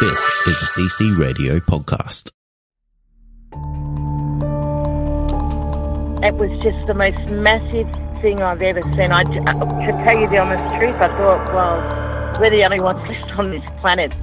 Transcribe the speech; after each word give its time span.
This 0.00 0.28
is 0.46 0.62
a 0.62 0.80
CC 0.80 1.18
Radio 1.18 1.58
podcast. 1.58 2.30
It 6.22 6.34
was 6.34 6.50
just 6.62 6.86
the 6.86 6.94
most 6.94 7.18
massive 7.28 7.90
thing 8.22 8.40
I've 8.40 8.62
ever 8.62 8.80
seen. 8.80 9.10
I, 9.10 9.24
to 9.24 10.04
tell 10.04 10.20
you 10.20 10.28
the 10.28 10.38
honest 10.38 10.62
truth, 10.78 10.94
I 11.00 11.08
thought, 11.18 11.52
well, 11.52 12.40
we're 12.40 12.50
the 12.50 12.62
only 12.64 12.78
ones 12.78 13.00
left 13.08 13.30
on 13.38 13.50
this 13.50 13.68
planet. 13.80 14.14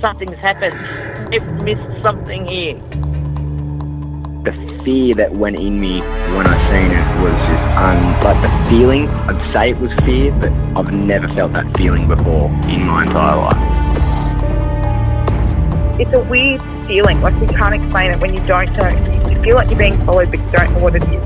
Something's 0.00 0.38
happened. 0.38 1.28
We've 1.30 1.42
missed 1.64 2.02
something 2.04 2.46
here. 2.46 2.76
the 4.46 4.52
fear 4.84 5.12
that 5.16 5.34
went 5.34 5.58
in 5.58 5.80
me 5.80 6.02
when 6.36 6.46
I 6.46 6.56
seen 6.70 6.92
it 6.92 7.22
was 7.24 7.34
just 7.50 7.64
un 7.82 8.22
like 8.22 8.40
the 8.42 8.70
feeling. 8.70 9.08
I'd 9.08 9.52
say 9.52 9.70
it 9.70 9.78
was 9.78 9.90
fear, 10.04 10.30
but 10.38 10.52
I've 10.78 10.92
never 10.92 11.26
felt 11.34 11.52
that 11.54 11.76
feeling 11.76 12.06
before 12.06 12.46
in 12.68 12.86
my 12.86 13.02
entire 13.02 13.36
life. 13.36 13.95
It's 15.98 16.12
a 16.12 16.20
weird 16.20 16.60
feeling. 16.86 17.20
Like 17.20 17.34
you 17.40 17.46
can't 17.48 17.74
explain 17.74 18.10
it 18.10 18.20
when 18.20 18.34
you 18.34 18.44
don't 18.46 18.70
know. 18.76 18.88
You 19.28 19.42
feel 19.42 19.56
like 19.56 19.70
you're 19.70 19.78
being 19.78 19.98
followed, 20.04 20.30
but 20.30 20.40
you 20.40 20.50
don't 20.50 20.72
know 20.72 20.80
what 20.80 20.94
it 20.96 21.02
is. 21.02 21.22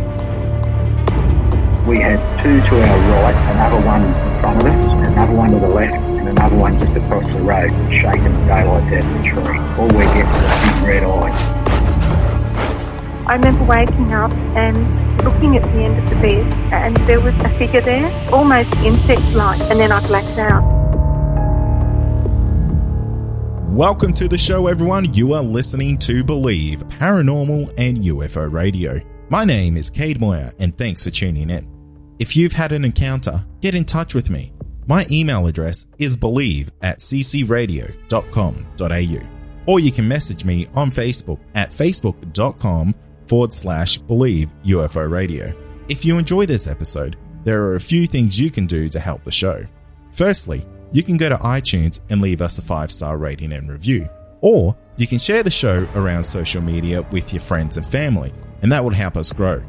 We 1.87 1.99
had 1.99 2.21
two 2.43 2.61
to 2.61 2.83
our 2.83 3.23
right, 3.23 3.35
another 3.51 3.85
one 3.85 4.05
in 4.05 4.41
front 4.41 4.61
of 4.61 4.67
us, 4.67 5.09
another 5.09 5.35
one 5.35 5.51
to 5.51 5.59
the 5.59 5.69
left, 5.69 5.97
and 5.97 6.29
another 6.29 6.57
one 6.57 6.79
just 6.79 6.97
across 6.97 7.25
the 7.27 7.41
road, 7.41 7.71
shaking 7.91 8.23
the 8.23 8.45
daylights 8.47 8.93
out 8.93 9.05
of 9.05 9.13
the 9.17 9.23
tree. 9.29 9.59
All 9.77 9.89
we 9.89 10.05
get 10.15 10.29
is 10.29 10.35
a 10.45 10.83
big 10.83 10.87
red 10.87 11.03
eye. 11.03 11.33
I 13.27 13.35
remember 13.35 13.65
waking 13.65 14.13
up 14.13 14.33
and 14.57 15.25
looking 15.25 15.57
at 15.57 15.63
the 15.63 15.83
end 15.83 15.99
of 15.99 16.11
the 16.11 16.17
bed, 16.17 16.53
and 16.73 16.97
there 17.09 17.21
was 17.21 17.35
a 17.37 17.49
figure 17.59 17.81
there, 17.81 18.11
almost 18.31 18.73
insect-like, 18.77 19.61
and 19.63 19.81
then 19.81 19.91
I 19.91 20.07
blacked 20.07 20.39
out. 20.39 20.80
Welcome 23.71 24.13
to 24.15 24.27
the 24.27 24.37
show, 24.37 24.67
everyone. 24.67 25.13
You 25.13 25.33
are 25.35 25.45
listening 25.45 25.97
to 25.99 26.25
Believe 26.25 26.81
Paranormal 26.89 27.73
and 27.79 27.99
UFO 27.99 28.53
Radio. 28.53 29.01
My 29.29 29.45
name 29.45 29.77
is 29.77 29.89
Cade 29.89 30.21
Moyer, 30.21 30.53
and 30.59 30.77
thanks 30.77 31.05
for 31.05 31.11
tuning 31.11 31.51
in. 31.51 31.69
If 32.19 32.37
you've 32.37 32.53
had 32.53 32.73
an 32.73 32.85
encounter, 32.85 33.47
get 33.61 33.77
in 33.77 33.85
touch 33.85 34.13
with 34.13 34.29
me. 34.29 34.53
My 34.89 35.07
email 35.09 35.47
address 35.47 35.87
is 36.01 36.17
believe 36.17 36.73
at 36.83 36.99
ccradio.com.au, 36.99 39.73
or 39.73 39.79
you 39.79 39.93
can 39.93 40.09
message 40.09 40.45
me 40.45 40.67
on 40.75 40.91
Facebook 40.91 41.39
at 41.55 41.71
facebook.com 41.71 42.93
forward 43.29 43.53
slash 43.53 43.99
believe 43.99 44.53
UFO 44.65 45.09
Radio. 45.09 45.55
If 45.89 46.05
you 46.05 46.19
enjoy 46.19 46.45
this 46.45 46.67
episode, 46.67 47.17
there 47.45 47.63
are 47.67 47.77
a 47.77 47.81
few 47.81 48.09
things 48.09 48.41
you 48.41 48.51
can 48.51 48.67
do 48.67 48.89
to 48.89 48.99
help 48.99 49.23
the 49.23 49.31
show. 49.31 49.65
Firstly, 50.11 50.65
you 50.93 51.03
can 51.03 51.17
go 51.17 51.29
to 51.29 51.37
iTunes 51.37 52.01
and 52.11 52.21
leave 52.21 52.43
us 52.43 52.59
a 52.59 52.63
five 52.63 52.91
star 52.91 53.17
rating 53.17 53.53
and 53.53 53.69
review. 53.71 54.09
Or 54.41 54.77
you 54.97 55.07
can 55.07 55.19
share 55.19 55.43
the 55.43 55.51
show 55.51 55.87
around 55.95 56.25
social 56.25 56.63
media 56.63 57.03
with 57.11 57.33
your 57.33 57.43
friends 57.43 57.77
and 57.77 57.87
family, 57.87 58.33
and 58.63 58.73
that 58.73 58.83
will 58.83 58.91
help 58.91 59.17
us 59.17 59.33
grow. 59.33 59.63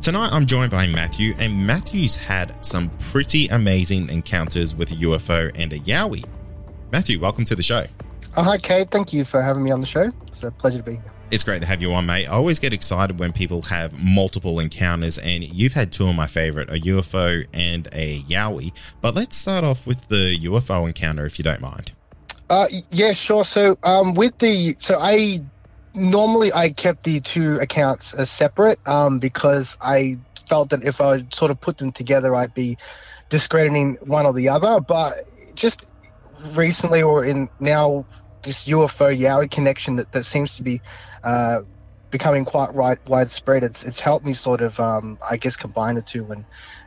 Tonight 0.00 0.30
I'm 0.32 0.46
joined 0.46 0.70
by 0.70 0.86
Matthew, 0.86 1.34
and 1.38 1.66
Matthew's 1.66 2.16
had 2.16 2.64
some 2.64 2.90
pretty 2.98 3.48
amazing 3.48 4.08
encounters 4.08 4.74
with 4.74 4.90
a 4.92 4.94
UFO 4.96 5.50
and 5.54 5.72
a 5.72 5.78
Yowie. 5.78 6.24
Matthew, 6.90 7.20
welcome 7.20 7.44
to 7.44 7.54
the 7.54 7.62
show. 7.62 7.84
Oh, 8.36 8.42
hi, 8.42 8.58
Cade. 8.58 8.90
Thank 8.90 9.12
you 9.12 9.24
for 9.24 9.42
having 9.42 9.62
me 9.62 9.70
on 9.70 9.80
the 9.80 9.86
show. 9.86 10.10
It's 10.28 10.42
a 10.42 10.50
pleasure 10.50 10.78
to 10.78 10.84
be 10.84 10.92
here. 10.92 11.12
It's 11.30 11.44
great 11.44 11.60
to 11.60 11.66
have 11.66 11.80
you 11.80 11.92
on, 11.94 12.06
mate. 12.06 12.26
I 12.26 12.32
always 12.32 12.58
get 12.58 12.72
excited 12.72 13.20
when 13.20 13.32
people 13.32 13.62
have 13.62 13.96
multiple 14.02 14.58
encounters, 14.58 15.16
and 15.16 15.44
you've 15.44 15.74
had 15.74 15.92
two 15.92 16.08
of 16.08 16.16
my 16.16 16.26
favorite 16.26 16.68
a 16.70 16.80
UFO 16.80 17.46
and 17.52 17.88
a 17.92 18.20
Yowie. 18.22 18.72
But 19.00 19.14
let's 19.14 19.36
start 19.36 19.62
off 19.62 19.86
with 19.86 20.08
the 20.08 20.36
UFO 20.46 20.88
encounter, 20.88 21.24
if 21.26 21.38
you 21.38 21.44
don't 21.44 21.60
mind. 21.60 21.92
Uh, 22.48 22.66
yeah, 22.90 23.12
sure. 23.12 23.44
So, 23.44 23.78
um, 23.84 24.14
with 24.14 24.36
the 24.38 24.74
so 24.80 24.98
I 24.98 25.40
normally 25.94 26.52
I 26.52 26.70
kept 26.70 27.04
the 27.04 27.20
two 27.20 27.58
accounts 27.60 28.12
as 28.12 28.28
separate 28.28 28.80
um, 28.86 29.20
because 29.20 29.76
I 29.80 30.18
felt 30.48 30.70
that 30.70 30.82
if 30.82 31.00
I 31.00 31.24
sort 31.32 31.52
of 31.52 31.60
put 31.60 31.78
them 31.78 31.92
together, 31.92 32.34
I'd 32.34 32.54
be 32.54 32.76
discrediting 33.28 33.98
one 34.02 34.26
or 34.26 34.32
the 34.32 34.48
other. 34.48 34.80
But 34.80 35.14
just 35.54 35.86
recently, 36.56 37.02
or 37.02 37.24
in 37.24 37.48
now, 37.60 38.04
this 38.42 38.66
UFO 38.66 39.16
Yowie 39.16 39.50
connection 39.50 39.96
that, 39.96 40.12
that 40.12 40.24
seems 40.24 40.56
to 40.56 40.62
be 40.62 40.80
uh, 41.22 41.60
becoming 42.10 42.44
quite 42.44 42.74
wide, 42.74 42.98
widespread. 43.06 43.64
It's 43.64 43.84
it's 43.84 44.00
helped 44.00 44.24
me 44.24 44.32
sort 44.32 44.60
of 44.60 44.78
um, 44.80 45.18
I 45.28 45.36
guess 45.36 45.56
combine 45.56 45.94
the 45.94 46.02
two 46.02 46.30
and 46.30 46.44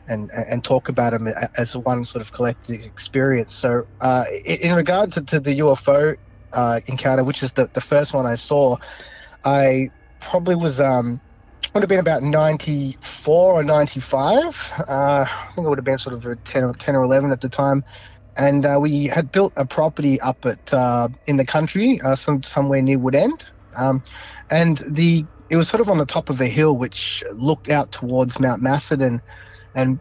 and 0.08 0.30
and 0.30 0.62
talk 0.62 0.88
about 0.88 1.10
them 1.10 1.28
as 1.56 1.76
one 1.76 2.04
sort 2.04 2.22
of 2.22 2.32
collective 2.32 2.82
experience. 2.82 3.54
So 3.54 3.86
uh, 4.00 4.24
in, 4.44 4.70
in 4.70 4.74
regard 4.74 5.12
to, 5.12 5.22
to 5.22 5.40
the 5.40 5.58
UFO 5.60 6.16
uh, 6.52 6.80
encounter, 6.86 7.24
which 7.24 7.42
is 7.42 7.52
the, 7.52 7.68
the 7.72 7.80
first 7.80 8.14
one 8.14 8.26
I 8.26 8.34
saw, 8.34 8.76
I 9.44 9.90
probably 10.20 10.54
was 10.54 10.80
um, 10.80 11.20
would 11.74 11.82
have 11.82 11.88
been 11.88 11.98
about 11.98 12.22
94 12.22 13.52
or 13.52 13.64
95. 13.64 14.72
Uh, 14.78 15.26
I 15.28 15.52
think 15.54 15.66
it 15.66 15.68
would 15.68 15.78
have 15.78 15.84
been 15.84 15.98
sort 15.98 16.14
of 16.14 16.44
10 16.44 16.64
or 16.64 16.72
10 16.72 16.96
or 16.96 17.02
11 17.02 17.32
at 17.32 17.40
the 17.40 17.48
time. 17.48 17.84
And 18.36 18.66
uh, 18.66 18.78
we 18.80 19.06
had 19.06 19.30
built 19.30 19.52
a 19.56 19.64
property 19.64 20.20
up 20.20 20.44
at 20.44 20.74
uh, 20.74 21.08
in 21.26 21.36
the 21.36 21.44
country, 21.44 22.00
uh, 22.00 22.16
some 22.16 22.42
somewhere 22.42 22.82
near 22.82 22.98
Woodend, 22.98 23.50
um, 23.76 24.02
and 24.50 24.78
the 24.88 25.24
it 25.50 25.56
was 25.56 25.68
sort 25.68 25.80
of 25.80 25.88
on 25.88 25.98
the 25.98 26.06
top 26.06 26.30
of 26.30 26.40
a 26.40 26.46
hill 26.46 26.76
which 26.76 27.22
looked 27.32 27.68
out 27.68 27.92
towards 27.92 28.40
Mount 28.40 28.62
Macedon. 28.62 29.20
And 29.74 30.00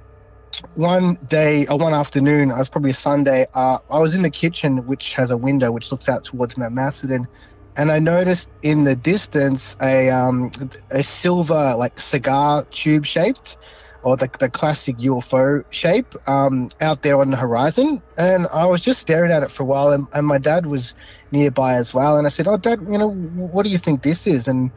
one 0.75 1.17
day, 1.27 1.67
or 1.67 1.77
one 1.77 1.93
afternoon, 1.93 2.51
it 2.51 2.57
was 2.57 2.69
probably 2.69 2.91
a 2.91 2.95
Sunday, 2.95 3.47
uh, 3.53 3.79
I 3.89 3.99
was 3.99 4.16
in 4.16 4.22
the 4.22 4.29
kitchen, 4.29 4.85
which 4.85 5.13
has 5.16 5.31
a 5.31 5.38
window 5.38 5.72
which 5.72 5.91
looks 5.91 6.07
out 6.07 6.23
towards 6.23 6.57
Mount 6.57 6.73
Macedon, 6.73 7.27
and 7.75 7.91
I 7.91 7.99
noticed 7.99 8.49
in 8.61 8.83
the 8.83 8.95
distance 8.95 9.75
a 9.81 10.09
um, 10.09 10.51
a 10.91 11.03
silver 11.03 11.75
like 11.77 11.99
cigar 11.99 12.66
tube 12.66 13.05
shaped, 13.05 13.57
or 14.03 14.18
the, 14.18 14.30
the 14.40 14.50
classic 14.50 14.97
UFO 14.97 15.64
shape 15.72 16.16
um, 16.28 16.69
out 16.81 17.02
there 17.02 17.19
on 17.19 17.31
the 17.31 17.38
horizon. 17.38 18.02
And 18.18 18.47
I 18.53 18.66
was 18.66 18.81
just 18.81 19.00
staring 19.00 19.31
at 19.31 19.44
it 19.44 19.52
for 19.52 19.64
a 19.64 19.66
while, 19.66 19.91
and, 19.91 20.08
and 20.14 20.28
my 20.28 20.38
dad 20.38 20.66
was 20.66 20.94
nearby 21.31 21.75
as 21.75 21.94
well. 21.94 22.18
And 22.18 22.28
I 22.28 22.30
said, 22.30 22.47
"Oh, 22.47 22.58
Dad, 22.58 22.80
you 22.81 22.97
know, 22.97 23.09
what 23.09 23.64
do 23.64 23.72
you 23.72 23.78
think 23.78 24.03
this 24.03 24.28
is?" 24.28 24.47
And 24.47 24.72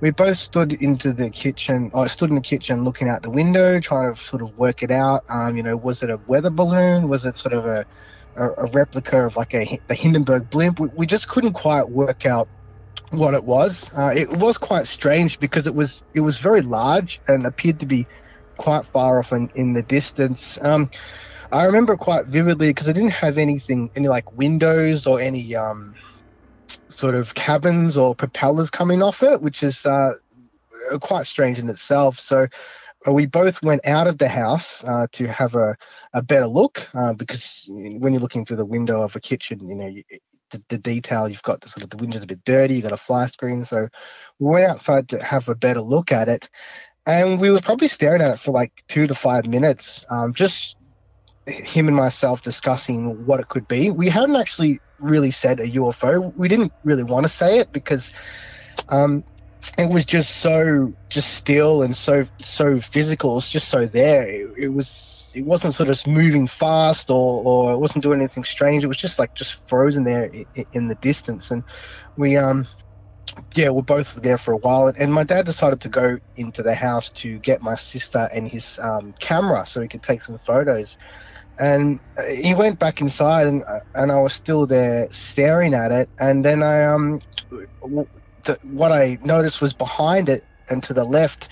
we 0.00 0.10
both 0.10 0.36
stood 0.36 0.72
into 0.74 1.12
the 1.12 1.28
kitchen. 1.30 1.90
I 1.94 2.06
stood 2.06 2.30
in 2.30 2.36
the 2.36 2.40
kitchen 2.40 2.84
looking 2.84 3.08
out 3.08 3.22
the 3.22 3.30
window, 3.30 3.80
trying 3.80 4.14
to 4.14 4.20
sort 4.20 4.42
of 4.42 4.56
work 4.56 4.82
it 4.82 4.90
out. 4.90 5.24
Um, 5.28 5.56
you 5.56 5.62
know, 5.62 5.76
was 5.76 6.02
it 6.02 6.10
a 6.10 6.20
weather 6.26 6.50
balloon? 6.50 7.08
Was 7.08 7.24
it 7.24 7.36
sort 7.36 7.54
of 7.54 7.66
a 7.66 7.84
a, 8.36 8.48
a 8.50 8.66
replica 8.66 9.24
of 9.26 9.36
like 9.36 9.54
a 9.54 9.80
the 9.88 9.94
Hindenburg 9.94 10.50
blimp? 10.50 10.80
We, 10.80 10.88
we 10.94 11.06
just 11.06 11.28
couldn't 11.28 11.54
quite 11.54 11.88
work 11.88 12.26
out 12.26 12.48
what 13.10 13.34
it 13.34 13.44
was. 13.44 13.90
Uh, 13.96 14.12
it 14.14 14.30
was 14.30 14.58
quite 14.58 14.86
strange 14.86 15.38
because 15.40 15.66
it 15.66 15.74
was 15.74 16.02
it 16.14 16.20
was 16.20 16.38
very 16.38 16.62
large 16.62 17.20
and 17.26 17.46
appeared 17.46 17.80
to 17.80 17.86
be 17.86 18.06
quite 18.58 18.84
far 18.84 19.18
off 19.18 19.32
in, 19.32 19.72
the 19.72 19.82
distance. 19.82 20.58
Um, 20.60 20.90
I 21.50 21.64
remember 21.64 21.96
quite 21.96 22.26
vividly 22.26 22.68
because 22.68 22.88
I 22.88 22.92
didn't 22.92 23.12
have 23.12 23.38
anything, 23.38 23.90
any 23.96 24.08
like 24.08 24.30
windows 24.36 25.06
or 25.06 25.18
any 25.18 25.56
um, 25.56 25.94
sort 26.88 27.14
of 27.14 27.34
cabins 27.34 27.96
or 27.96 28.14
propellers 28.14 28.70
coming 28.70 29.02
off 29.02 29.22
it, 29.22 29.40
which 29.40 29.62
is 29.62 29.86
uh, 29.86 30.10
quite 31.00 31.26
strange 31.26 31.58
in 31.58 31.68
itself. 31.70 32.20
So 32.20 32.46
uh, 33.06 33.12
we 33.12 33.26
both 33.26 33.62
went 33.62 33.86
out 33.86 34.06
of 34.06 34.18
the 34.18 34.28
house 34.28 34.84
uh, 34.84 35.06
to 35.12 35.26
have 35.28 35.54
a, 35.54 35.76
a 36.12 36.22
better 36.22 36.46
look 36.46 36.86
uh, 36.94 37.14
because 37.14 37.64
when 37.68 38.12
you're 38.12 38.20
looking 38.20 38.44
through 38.44 38.56
the 38.58 38.66
window 38.66 39.02
of 39.02 39.16
a 39.16 39.20
kitchen, 39.20 39.66
you 39.68 39.74
know, 39.74 39.86
you, 39.86 40.02
the, 40.50 40.62
the 40.68 40.78
detail 40.78 41.28
you've 41.28 41.42
got 41.42 41.60
the 41.60 41.68
sort 41.68 41.82
of 41.84 41.90
the 41.90 41.96
window's 41.98 42.22
a 42.22 42.26
bit 42.26 42.44
dirty, 42.44 42.74
you've 42.74 42.82
got 42.82 42.92
a 42.92 42.96
fly 42.96 43.26
screen. 43.26 43.64
So 43.64 43.88
we 44.38 44.50
went 44.50 44.66
outside 44.66 45.08
to 45.10 45.22
have 45.22 45.48
a 45.48 45.54
better 45.54 45.80
look 45.80 46.12
at 46.12 46.28
it. 46.28 46.48
And 47.08 47.40
we 47.40 47.50
were 47.50 47.60
probably 47.60 47.88
staring 47.88 48.20
at 48.20 48.32
it 48.32 48.38
for 48.38 48.50
like 48.50 48.84
two 48.86 49.06
to 49.06 49.14
five 49.14 49.46
minutes, 49.46 50.04
um, 50.10 50.34
just 50.34 50.76
him 51.46 51.88
and 51.88 51.96
myself 51.96 52.42
discussing 52.42 53.24
what 53.24 53.40
it 53.40 53.48
could 53.48 53.66
be. 53.66 53.90
We 53.90 54.10
hadn't 54.10 54.36
actually 54.36 54.78
really 54.98 55.30
said 55.30 55.58
a 55.58 55.66
UFO. 55.68 56.36
We 56.36 56.48
didn't 56.48 56.70
really 56.84 57.04
want 57.04 57.24
to 57.24 57.30
say 57.30 57.60
it 57.60 57.72
because 57.72 58.12
um, 58.90 59.24
it 59.78 59.90
was 59.90 60.04
just 60.04 60.36
so 60.36 60.92
just 61.08 61.32
still 61.32 61.82
and 61.82 61.96
so 61.96 62.26
so 62.42 62.78
physical. 62.78 63.38
It's 63.38 63.50
just 63.50 63.68
so 63.68 63.86
there. 63.86 64.28
It, 64.28 64.50
it, 64.58 64.68
was 64.68 65.32
it 65.34 65.46
wasn't 65.46 65.72
sort 65.72 65.88
of 65.88 66.06
moving 66.06 66.46
fast 66.46 67.08
or 67.08 67.42
or 67.42 67.72
it 67.72 67.78
wasn't 67.78 68.02
doing 68.02 68.20
anything 68.20 68.44
strange. 68.44 68.84
It 68.84 68.88
was 68.88 68.98
just 68.98 69.18
like 69.18 69.34
just 69.34 69.66
frozen 69.66 70.04
there 70.04 70.24
in, 70.24 70.66
in 70.74 70.88
the 70.88 70.94
distance. 70.96 71.50
And 71.50 71.64
we 72.18 72.36
um 72.36 72.66
yeah 73.54 73.70
we're 73.70 73.82
both 73.82 74.14
there 74.14 74.38
for 74.38 74.52
a 74.52 74.58
while. 74.58 74.92
And 74.96 75.12
my 75.12 75.24
dad 75.24 75.46
decided 75.46 75.80
to 75.82 75.88
go 75.88 76.18
into 76.36 76.62
the 76.62 76.74
house 76.74 77.10
to 77.12 77.38
get 77.40 77.62
my 77.62 77.74
sister 77.74 78.28
and 78.32 78.48
his 78.48 78.78
um, 78.82 79.14
camera 79.20 79.66
so 79.66 79.80
he 79.80 79.88
could 79.88 80.02
take 80.02 80.22
some 80.22 80.38
photos. 80.38 80.96
And 81.58 82.00
he 82.30 82.54
went 82.54 82.78
back 82.78 83.00
inside, 83.00 83.48
and 83.48 83.64
and 83.94 84.12
I 84.12 84.20
was 84.20 84.32
still 84.32 84.66
there 84.66 85.08
staring 85.10 85.74
at 85.74 85.90
it. 85.90 86.08
And 86.18 86.44
then 86.44 86.62
I 86.62 86.84
um 86.84 87.20
what 88.62 88.92
I 88.92 89.18
noticed 89.20 89.60
was 89.60 89.74
behind 89.74 90.28
it 90.28 90.46
and 90.68 90.82
to 90.84 90.94
the 90.94 91.04
left, 91.04 91.48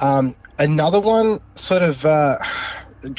um, 0.00 0.36
another 0.58 1.00
one 1.00 1.40
sort 1.56 1.82
of, 1.82 2.04
uh, 2.04 2.38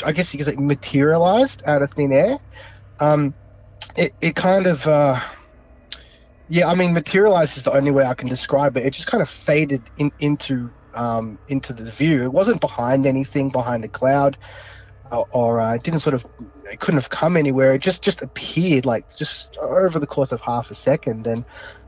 I 0.06 0.11
guess 0.11 0.33
you 0.33 0.38
could 0.38 0.47
say, 0.47 0.56
materialized 0.57 1.63
out 1.65 1.81
of 1.81 1.91
thin 1.91 2.11
air. 2.11 2.38
Um, 3.00 3.35
it, 3.95 4.15
it 4.21 4.35
kind 4.35 4.67
of, 4.67 4.85
uh, 4.88 5.19
yeah, 6.50 6.68
I 6.68 6.75
mean, 6.75 6.94
materialized 6.94 7.57
is 7.57 7.63
the 7.63 7.74
only 7.74 7.92
way 7.92 8.06
I 8.06 8.16
can 8.16 8.28
describe 8.28 8.75
it. 8.75 8.86
It 8.86 8.92
just 8.92 9.07
kind 9.07 9.22
of 9.22 9.30
faded 9.30 9.84
in, 9.98 10.12
into 10.19 10.69
um, 10.96 11.38
into 11.48 11.74
the 11.74 11.90
view. 11.92 12.24
It 12.24 12.34
wasn't 12.34 12.60
behind 12.60 13.06
anything, 13.06 13.50
behind 13.50 13.86
a 13.86 13.88
cloud, 13.88 14.38
or, 15.31 15.62
uh, 15.62 15.75
it 15.75 15.84
didn't 15.84 16.01
sort 16.01 16.13
of, 16.13 16.25
it 16.72 16.80
couldn't 16.80 17.00
have 17.00 17.10
come 17.10 17.38
anywhere. 17.38 17.74
It 17.74 17.81
just 17.81 18.04
just 18.04 18.22
appeared 18.22 18.86
like 18.86 19.16
just 19.16 19.57
over 19.57 20.00
the 20.00 20.07
course 20.07 20.31
of 20.31 20.42
half 20.42 20.72
a 20.72 20.75
second, 20.75 21.28
and 21.28 21.46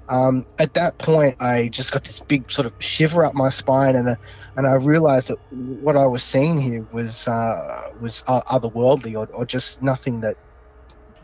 um, 0.10 0.46
at 0.60 0.74
that 0.74 0.98
point, 0.98 1.38
I 1.40 1.70
just 1.70 1.92
got 1.92 2.04
this 2.04 2.20
big 2.20 2.52
sort 2.52 2.66
of 2.66 2.74
shiver 2.80 3.24
up 3.26 3.34
my 3.34 3.50
spine, 3.50 3.96
and 3.96 4.10
uh, 4.10 4.16
and 4.56 4.68
I 4.68 4.74
realized 4.74 5.30
that 5.30 5.38
what 5.52 5.96
I 5.96 6.06
was 6.06 6.24
seeing 6.24 6.60
here 6.60 6.86
was 6.92 7.28
uh, 7.28 7.92
was 8.00 8.22
otherworldly, 8.28 9.18
or, 9.18 9.28
or 9.34 9.46
just 9.46 9.82
nothing 9.82 10.22
that 10.22 10.38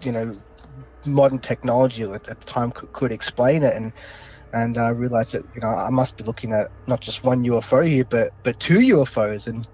you 0.02 0.12
know 0.12 0.36
modern 1.08 1.40
technology 1.40 2.04
at, 2.04 2.24
the 2.24 2.36
time 2.46 2.72
could, 2.72 2.92
could 2.92 3.12
explain 3.12 3.64
it. 3.64 3.76
And 3.76 3.94
and 4.54 4.78
uh, 4.78 4.84
I 4.84 4.90
realized 4.90 5.34
that 5.34 5.44
you 5.54 5.62
know 5.62 5.68
I 5.68 5.90
must 5.90 6.18
be 6.18 6.24
looking 6.24 6.54
at 6.54 6.72
not 6.88 7.02
just 7.02 7.24
one 7.24 7.44
UFO 7.44 7.88
here, 7.88 8.06
but 8.06 8.32
but 8.44 8.60
two 8.60 8.80
UFOs, 8.80 9.48
and 9.48 9.68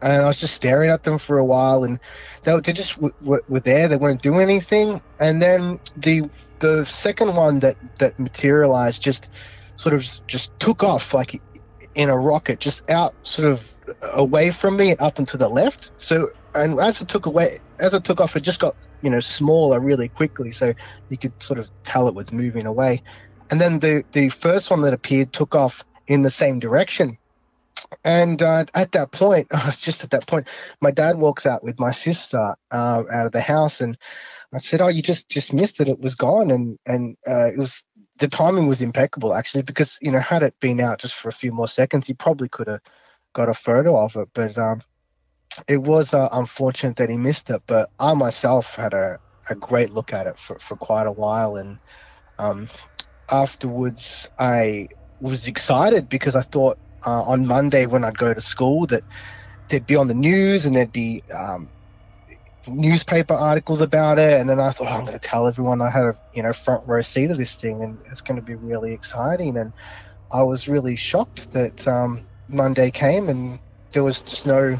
and 0.00 0.22
I 0.22 0.26
was 0.26 0.40
just 0.40 0.54
staring 0.54 0.90
at 0.90 1.02
them 1.02 1.18
for 1.18 1.38
a 1.38 1.44
while, 1.44 1.84
and 1.84 2.00
they, 2.44 2.58
they 2.60 2.72
just 2.72 2.96
w- 2.96 3.12
w- 3.20 3.42
were 3.48 3.60
there. 3.60 3.88
They 3.88 3.96
weren't 3.96 4.22
doing 4.22 4.40
anything, 4.40 5.00
and 5.18 5.40
then 5.40 5.78
the 5.96 6.22
the 6.60 6.84
second 6.84 7.34
one 7.36 7.60
that 7.60 7.76
that 7.98 8.18
materialized 8.18 9.02
just 9.02 9.30
sort 9.76 9.94
of 9.94 10.06
just 10.28 10.58
took 10.58 10.82
off 10.82 11.14
like 11.14 11.40
in 11.94 12.08
a 12.08 12.16
rocket, 12.16 12.60
just 12.60 12.88
out 12.90 13.14
sort 13.22 13.50
of 13.50 13.70
away 14.12 14.50
from 14.50 14.76
me, 14.76 14.96
up 14.96 15.18
and 15.18 15.28
to 15.28 15.36
the 15.36 15.48
left. 15.48 15.92
So, 15.98 16.28
and 16.54 16.78
as 16.80 17.00
it 17.00 17.08
took 17.08 17.26
away, 17.26 17.60
as 17.78 17.94
it 17.94 18.04
took 18.04 18.20
off, 18.20 18.36
it 18.36 18.40
just 18.40 18.60
got 18.60 18.76
you 19.02 19.10
know 19.10 19.20
smaller 19.20 19.80
really 19.80 20.08
quickly, 20.08 20.50
so 20.50 20.72
you 21.08 21.18
could 21.18 21.40
sort 21.42 21.58
of 21.58 21.70
tell 21.82 22.08
it 22.08 22.14
was 22.14 22.32
moving 22.32 22.66
away. 22.66 23.02
And 23.50 23.60
then 23.60 23.78
the 23.78 24.04
the 24.12 24.28
first 24.28 24.70
one 24.70 24.82
that 24.82 24.92
appeared 24.92 25.32
took 25.32 25.54
off 25.54 25.84
in 26.06 26.22
the 26.22 26.30
same 26.30 26.58
direction 26.58 27.18
and 28.04 28.42
uh, 28.42 28.64
at 28.74 28.92
that 28.92 29.12
point, 29.12 29.48
I 29.52 29.66
was 29.66 29.78
just 29.78 30.04
at 30.04 30.10
that 30.10 30.26
point, 30.26 30.48
my 30.80 30.90
dad 30.90 31.18
walks 31.18 31.46
out 31.46 31.62
with 31.62 31.78
my 31.78 31.90
sister 31.90 32.54
uh, 32.70 33.02
out 33.10 33.26
of 33.26 33.32
the 33.32 33.40
house, 33.40 33.80
and 33.80 33.96
I 34.52 34.58
said, 34.58 34.80
"Oh, 34.80 34.88
you 34.88 35.02
just 35.02 35.28
just 35.28 35.52
missed 35.52 35.80
it. 35.80 35.88
It 35.88 36.00
was 36.00 36.14
gone." 36.14 36.50
And 36.50 36.78
and 36.86 37.16
uh, 37.26 37.46
it 37.46 37.58
was 37.58 37.84
the 38.18 38.28
timing 38.28 38.66
was 38.66 38.82
impeccable 38.82 39.34
actually, 39.34 39.62
because 39.62 39.98
you 40.00 40.10
know 40.10 40.20
had 40.20 40.42
it 40.42 40.58
been 40.60 40.80
out 40.80 41.00
just 41.00 41.14
for 41.14 41.28
a 41.28 41.32
few 41.32 41.52
more 41.52 41.68
seconds, 41.68 42.08
you 42.08 42.14
probably 42.14 42.48
could 42.48 42.68
have 42.68 42.80
got 43.34 43.48
a 43.48 43.54
photo 43.54 43.96
of 43.98 44.16
it. 44.16 44.28
But 44.34 44.58
um, 44.58 44.80
it 45.68 45.78
was 45.78 46.14
uh, 46.14 46.28
unfortunate 46.32 46.96
that 46.96 47.10
he 47.10 47.16
missed 47.16 47.50
it. 47.50 47.62
But 47.66 47.90
I 47.98 48.14
myself 48.14 48.74
had 48.74 48.94
a, 48.94 49.18
a 49.48 49.54
great 49.54 49.90
look 49.90 50.12
at 50.12 50.26
it 50.26 50.38
for, 50.38 50.58
for 50.58 50.76
quite 50.76 51.06
a 51.06 51.12
while, 51.12 51.56
and 51.56 51.78
um, 52.38 52.68
afterwards 53.30 54.28
I 54.38 54.88
was 55.20 55.46
excited 55.46 56.08
because 56.08 56.36
I 56.36 56.42
thought 56.42 56.78
uh, 57.06 57.22
on 57.22 57.46
Monday 57.46 57.86
when 57.86 58.04
I'd 58.04 58.18
go 58.18 58.34
to 58.34 58.40
school 58.40 58.86
that 58.86 59.04
there'd 59.68 59.86
be 59.86 59.96
on 59.96 60.08
the 60.08 60.14
news 60.14 60.66
and 60.66 60.74
there'd 60.74 60.92
be 60.92 61.22
um, 61.34 61.68
newspaper 62.68 63.34
articles 63.34 63.80
about 63.80 64.18
it. 64.18 64.40
And 64.40 64.48
then 64.48 64.60
I 64.60 64.72
thought, 64.72 64.88
oh, 64.88 64.94
I'm 64.98 65.06
going 65.06 65.18
to 65.18 65.28
tell 65.28 65.46
everyone 65.46 65.80
I 65.80 65.90
had 65.90 66.04
a 66.04 66.18
you 66.34 66.42
know 66.42 66.52
front 66.52 66.88
row 66.88 67.02
seat 67.02 67.30
of 67.30 67.38
this 67.38 67.54
thing, 67.56 67.82
and 67.82 67.98
it's 68.10 68.20
going 68.20 68.36
to 68.36 68.42
be 68.42 68.54
really 68.54 68.92
exciting. 68.92 69.56
And 69.56 69.72
I 70.30 70.42
was 70.42 70.68
really 70.68 70.96
shocked 70.96 71.52
that 71.52 71.86
um, 71.86 72.26
Monday 72.48 72.90
came 72.90 73.28
and 73.28 73.60
there 73.92 74.02
was 74.02 74.22
just 74.22 74.46
no 74.46 74.78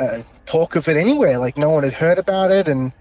uh, 0.00 0.22
talk 0.46 0.76
of 0.76 0.88
it 0.88 0.96
anywhere. 0.96 1.38
Like 1.38 1.56
no 1.56 1.70
one 1.70 1.84
had 1.84 1.92
heard 1.92 2.18
about 2.18 2.50
it, 2.50 2.68
and 2.68 2.92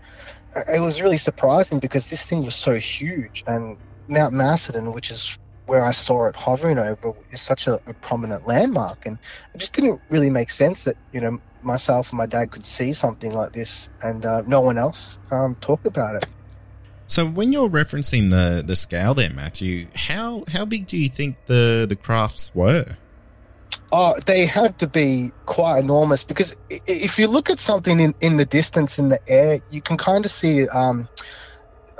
it 0.67 0.79
was 0.79 1.01
really 1.01 1.17
surprising 1.17 1.79
because 1.79 2.07
this 2.07 2.25
thing 2.25 2.43
was 2.43 2.55
so 2.55 2.75
huge. 2.75 3.43
And 3.47 3.77
Mount 4.07 4.33
Macedon, 4.33 4.91
which 4.91 5.11
is 5.11 5.37
where 5.65 5.83
I 5.83 5.91
saw 5.91 6.27
it 6.27 6.35
hovering 6.35 6.79
over 6.79 7.13
is 7.31 7.41
such 7.41 7.67
a, 7.67 7.75
a, 7.85 7.93
prominent 7.93 8.47
landmark, 8.47 9.05
and 9.05 9.19
it 9.53 9.59
just 9.59 9.73
didn't 9.73 10.01
really 10.09 10.29
make 10.29 10.49
sense 10.49 10.83
that 10.83 10.97
you 11.13 11.21
know 11.21 11.39
myself 11.61 12.09
and 12.09 12.17
my 12.17 12.25
dad 12.25 12.51
could 12.51 12.65
see 12.65 12.93
something 12.93 13.33
like 13.33 13.51
this 13.51 13.89
and 14.01 14.25
uh, 14.25 14.41
no 14.47 14.61
one 14.61 14.77
else 14.77 15.19
um, 15.31 15.55
talk 15.61 15.83
about 15.85 16.15
it. 16.15 16.25
So 17.05 17.25
when 17.25 17.51
you're 17.51 17.69
referencing 17.69 18.29
the 18.31 18.63
the 18.65 18.75
scale 18.75 19.13
there, 19.13 19.29
Matthew, 19.29 19.87
how 19.95 20.43
how 20.49 20.65
big 20.65 20.87
do 20.87 20.97
you 20.97 21.09
think 21.09 21.37
the 21.45 21.85
the 21.87 21.95
crafts 21.95 22.53
were? 22.53 22.97
Oh, 23.91 24.15
they 24.25 24.45
had 24.45 24.77
to 24.79 24.87
be 24.87 25.31
quite 25.45 25.79
enormous 25.79 26.23
because 26.23 26.55
if 26.69 27.17
you 27.17 27.27
look 27.27 27.49
at 27.49 27.59
something 27.59 27.99
in, 27.99 28.13
in 28.21 28.37
the 28.37 28.45
distance 28.45 28.99
in 28.99 29.09
the 29.09 29.19
air, 29.27 29.61
you 29.71 29.81
can 29.81 29.97
kind 29.97 30.25
of 30.25 30.31
see 30.31 30.67
um, 30.67 31.09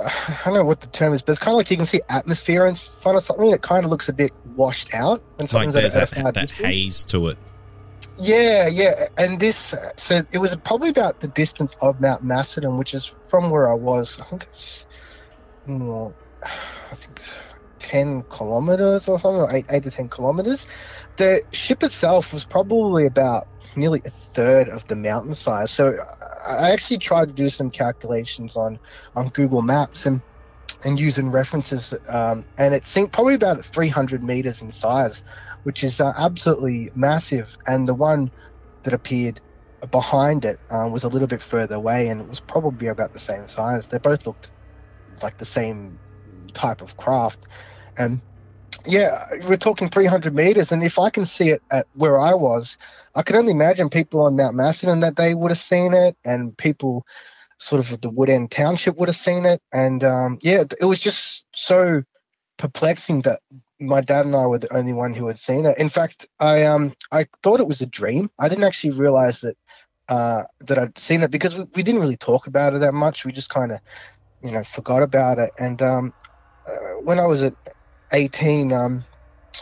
I 0.00 0.40
don't 0.44 0.54
know 0.54 0.64
what 0.64 0.80
the 0.80 0.86
term 0.86 1.12
is, 1.14 1.22
but 1.22 1.32
it's 1.32 1.40
kind 1.40 1.52
of 1.52 1.56
like 1.56 1.70
you 1.70 1.76
can 1.76 1.86
see 1.86 2.00
atmosphere 2.08 2.66
in 2.66 2.74
front 2.74 3.18
of 3.18 3.24
something. 3.24 3.50
It 3.50 3.62
kind 3.62 3.84
of 3.84 3.90
looks 3.90 4.08
a 4.08 4.12
bit 4.12 4.32
washed 4.56 4.94
out. 4.94 5.22
And 5.38 5.52
like 5.52 5.70
there's 5.72 5.94
that, 5.94 6.10
that, 6.10 6.34
that 6.34 6.50
haze 6.50 7.04
to 7.04 7.28
it. 7.28 7.38
Yeah, 8.18 8.66
yeah. 8.66 9.08
And 9.16 9.40
this, 9.40 9.74
so 9.96 10.22
it 10.32 10.38
was 10.38 10.54
probably 10.56 10.90
about 10.90 11.20
the 11.20 11.28
distance 11.28 11.76
of 11.80 12.00
Mount 12.00 12.22
Macedon, 12.22 12.76
which 12.76 12.94
is 12.94 13.06
from 13.26 13.50
where 13.50 13.70
I 13.70 13.74
was. 13.74 14.18
I 14.20 14.24
think 14.24 14.46
it's, 14.50 14.86
well, 15.66 16.14
I 16.42 16.94
think 16.94 17.20
10 17.78 18.24
kilometers 18.30 19.08
or 19.08 19.18
something, 19.18 19.40
or 19.40 19.50
8, 19.50 19.66
8 19.68 19.82
to 19.84 19.90
10 19.90 20.08
kilometers. 20.08 20.66
The 21.20 21.42
ship 21.52 21.82
itself 21.82 22.32
was 22.32 22.46
probably 22.46 23.04
about 23.04 23.46
nearly 23.76 24.00
a 24.06 24.10
third 24.10 24.70
of 24.70 24.86
the 24.86 24.96
mountain 24.96 25.34
size. 25.34 25.70
So 25.70 25.94
I 26.48 26.70
actually 26.70 26.96
tried 26.96 27.28
to 27.28 27.34
do 27.34 27.50
some 27.50 27.70
calculations 27.70 28.56
on 28.56 28.80
on 29.14 29.28
Google 29.28 29.60
Maps 29.60 30.06
and 30.06 30.22
and 30.82 30.98
using 30.98 31.30
references, 31.30 31.92
um, 32.08 32.46
and 32.56 32.72
it 32.72 32.86
seemed 32.86 33.12
probably 33.12 33.34
about 33.34 33.62
300 33.62 34.22
meters 34.22 34.62
in 34.62 34.72
size, 34.72 35.22
which 35.64 35.84
is 35.84 36.00
uh, 36.00 36.14
absolutely 36.16 36.90
massive. 36.94 37.54
And 37.66 37.86
the 37.86 37.94
one 37.94 38.30
that 38.84 38.94
appeared 38.94 39.42
behind 39.90 40.46
it 40.46 40.58
uh, 40.70 40.88
was 40.90 41.04
a 41.04 41.08
little 41.08 41.28
bit 41.28 41.42
further 41.42 41.74
away, 41.74 42.08
and 42.08 42.22
it 42.22 42.28
was 42.28 42.40
probably 42.40 42.88
about 42.88 43.12
the 43.12 43.18
same 43.18 43.46
size. 43.46 43.88
They 43.88 43.98
both 43.98 44.26
looked 44.26 44.50
like 45.22 45.36
the 45.36 45.44
same 45.44 46.00
type 46.54 46.80
of 46.80 46.96
craft, 46.96 47.44
and 47.98 48.22
yeah, 48.86 49.26
we're 49.48 49.56
talking 49.56 49.88
300 49.88 50.34
meters, 50.34 50.72
and 50.72 50.82
if 50.82 50.98
I 50.98 51.10
can 51.10 51.26
see 51.26 51.50
it 51.50 51.62
at 51.70 51.86
where 51.94 52.18
I 52.18 52.34
was, 52.34 52.76
I 53.14 53.22
can 53.22 53.36
only 53.36 53.52
imagine 53.52 53.88
people 53.88 54.20
on 54.22 54.36
Mount 54.36 54.56
Macedon 54.56 55.00
that 55.00 55.16
they 55.16 55.34
would 55.34 55.50
have 55.50 55.58
seen 55.58 55.92
it, 55.92 56.16
and 56.24 56.56
people 56.56 57.06
sort 57.58 57.80
of 57.80 58.00
the 58.00 58.10
Woodend 58.10 58.50
Township 58.50 58.96
would 58.96 59.08
have 59.08 59.16
seen 59.16 59.44
it, 59.44 59.60
and 59.72 60.02
um, 60.04 60.38
yeah, 60.42 60.64
it 60.80 60.84
was 60.84 60.98
just 60.98 61.44
so 61.54 62.02
perplexing 62.58 63.22
that 63.22 63.40
my 63.80 64.00
dad 64.00 64.26
and 64.26 64.36
I 64.36 64.46
were 64.46 64.58
the 64.58 64.74
only 64.74 64.92
one 64.92 65.14
who 65.14 65.26
had 65.26 65.38
seen 65.38 65.64
it. 65.66 65.78
In 65.78 65.88
fact, 65.88 66.28
I 66.38 66.64
um 66.64 66.94
I 67.12 67.26
thought 67.42 67.60
it 67.60 67.66
was 67.66 67.80
a 67.80 67.86
dream. 67.86 68.30
I 68.38 68.48
didn't 68.48 68.64
actually 68.64 68.92
realize 68.92 69.40
that 69.40 69.56
uh, 70.08 70.42
that 70.60 70.78
I'd 70.78 70.98
seen 70.98 71.22
it 71.22 71.30
because 71.30 71.56
we, 71.56 71.64
we 71.76 71.82
didn't 71.82 72.00
really 72.00 72.16
talk 72.16 72.46
about 72.46 72.74
it 72.74 72.80
that 72.80 72.92
much. 72.92 73.24
We 73.24 73.32
just 73.32 73.50
kind 73.50 73.72
of 73.72 73.80
you 74.42 74.52
know 74.52 74.64
forgot 74.64 75.02
about 75.02 75.38
it, 75.38 75.52
and 75.58 75.80
um, 75.82 76.12
uh, 76.66 77.00
when 77.02 77.18
I 77.18 77.26
was 77.26 77.42
at 77.42 77.54
18, 78.12 78.72
um, 78.72 79.04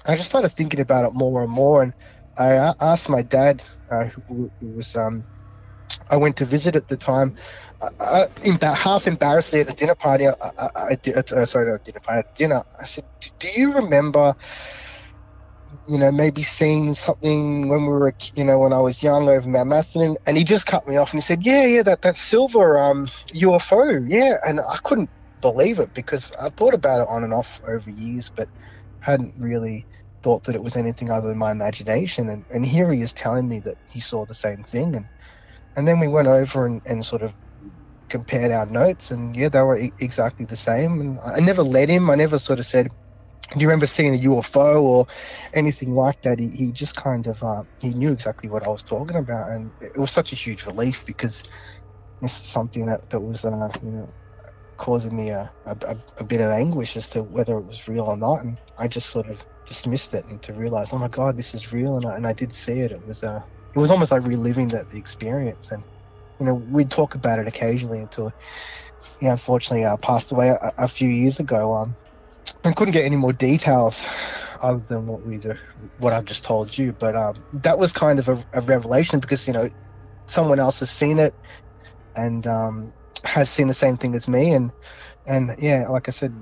I 0.06 0.16
just 0.16 0.28
started 0.28 0.50
thinking 0.50 0.80
about 0.80 1.04
it 1.04 1.14
more 1.14 1.42
and 1.42 1.52
more. 1.52 1.82
And 1.82 1.94
I 2.36 2.74
asked 2.80 3.08
my 3.08 3.22
dad, 3.22 3.62
uh, 3.90 4.04
who, 4.04 4.52
who, 4.60 4.66
was, 4.68 4.94
um, 4.96 5.26
I 6.10 6.16
went 6.16 6.36
to 6.36 6.44
visit 6.44 6.76
at 6.76 6.88
the 6.88 6.96
time, 6.96 7.36
uh, 7.80 7.90
uh, 7.98 8.74
half 8.74 9.06
embarrassedly 9.06 9.60
at 9.60 9.70
a 9.70 9.74
dinner 9.74 9.94
party. 9.94 10.26
I, 10.28 10.34
I, 10.58 10.98
I 11.36 11.44
sorry, 11.44 11.70
not 11.70 11.84
dinner 11.84 12.00
party, 12.00 12.28
dinner. 12.34 12.62
I 12.78 12.84
said, 12.84 13.04
"Do 13.38 13.48
you 13.48 13.74
remember?" 13.74 14.34
You 15.86 15.98
know, 15.98 16.10
maybe 16.10 16.42
seeing 16.42 16.94
something 16.94 17.68
when 17.68 17.82
we 17.82 17.88
were, 17.88 18.14
you 18.34 18.44
know, 18.44 18.58
when 18.58 18.72
I 18.72 18.78
was 18.78 19.02
young 19.02 19.28
over 19.28 19.46
Mount 19.46 19.68
Macedon, 19.68 20.16
and 20.24 20.36
he 20.36 20.44
just 20.44 20.64
cut 20.64 20.86
me 20.88 20.96
off 20.96 21.12
and 21.12 21.18
he 21.18 21.26
said, 21.26 21.44
"Yeah, 21.44 21.64
yeah, 21.66 21.82
that 21.82 22.02
that 22.02 22.16
silver 22.16 22.78
um, 22.78 23.06
UFO, 23.34 24.06
yeah," 24.10 24.38
and 24.46 24.60
I 24.60 24.78
couldn't 24.84 25.10
believe 25.40 25.78
it 25.78 25.92
because 25.94 26.32
I 26.40 26.50
thought 26.50 26.74
about 26.74 27.02
it 27.02 27.08
on 27.08 27.24
and 27.24 27.34
off 27.34 27.60
over 27.66 27.90
years, 27.90 28.30
but 28.34 28.48
hadn't 29.00 29.34
really 29.38 29.86
thought 30.22 30.44
that 30.44 30.56
it 30.56 30.62
was 30.62 30.76
anything 30.76 31.10
other 31.10 31.28
than 31.28 31.38
my 31.38 31.52
imagination. 31.52 32.28
And, 32.30 32.46
and 32.50 32.66
here 32.66 32.92
he 32.92 33.02
is 33.02 33.14
telling 33.14 33.48
me 33.48 33.60
that 33.60 33.78
he 33.84 34.00
saw 34.00 34.26
the 34.26 34.34
same 34.34 34.64
thing. 34.64 34.96
And, 34.96 35.06
and 35.76 35.86
then 35.88 36.00
we 36.00 36.08
went 36.08 36.28
over 36.28 36.66
and, 36.66 36.82
and 36.86 37.04
sort 37.04 37.22
of 37.22 37.34
compared 38.08 38.52
our 38.52 38.66
notes, 38.66 39.10
and 39.10 39.36
yeah, 39.36 39.48
they 39.48 39.62
were 39.62 39.78
e- 39.78 39.94
exactly 39.98 40.46
the 40.46 40.56
same. 40.56 41.00
And 41.00 41.18
I 41.24 41.40
never 41.40 41.62
led 41.62 41.88
him. 41.88 42.10
I 42.10 42.14
never 42.16 42.38
sort 42.38 42.58
of 42.58 42.66
said, 42.66 42.88
"Do 43.52 43.60
you 43.60 43.66
remember 43.68 43.86
seeing 43.86 44.14
a 44.14 44.18
UFO 44.18 44.82
or 44.82 45.06
anything 45.54 45.92
like 45.92 46.20
that?" 46.22 46.38
He, 46.38 46.50
he 46.50 46.72
just 46.72 46.96
kind 46.96 47.26
of 47.26 47.42
uh, 47.42 47.64
he 47.80 47.90
knew 47.90 48.12
exactly 48.12 48.48
what 48.50 48.64
I 48.66 48.68
was 48.70 48.82
talking 48.82 49.16
about, 49.16 49.50
and 49.50 49.72
it 49.80 49.98
was 49.98 50.10
such 50.10 50.32
a 50.32 50.36
huge 50.36 50.66
relief 50.66 51.04
because 51.06 51.42
is 52.22 52.32
something 52.32 52.86
that 52.86 53.08
that 53.10 53.20
was 53.20 53.44
uh, 53.44 53.68
you 53.82 53.90
know 53.92 54.14
causing 54.78 55.14
me 55.16 55.30
a, 55.30 55.52
a, 55.66 55.96
a 56.18 56.24
bit 56.24 56.40
of 56.40 56.50
anguish 56.50 56.96
as 56.96 57.08
to 57.10 57.22
whether 57.22 57.58
it 57.58 57.66
was 57.66 57.88
real 57.88 58.04
or 58.04 58.16
not, 58.16 58.40
and 58.40 58.58
I 58.78 58.88
just 58.88 59.10
sort 59.10 59.28
of 59.28 59.44
dismissed 59.66 60.14
it 60.14 60.24
and 60.24 60.40
to 60.42 60.54
realize, 60.54 60.92
oh 60.92 60.98
my 60.98 61.08
god, 61.08 61.36
this 61.36 61.54
is 61.54 61.72
real, 61.72 61.96
and 61.96 62.06
I, 62.06 62.16
and 62.16 62.26
I 62.26 62.32
did 62.32 62.54
see 62.54 62.80
it. 62.80 62.92
It 62.92 63.06
was 63.06 63.22
uh, 63.22 63.40
it 63.74 63.78
was 63.78 63.90
almost 63.90 64.12
like 64.12 64.24
reliving 64.24 64.68
that 64.68 64.88
the 64.88 64.98
experience, 64.98 65.70
and 65.70 65.84
you 66.40 66.46
know 66.46 66.54
we'd 66.54 66.90
talk 66.90 67.14
about 67.14 67.38
it 67.38 67.46
occasionally 67.48 68.00
until 68.00 68.32
he 69.20 69.26
unfortunately 69.26 69.84
uh, 69.84 69.96
passed 69.98 70.32
away 70.32 70.48
a, 70.48 70.72
a 70.78 70.88
few 70.88 71.08
years 71.08 71.40
ago. 71.40 71.74
Um, 71.74 71.96
and 72.64 72.74
couldn't 72.74 72.92
get 72.92 73.04
any 73.04 73.16
more 73.16 73.32
details 73.32 74.06
other 74.62 74.82
than 74.88 75.06
what 75.06 75.22
we 75.22 75.36
do, 75.36 75.54
what 75.98 76.12
I've 76.12 76.24
just 76.24 76.44
told 76.44 76.76
you. 76.76 76.92
But 76.92 77.14
um, 77.14 77.34
that 77.52 77.78
was 77.78 77.92
kind 77.92 78.18
of 78.18 78.28
a, 78.28 78.44
a 78.52 78.60
revelation 78.62 79.20
because 79.20 79.46
you 79.46 79.52
know 79.52 79.68
someone 80.26 80.58
else 80.58 80.80
has 80.80 80.90
seen 80.90 81.18
it 81.18 81.34
and 82.18 82.46
um, 82.46 82.92
has 83.24 83.50
seen 83.50 83.66
the 83.66 83.74
same 83.74 83.96
thing 83.96 84.14
as 84.14 84.28
me, 84.28 84.52
and 84.52 84.72
and 85.26 85.56
yeah, 85.58 85.88
like 85.88 86.08
I 86.08 86.12
said, 86.12 86.34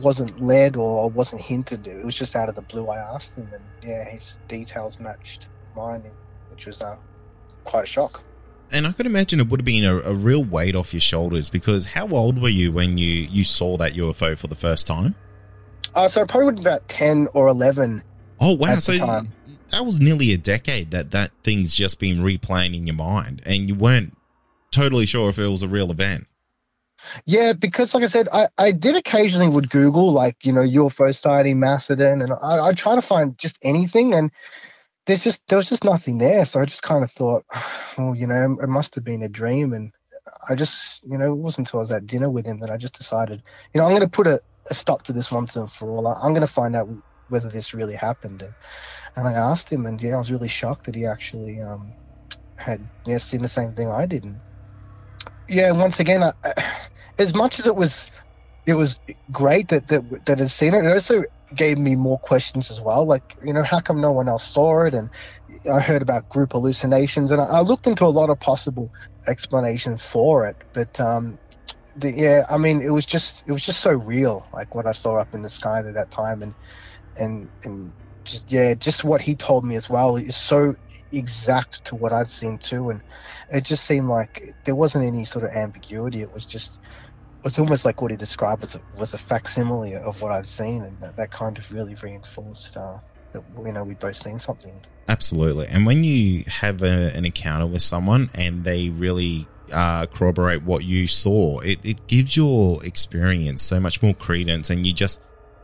wasn't 0.00 0.40
led 0.40 0.76
or 0.76 1.08
wasn't 1.10 1.42
hinted. 1.42 1.86
It 1.86 2.04
was 2.04 2.16
just 2.16 2.36
out 2.36 2.48
of 2.48 2.54
the 2.54 2.62
blue. 2.62 2.88
I 2.88 2.98
asked 2.98 3.36
him, 3.36 3.48
and 3.52 3.64
yeah, 3.82 4.04
his 4.04 4.38
details 4.48 5.00
matched 5.00 5.48
mine, 5.74 6.04
which 6.50 6.66
was 6.66 6.82
uh, 6.82 6.96
quite 7.64 7.84
a 7.84 7.86
shock. 7.86 8.22
And 8.72 8.86
I 8.86 8.92
could 8.92 9.06
imagine 9.06 9.38
it 9.38 9.48
would 9.48 9.60
have 9.60 9.64
been 9.64 9.84
a, 9.84 9.98
a, 9.98 10.12
real 10.12 10.42
weight 10.42 10.74
off 10.74 10.92
your 10.92 11.00
shoulders 11.00 11.48
because 11.48 11.86
how 11.86 12.08
old 12.08 12.42
were 12.42 12.48
you 12.48 12.72
when 12.72 12.98
you, 12.98 13.06
you 13.06 13.44
saw 13.44 13.76
that 13.76 13.92
UFO 13.92 14.36
for 14.36 14.48
the 14.48 14.56
first 14.56 14.88
time? 14.88 15.14
Uh, 15.94 16.08
so 16.08 16.26
probably 16.26 16.46
would 16.46 16.58
about 16.58 16.86
10 16.88 17.28
or 17.32 17.46
11. 17.46 18.02
Oh, 18.40 18.54
wow. 18.56 18.78
So 18.80 18.96
that 19.70 19.86
was 19.86 20.00
nearly 20.00 20.32
a 20.32 20.36
decade 20.36 20.90
that 20.90 21.12
that 21.12 21.30
thing's 21.44 21.76
just 21.76 22.00
been 22.00 22.18
replaying 22.18 22.76
in 22.76 22.86
your 22.86 22.96
mind 22.96 23.40
and 23.46 23.68
you 23.68 23.74
weren't 23.74 24.15
totally 24.76 25.06
sure 25.06 25.30
if 25.30 25.38
it 25.38 25.48
was 25.48 25.62
a 25.62 25.68
real 25.68 25.90
event. 25.90 26.26
Yeah, 27.24 27.52
because 27.52 27.94
like 27.94 28.02
I 28.02 28.08
said, 28.08 28.28
I, 28.32 28.48
I 28.58 28.72
did 28.72 28.96
occasionally 28.96 29.48
would 29.48 29.70
Google 29.70 30.12
like, 30.12 30.36
you 30.44 30.52
know, 30.52 30.60
UFO 30.60 31.14
sighting, 31.14 31.60
Macedon, 31.60 32.20
and 32.20 32.32
I, 32.32 32.68
I 32.68 32.72
try 32.72 32.94
to 32.94 33.02
find 33.02 33.38
just 33.38 33.58
anything 33.62 34.12
and 34.12 34.30
there's 35.06 35.22
just 35.22 35.46
there 35.46 35.56
was 35.56 35.68
just 35.68 35.84
nothing 35.84 36.18
there. 36.18 36.44
So 36.44 36.60
I 36.60 36.64
just 36.64 36.82
kind 36.82 37.04
of 37.04 37.10
thought, 37.10 37.44
well, 37.98 38.14
you 38.14 38.26
know, 38.26 38.58
it 38.60 38.68
must 38.68 38.94
have 38.96 39.04
been 39.04 39.22
a 39.22 39.28
dream. 39.28 39.72
And 39.72 39.92
I 40.48 40.54
just, 40.54 41.02
you 41.04 41.16
know, 41.16 41.32
it 41.32 41.36
wasn't 41.36 41.68
until 41.68 41.80
I 41.80 41.82
was 41.82 41.92
at 41.92 42.06
dinner 42.06 42.30
with 42.30 42.44
him 42.44 42.60
that 42.60 42.70
I 42.70 42.76
just 42.76 42.98
decided, 42.98 43.42
you 43.72 43.80
know, 43.80 43.86
I'm 43.86 43.92
going 43.92 44.02
to 44.02 44.08
put 44.08 44.26
a, 44.26 44.40
a, 44.68 44.74
stop 44.74 45.02
to 45.02 45.12
this 45.12 45.30
once 45.30 45.54
and 45.56 45.70
for 45.70 45.88
all. 45.90 46.06
I'm 46.08 46.32
going 46.32 46.40
to 46.40 46.52
find 46.52 46.74
out 46.74 46.88
whether 47.28 47.48
this 47.48 47.72
really 47.72 47.94
happened. 47.94 48.42
And, 48.42 48.54
and 49.14 49.28
I 49.28 49.32
asked 49.32 49.70
him, 49.70 49.86
and 49.86 50.02
yeah, 50.02 50.14
I 50.14 50.18
was 50.18 50.32
really 50.32 50.48
shocked 50.48 50.86
that 50.86 50.96
he 50.96 51.06
actually 51.06 51.60
um, 51.60 51.92
had 52.56 52.80
yeah 53.06 53.18
seen 53.18 53.42
the 53.42 53.48
same 53.48 53.74
thing 53.74 53.88
I 53.88 54.06
did. 54.06 54.24
And 54.24 54.40
yeah, 55.48 55.72
once 55.72 56.00
again, 56.00 56.22
I, 56.22 56.32
as 57.18 57.34
much 57.34 57.58
as 57.58 57.66
it 57.66 57.76
was 57.76 58.10
it 58.66 58.74
was 58.74 59.00
great 59.32 59.68
that 59.68 59.88
that 59.88 60.02
that 60.26 60.38
had 60.38 60.50
seen 60.50 60.74
it. 60.74 60.84
It 60.84 60.92
also 60.92 61.24
gave 61.54 61.78
me 61.78 61.96
more 61.96 62.18
questions 62.20 62.70
as 62.70 62.80
well. 62.80 63.06
Like, 63.06 63.24
you 63.42 63.52
know, 63.52 63.62
how 63.62 63.80
come 63.80 64.00
no 64.00 64.12
one 64.12 64.28
else 64.28 64.44
saw 64.44 64.84
it? 64.84 64.94
And 64.94 65.10
I 65.72 65.80
heard 65.80 66.02
about 66.02 66.28
group 66.28 66.52
hallucinations, 66.52 67.30
and 67.30 67.40
I, 67.40 67.46
I 67.46 67.60
looked 67.60 67.86
into 67.86 68.04
a 68.04 68.08
lot 68.08 68.30
of 68.30 68.40
possible 68.40 68.90
explanations 69.26 70.02
for 70.02 70.46
it. 70.46 70.56
But 70.74 70.98
um, 71.00 71.38
the, 71.96 72.12
yeah, 72.12 72.44
I 72.48 72.58
mean, 72.58 72.82
it 72.82 72.90
was 72.90 73.06
just 73.06 73.42
it 73.46 73.52
was 73.52 73.62
just 73.62 73.80
so 73.80 73.92
real, 73.92 74.48
like 74.52 74.74
what 74.74 74.86
I 74.86 74.92
saw 74.92 75.16
up 75.18 75.30
in 75.34 75.42
the 75.42 75.50
sky 75.50 75.80
at 75.80 75.94
that 75.94 76.10
time, 76.10 76.42
and 76.42 76.56
and 77.16 77.50
and 77.64 77.94
just 78.24 78.50
yeah, 78.50 78.74
just 78.74 79.04
what 79.04 79.20
he 79.22 79.36
told 79.36 79.64
me 79.64 79.76
as 79.76 79.90
well 79.90 80.16
is 80.16 80.36
so 80.36 80.74
exact 81.12 81.84
to 81.86 81.94
what 81.94 82.12
I'd 82.12 82.28
seen 82.28 82.58
too, 82.58 82.90
and 82.90 83.00
it 83.50 83.64
just 83.64 83.84
seemed 83.84 84.08
like 84.08 84.54
there 84.64 84.74
wasn't 84.74 85.04
any 85.04 85.24
sort 85.24 85.44
of 85.44 85.52
ambiguity. 85.52 86.22
It 86.22 86.32
was 86.32 86.46
just 86.46 86.80
it's 87.44 87.58
almost 87.58 87.84
like 87.84 88.02
what 88.02 88.10
he 88.10 88.16
described 88.16 88.62
was 88.62 88.74
a, 88.74 88.80
was 88.98 89.14
a 89.14 89.18
facsimile 89.18 89.94
of 89.94 90.20
what 90.20 90.32
I'd 90.32 90.46
seen, 90.46 90.82
and 90.82 91.00
that, 91.00 91.16
that 91.16 91.30
kind 91.30 91.56
of 91.56 91.70
really 91.72 91.94
reinforced 91.94 92.76
uh, 92.76 92.98
that 93.32 93.42
you 93.64 93.72
know 93.72 93.84
we'd 93.84 93.98
both 93.98 94.16
seen 94.16 94.38
something. 94.38 94.80
Absolutely, 95.08 95.68
and 95.68 95.86
when 95.86 96.04
you 96.04 96.44
have 96.46 96.82
a, 96.82 97.12
an 97.14 97.24
encounter 97.24 97.66
with 97.66 97.82
someone 97.82 98.30
and 98.34 98.64
they 98.64 98.88
really 98.88 99.46
uh, 99.72 100.06
corroborate 100.06 100.62
what 100.62 100.84
you 100.84 101.06
saw, 101.06 101.60
it, 101.60 101.78
it 101.84 102.06
gives 102.08 102.36
your 102.36 102.84
experience 102.84 103.62
so 103.62 103.78
much 103.78 104.02
more 104.02 104.14
credence, 104.14 104.68
and 104.70 104.84
you 104.84 104.92
just 104.92 105.20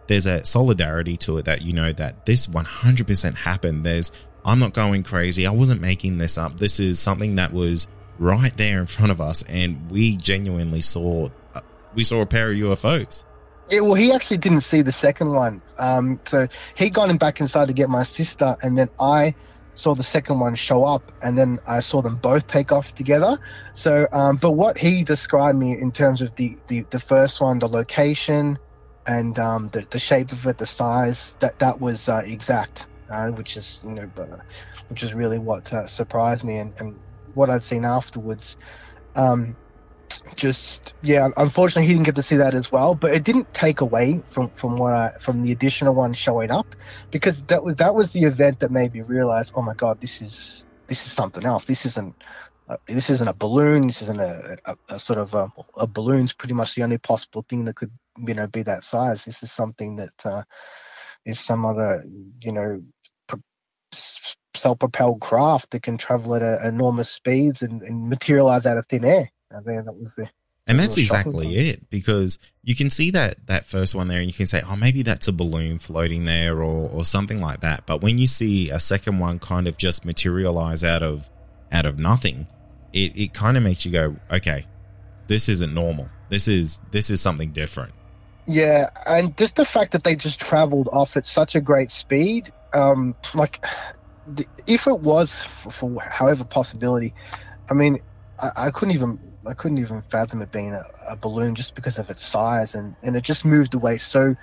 there's 0.06 0.26
a 0.26 0.44
solidarity 0.44 1.16
to 1.16 1.38
it 1.38 1.44
that 1.44 1.62
you 1.62 1.72
know 1.72 1.92
that 1.92 2.26
this 2.26 2.46
100% 2.46 3.34
happened. 3.34 3.86
There's 3.86 4.12
I'm 4.44 4.58
not 4.58 4.72
going 4.72 5.02
crazy. 5.02 5.46
I 5.46 5.50
wasn't 5.50 5.80
making 5.80 6.18
this 6.18 6.36
up. 6.36 6.58
This 6.58 6.80
is 6.80 6.98
something 6.98 7.36
that 7.36 7.52
was 7.52 7.86
right 8.18 8.56
there 8.56 8.80
in 8.80 8.86
front 8.86 9.12
of 9.12 9.20
us, 9.20 9.42
and 9.42 9.90
we 9.90 10.16
genuinely 10.16 10.80
saw 10.80 11.28
we 11.94 12.04
saw 12.04 12.22
a 12.22 12.26
pair 12.26 12.50
of 12.50 12.56
UFOs. 12.56 13.24
Yeah, 13.70 13.80
well, 13.80 13.94
he 13.94 14.12
actually 14.12 14.38
didn't 14.38 14.62
see 14.62 14.82
the 14.82 14.92
second 14.92 15.32
one. 15.32 15.62
Um, 15.78 16.20
so 16.26 16.48
he 16.76 16.90
got 16.90 17.08
him 17.08 17.16
back 17.16 17.40
inside 17.40 17.68
to 17.68 17.74
get 17.74 17.88
my 17.88 18.02
sister, 18.02 18.56
and 18.62 18.76
then 18.76 18.88
I 18.98 19.34
saw 19.74 19.94
the 19.94 20.02
second 20.02 20.40
one 20.40 20.54
show 20.54 20.84
up, 20.84 21.12
and 21.22 21.36
then 21.38 21.58
I 21.66 21.80
saw 21.80 22.02
them 22.02 22.16
both 22.16 22.46
take 22.46 22.72
off 22.72 22.94
together. 22.94 23.38
So, 23.74 24.06
um, 24.12 24.36
but 24.36 24.52
what 24.52 24.76
he 24.76 25.04
described 25.04 25.58
me 25.58 25.72
in 25.72 25.92
terms 25.92 26.22
of 26.22 26.34
the 26.36 26.56
the, 26.68 26.84
the 26.90 26.98
first 26.98 27.40
one, 27.40 27.58
the 27.58 27.68
location, 27.68 28.58
and 29.06 29.38
um, 29.38 29.68
the 29.68 29.86
the 29.90 29.98
shape 29.98 30.32
of 30.32 30.46
it, 30.46 30.58
the 30.58 30.66
size, 30.66 31.34
that 31.40 31.58
that 31.60 31.80
was 31.80 32.08
uh, 32.08 32.22
exact, 32.24 32.88
uh, 33.12 33.30
which 33.32 33.56
is 33.56 33.80
you 33.84 33.92
know, 33.92 34.10
which 34.88 35.02
is 35.02 35.14
really 35.14 35.38
what 35.38 35.72
uh, 35.72 35.86
surprised 35.86 36.44
me, 36.44 36.56
and, 36.58 36.74
and 36.78 36.98
what 37.34 37.50
I'd 37.50 37.62
seen 37.62 37.84
afterwards. 37.84 38.56
Um, 39.14 39.56
just 40.36 40.94
yeah 41.02 41.28
unfortunately 41.36 41.86
he 41.86 41.92
didn't 41.92 42.06
get 42.06 42.14
to 42.14 42.22
see 42.22 42.36
that 42.36 42.54
as 42.54 42.70
well 42.70 42.94
but 42.94 43.12
it 43.12 43.24
didn't 43.24 43.52
take 43.52 43.80
away 43.80 44.22
from 44.28 44.48
from 44.50 44.76
what 44.76 44.92
I 44.92 45.10
from 45.18 45.42
the 45.42 45.50
additional 45.50 45.94
one 45.94 46.12
showing 46.12 46.50
up 46.50 46.76
because 47.10 47.42
that 47.44 47.64
was 47.64 47.74
that 47.76 47.94
was 47.94 48.12
the 48.12 48.22
event 48.22 48.60
that 48.60 48.70
made 48.70 48.94
me 48.94 49.00
realize 49.00 49.50
oh 49.54 49.62
my 49.62 49.74
god 49.74 50.00
this 50.00 50.22
is 50.22 50.64
this 50.92 51.06
is 51.06 51.12
something 51.12 51.44
else. 51.46 51.64
This 51.64 51.86
isn't 51.86 52.14
uh, 52.68 52.76
this 52.86 53.08
isn't 53.08 53.28
a 53.28 53.32
balloon. 53.32 53.86
This 53.86 54.02
isn't 54.02 54.20
a, 54.20 54.58
a, 54.66 54.76
a 54.90 54.98
sort 54.98 55.18
of 55.18 55.34
a, 55.34 55.50
a, 55.76 55.86
balloon's 55.86 56.34
pretty 56.34 56.54
much 56.54 56.74
the 56.74 56.82
only 56.82 56.98
possible 56.98 57.42
thing 57.48 57.64
that 57.64 57.76
could 57.76 57.90
you 58.18 58.34
know 58.34 58.46
be 58.46 58.62
that 58.62 58.82
size. 58.82 59.24
This 59.24 59.42
is 59.42 59.50
something 59.50 59.96
that 59.96 60.26
uh, 60.26 60.42
is 61.24 61.40
some 61.40 61.64
other 61.64 62.04
you 62.42 62.52
know 62.52 62.82
self-propelled 64.54 65.20
craft 65.20 65.70
that 65.70 65.82
can 65.82 65.96
travel 65.96 66.34
at 66.34 66.42
enormous 66.64 67.10
speeds 67.10 67.62
and, 67.62 67.82
and 67.82 68.08
materialize 68.08 68.66
out 68.66 68.76
of 68.76 68.86
thin 68.86 69.04
air. 69.04 69.30
And 69.50 69.64
then 69.64 69.84
that 69.84 69.92
was 69.92 70.14
the 70.14 70.28
and 70.66 70.78
that's 70.78 70.96
exactly 70.96 71.56
it 71.56 71.90
because 71.90 72.38
you 72.62 72.76
can 72.76 72.88
see 72.88 73.10
that 73.10 73.46
that 73.46 73.66
first 73.66 73.94
one 73.94 74.06
there 74.08 74.20
and 74.20 74.30
you 74.30 74.32
can 74.32 74.46
say 74.46 74.62
oh 74.64 74.76
maybe 74.76 75.02
that's 75.02 75.26
a 75.26 75.32
balloon 75.32 75.78
floating 75.78 76.24
there 76.24 76.62
or 76.62 76.88
or 76.88 77.04
something 77.04 77.40
like 77.40 77.60
that. 77.60 77.84
But 77.86 78.00
when 78.00 78.18
you 78.18 78.26
see 78.26 78.70
a 78.70 78.78
second 78.78 79.18
one 79.18 79.38
kind 79.38 79.66
of 79.66 79.76
just 79.76 80.04
materialize 80.04 80.84
out 80.84 81.02
of 81.02 81.28
out 81.72 81.84
of 81.84 81.98
nothing 81.98 82.46
it, 82.92 83.16
it 83.16 83.34
kind 83.34 83.56
of 83.56 83.62
makes 83.62 83.84
you 83.84 83.90
go 83.90 84.16
okay 84.30 84.66
this 85.26 85.48
isn't 85.48 85.74
normal. 85.74 86.08
This 86.28 86.46
is 86.46 86.78
this 86.92 87.10
is 87.10 87.20
something 87.20 87.50
different. 87.50 87.92
Yeah 88.46 88.90
and 89.04 89.36
just 89.36 89.56
the 89.56 89.64
fact 89.64 89.92
that 89.92 90.04
they 90.04 90.14
just 90.14 90.40
traveled 90.40 90.88
off 90.92 91.16
at 91.16 91.26
such 91.26 91.56
a 91.56 91.60
great 91.60 91.90
speed 91.90 92.50
um 92.74 93.14
like 93.34 93.64
if 94.66 94.86
it 94.86 95.00
was 95.00 95.44
for, 95.44 95.70
for 95.70 96.00
however 96.00 96.44
possibility 96.44 97.14
i 97.70 97.74
mean 97.74 97.98
I, 98.38 98.52
I 98.56 98.70
couldn't 98.70 98.94
even 98.94 99.18
I 99.46 99.54
couldn't 99.54 99.78
even 99.78 100.02
fathom 100.02 100.42
it 100.42 100.50
being 100.50 100.72
a, 100.72 100.82
a, 101.08 101.16
balloon 101.16 101.54
just 101.54 101.74
because 101.74 101.98
of 101.98 102.10
its 102.10 102.24
size 102.24 102.74
and, 102.74 102.94
and 103.02 103.16
it 103.16 103.24
just 103.24 103.44
moved 103.44 103.74
away 103.74 103.98
so 103.98 104.34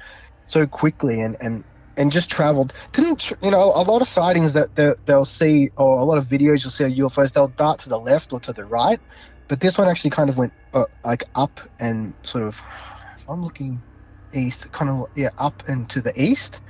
so 0.45 0.67
quickly 0.67 1.21
and, 1.21 1.38
and 1.39 1.63
and 1.95 2.12
just 2.12 2.29
traveled. 2.29 2.74
Didn't 2.93 3.31
you 3.41 3.51
know 3.51 3.71
a 3.75 3.83
lot 3.83 4.01
of 4.01 4.07
sightings 4.07 4.53
that 4.53 4.75
they'll 5.05 5.25
see 5.25 5.69
or 5.77 6.00
a 6.00 6.03
lot 6.03 6.17
of 6.17 6.25
videos 6.25 6.63
you'll 6.63 6.71
see 6.71 6.86
of 6.86 6.91
UFOs 6.91 7.31
they'll 7.31 7.50
dart 7.50 7.79
to 7.81 7.89
the 7.89 8.00
left 8.00 8.33
or 8.33 8.39
to 8.41 8.53
the 8.53 8.65
right 8.65 9.00
but 9.48 9.59
this 9.59 9.77
one 9.77 9.88
actually 9.88 10.12
kind 10.12 10.29
of 10.29 10.38
went 10.38 10.53
uh, 10.74 10.86
like 11.03 11.24
up 11.36 11.59
and 11.79 12.13
sort 12.24 12.43
of 12.43 12.62
I'm 13.27 13.41
looking 13.41 13.83
east 14.33 14.71
kind 14.71 14.89
of 14.89 15.07
yeah 15.15 15.29
up 15.38 15.63
and 15.67 15.89
to 15.89 16.01
the 16.01 16.13
east 16.21 16.62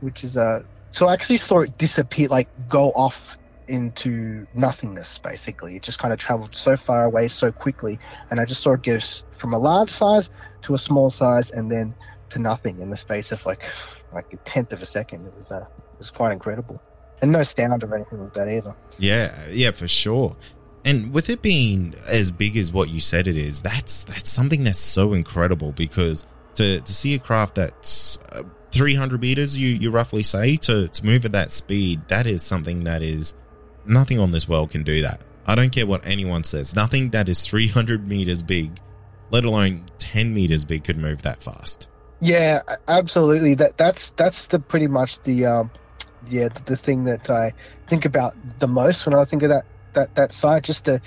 which 0.00 0.22
is 0.22 0.36
uh 0.36 0.62
so 0.90 1.08
I 1.08 1.12
actually 1.12 1.36
saw 1.36 1.60
it 1.60 1.76
disappear 1.78 2.28
like 2.28 2.48
go 2.68 2.90
off 2.92 3.38
into 3.68 4.46
nothingness 4.54 5.18
basically 5.18 5.74
it 5.74 5.82
just 5.82 5.98
kind 5.98 6.12
of 6.12 6.20
traveled 6.20 6.54
so 6.54 6.76
far 6.76 7.04
away 7.04 7.26
so 7.26 7.50
quickly 7.50 7.98
and 8.30 8.38
i 8.38 8.44
just 8.44 8.62
saw 8.62 8.74
it 8.74 8.82
go 8.84 8.96
from 9.32 9.52
a 9.52 9.58
large 9.58 9.90
size 9.90 10.30
to 10.62 10.72
a 10.72 10.78
small 10.78 11.10
size 11.10 11.50
and 11.50 11.68
then 11.68 11.92
to 12.30 12.38
nothing 12.38 12.80
in 12.80 12.90
the 12.90 12.96
space 12.96 13.32
of 13.32 13.44
like 13.44 13.64
like 14.12 14.32
a 14.32 14.36
tenth 14.44 14.72
of 14.72 14.82
a 14.82 14.86
second 14.86 15.26
it 15.26 15.34
was 15.36 15.50
uh 15.50 15.64
was 15.98 16.10
quite 16.10 16.32
incredible, 16.32 16.80
and 17.22 17.32
no 17.32 17.42
sound 17.42 17.82
or 17.82 17.94
anything 17.94 18.20
like 18.20 18.34
that 18.34 18.48
either. 18.48 18.74
Yeah, 18.98 19.34
yeah, 19.50 19.70
for 19.70 19.88
sure. 19.88 20.36
And 20.84 21.12
with 21.12 21.28
it 21.28 21.42
being 21.42 21.94
as 22.08 22.30
big 22.30 22.56
as 22.56 22.72
what 22.72 22.88
you 22.90 23.00
said 23.00 23.26
it 23.26 23.36
is, 23.36 23.62
that's 23.62 24.04
that's 24.04 24.30
something 24.30 24.64
that's 24.64 24.78
so 24.78 25.12
incredible 25.12 25.72
because 25.72 26.26
to 26.54 26.80
to 26.80 26.94
see 26.94 27.14
a 27.14 27.18
craft 27.18 27.56
that's 27.56 28.18
uh, 28.30 28.42
300 28.76 29.20
meters, 29.20 29.58
you 29.58 29.68
you 29.68 29.90
roughly 29.90 30.22
say, 30.22 30.56
to 30.56 30.88
to 30.88 31.04
move 31.04 31.24
at 31.24 31.32
that 31.32 31.52
speed, 31.52 32.02
that 32.08 32.26
is 32.26 32.42
something 32.42 32.84
that 32.84 33.02
is 33.02 33.34
nothing 33.84 34.18
on 34.18 34.32
this 34.32 34.48
world 34.48 34.70
can 34.70 34.82
do 34.82 35.02
that. 35.02 35.20
I 35.46 35.54
don't 35.54 35.70
care 35.70 35.86
what 35.86 36.04
anyone 36.04 36.42
says. 36.42 36.74
Nothing 36.74 37.10
that 37.10 37.28
is 37.28 37.46
300 37.46 38.08
meters 38.08 38.42
big, 38.42 38.80
let 39.30 39.44
alone 39.44 39.84
10 39.98 40.34
meters 40.34 40.64
big, 40.64 40.82
could 40.82 40.96
move 40.96 41.22
that 41.22 41.42
fast. 41.42 41.86
Yeah, 42.20 42.62
absolutely. 42.88 43.54
That 43.54 43.76
that's 43.76 44.10
that's 44.10 44.46
the 44.46 44.58
pretty 44.58 44.88
much 44.88 45.20
the 45.22 45.46
um, 45.46 45.70
yeah 46.28 46.48
the, 46.48 46.62
the 46.64 46.76
thing 46.76 47.04
that 47.04 47.30
I 47.30 47.52
think 47.88 48.04
about 48.04 48.34
the 48.58 48.66
most 48.66 49.06
when 49.06 49.14
I 49.14 49.24
think 49.24 49.42
of 49.42 49.50
that 49.50 49.66
that 49.92 50.14
that 50.14 50.32
sight. 50.32 50.64
Just 50.64 50.86
the 50.86 51.00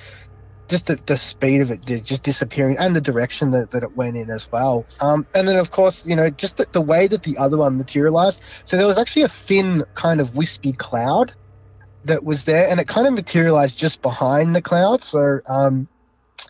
just 0.70 0.86
the, 0.86 0.96
the 1.06 1.18
speed 1.18 1.62
of 1.62 1.72
it 1.72 1.84
just 1.86 2.24
disappearing 2.24 2.78
and 2.78 2.96
the 2.96 3.02
direction 3.02 3.52
that, 3.52 3.72
that 3.72 3.84
it 3.84 3.98
went 3.98 4.16
in 4.16 4.30
as 4.30 4.52
well. 4.52 4.86
Um, 5.02 5.26
and 5.34 5.48
then 5.48 5.58
of 5.58 5.72
course 5.72 6.06
you 6.06 6.16
know 6.16 6.30
just 6.30 6.58
the, 6.58 6.68
the 6.72 6.82
way 6.82 7.08
that 7.08 7.24
the 7.24 7.38
other 7.38 7.58
one 7.58 7.78
materialized. 7.78 8.42
So 8.66 8.78
there 8.78 8.88
was 8.88 8.98
actually 8.98 9.24
a 9.24 9.30
thin 9.30 9.84
kind 9.96 10.22
of 10.22 10.38
wispy 10.38 10.72
cloud 10.74 11.34
that 12.06 12.24
was 12.24 12.46
there, 12.46 12.68
and 12.68 12.80
it 12.80 12.88
kind 12.88 13.08
of 13.08 13.14
materialized 13.14 13.78
just 13.78 14.02
behind 14.02 14.56
the 14.56 14.62
cloud. 14.62 15.02
So 15.02 15.40
um, 15.48 15.88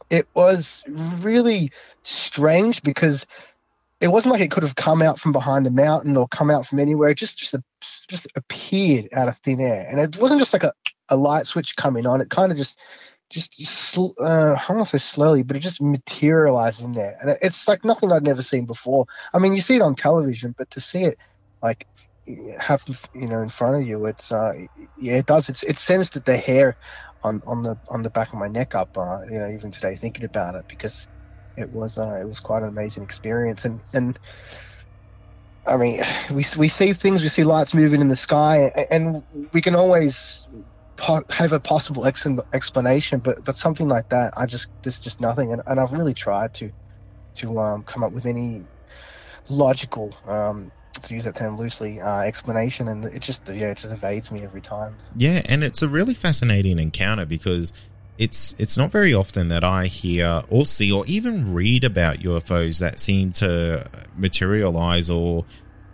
it 0.09 0.27
was 0.33 0.83
really 0.87 1.71
strange 2.03 2.83
because 2.83 3.25
it 3.99 4.07
wasn't 4.07 4.33
like 4.33 4.41
it 4.41 4.51
could 4.51 4.63
have 4.63 4.75
come 4.75 5.01
out 5.01 5.19
from 5.19 5.31
behind 5.31 5.67
a 5.67 5.71
mountain 5.71 6.15
or 6.15 6.27
come 6.27 6.49
out 6.49 6.65
from 6.65 6.79
anywhere. 6.79 7.09
It 7.09 7.17
just 7.17 7.37
just 7.37 7.55
just 8.07 8.27
appeared 8.35 9.09
out 9.13 9.27
of 9.27 9.37
thin 9.37 9.59
air, 9.59 9.87
and 9.89 9.99
it 9.99 10.17
wasn't 10.17 10.39
just 10.39 10.53
like 10.53 10.63
a, 10.63 10.73
a 11.09 11.15
light 11.15 11.47
switch 11.47 11.75
coming 11.75 12.05
on. 12.05 12.21
It 12.21 12.29
kind 12.29 12.51
of 12.51 12.57
just 12.57 12.77
just 13.29 13.97
uh, 13.97 14.53
I 14.55 14.73
don't 14.73 14.85
say 14.85 14.97
slowly, 14.97 15.43
but 15.43 15.55
it 15.57 15.61
just 15.61 15.81
materialized 15.81 16.81
in 16.81 16.93
there, 16.93 17.17
and 17.21 17.37
it's 17.41 17.67
like 17.67 17.85
nothing 17.85 18.11
I'd 18.11 18.23
never 18.23 18.41
seen 18.41 18.65
before. 18.65 19.05
I 19.33 19.39
mean, 19.39 19.53
you 19.53 19.61
see 19.61 19.75
it 19.75 19.81
on 19.81 19.95
television, 19.95 20.55
but 20.57 20.69
to 20.71 20.81
see 20.81 21.03
it 21.03 21.17
like 21.61 21.85
have 22.59 22.83
you 23.13 23.27
know 23.27 23.41
in 23.41 23.49
front 23.49 23.77
of 23.77 23.87
you, 23.87 24.05
it's 24.05 24.31
uh, 24.31 24.53
yeah, 24.95 25.17
it 25.17 25.25
does. 25.25 25.49
It's 25.49 25.63
it 25.63 25.79
sends 25.79 26.09
the, 26.09 26.21
the 26.21 26.37
hair 26.37 26.77
on 27.23 27.41
on 27.45 27.61
the 27.63 27.79
on 27.89 28.03
the 28.03 28.09
back 28.09 28.33
of 28.33 28.39
my 28.39 28.47
neck 28.47 28.75
up. 28.75 28.89
Uh, 28.97 29.21
you 29.25 29.39
know, 29.39 29.49
even 29.49 29.71
today 29.71 29.95
thinking 29.95 30.25
about 30.25 30.55
it 30.55 30.65
because 30.67 31.07
it 31.57 31.71
was 31.71 31.97
uh, 31.97 32.17
it 32.21 32.25
was 32.25 32.39
quite 32.39 32.63
an 32.63 32.69
amazing 32.69 33.03
experience 33.03 33.65
and 33.65 33.81
and 33.93 34.19
I 35.65 35.77
mean 35.77 36.01
we 36.31 36.43
we 36.57 36.67
see 36.67 36.93
things 36.93 37.21
we 37.21 37.29
see 37.29 37.43
lights 37.43 37.73
moving 37.73 38.01
in 38.01 38.07
the 38.07 38.15
sky 38.15 38.71
and 38.89 39.23
we 39.53 39.61
can 39.61 39.75
always 39.75 40.47
po- 40.99 41.23
have 41.29 41.53
a 41.53 41.59
possible 41.59 42.05
ex- 42.05 42.27
explanation 42.53 43.19
but 43.19 43.43
but 43.43 43.55
something 43.55 43.87
like 43.87 44.09
that 44.09 44.33
I 44.37 44.45
just 44.45 44.67
there's 44.83 44.99
just 44.99 45.21
nothing. 45.21 45.53
And, 45.53 45.61
and 45.65 45.79
I've 45.79 45.93
really 45.93 46.13
tried 46.13 46.53
to 46.55 46.71
to 47.35 47.59
um, 47.59 47.83
come 47.83 48.03
up 48.03 48.11
with 48.11 48.25
any 48.25 48.63
logical 49.49 50.13
um, 50.27 50.71
to 51.01 51.13
use 51.13 51.23
that 51.23 51.35
term 51.35 51.57
loosely 51.57 52.01
uh, 52.01 52.19
explanation. 52.19 52.89
And 52.89 53.05
it 53.05 53.21
just 53.21 53.47
yeah 53.47 53.71
it 53.71 53.77
just 53.77 53.93
evades 53.93 54.31
me 54.31 54.43
every 54.43 54.61
time. 54.61 54.95
Yeah 55.15 55.41
and 55.45 55.63
it's 55.63 55.81
a 55.81 55.87
really 55.87 56.13
fascinating 56.13 56.77
encounter 56.79 57.25
because 57.25 57.73
it's 58.17 58.53
it's 58.59 58.77
not 58.77 58.91
very 58.91 59.13
often 59.13 59.47
that 59.47 59.63
I 59.63 59.85
hear 59.85 60.43
or 60.49 60.65
see 60.65 60.91
or 60.91 61.05
even 61.07 61.53
read 61.53 61.85
about 61.85 62.17
UFOs 62.17 62.79
that 62.81 62.99
seem 62.99 63.31
to 63.33 63.89
materialize 64.17 65.09
or 65.09 65.45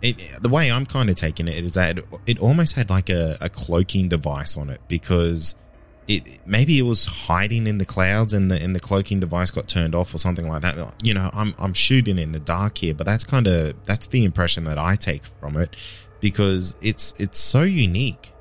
it, 0.06 0.42
the 0.42 0.48
way 0.48 0.70
I'm 0.70 0.86
kind 0.86 1.10
of 1.10 1.16
taking 1.16 1.48
it 1.48 1.64
is 1.64 1.74
that 1.74 1.98
it, 1.98 2.04
it 2.26 2.38
almost 2.38 2.76
had 2.76 2.90
like 2.90 3.10
a, 3.10 3.36
a, 3.40 3.48
cloaking 3.48 4.08
device 4.08 4.56
on 4.56 4.70
it 4.70 4.80
because 4.86 5.56
it 6.06 6.46
maybe 6.46 6.78
it 6.78 6.82
was 6.82 7.06
hiding 7.06 7.66
in 7.66 7.78
the 7.78 7.84
clouds 7.84 8.32
and 8.32 8.50
the 8.50 8.62
and 8.62 8.74
the 8.74 8.80
cloaking 8.80 9.18
device 9.18 9.50
got 9.50 9.66
turned 9.66 9.94
off 9.94 10.14
or 10.14 10.18
something 10.18 10.48
like 10.48 10.62
that. 10.62 10.94
You 11.02 11.14
know, 11.14 11.30
I'm 11.32 11.54
I'm 11.58 11.74
shooting 11.74 12.18
in 12.18 12.32
the 12.32 12.38
dark 12.38 12.78
here, 12.78 12.94
but 12.94 13.06
that's 13.06 13.24
kind 13.24 13.46
of 13.48 13.74
that's 13.84 14.06
the 14.06 14.24
impression 14.24 14.64
that 14.64 14.78
I 14.78 14.94
take 14.94 15.22
from 15.40 15.56
it 15.56 15.74
because 16.20 16.76
it's 16.80 17.12
it's 17.18 17.40
so 17.40 17.62
unique. 17.62 18.32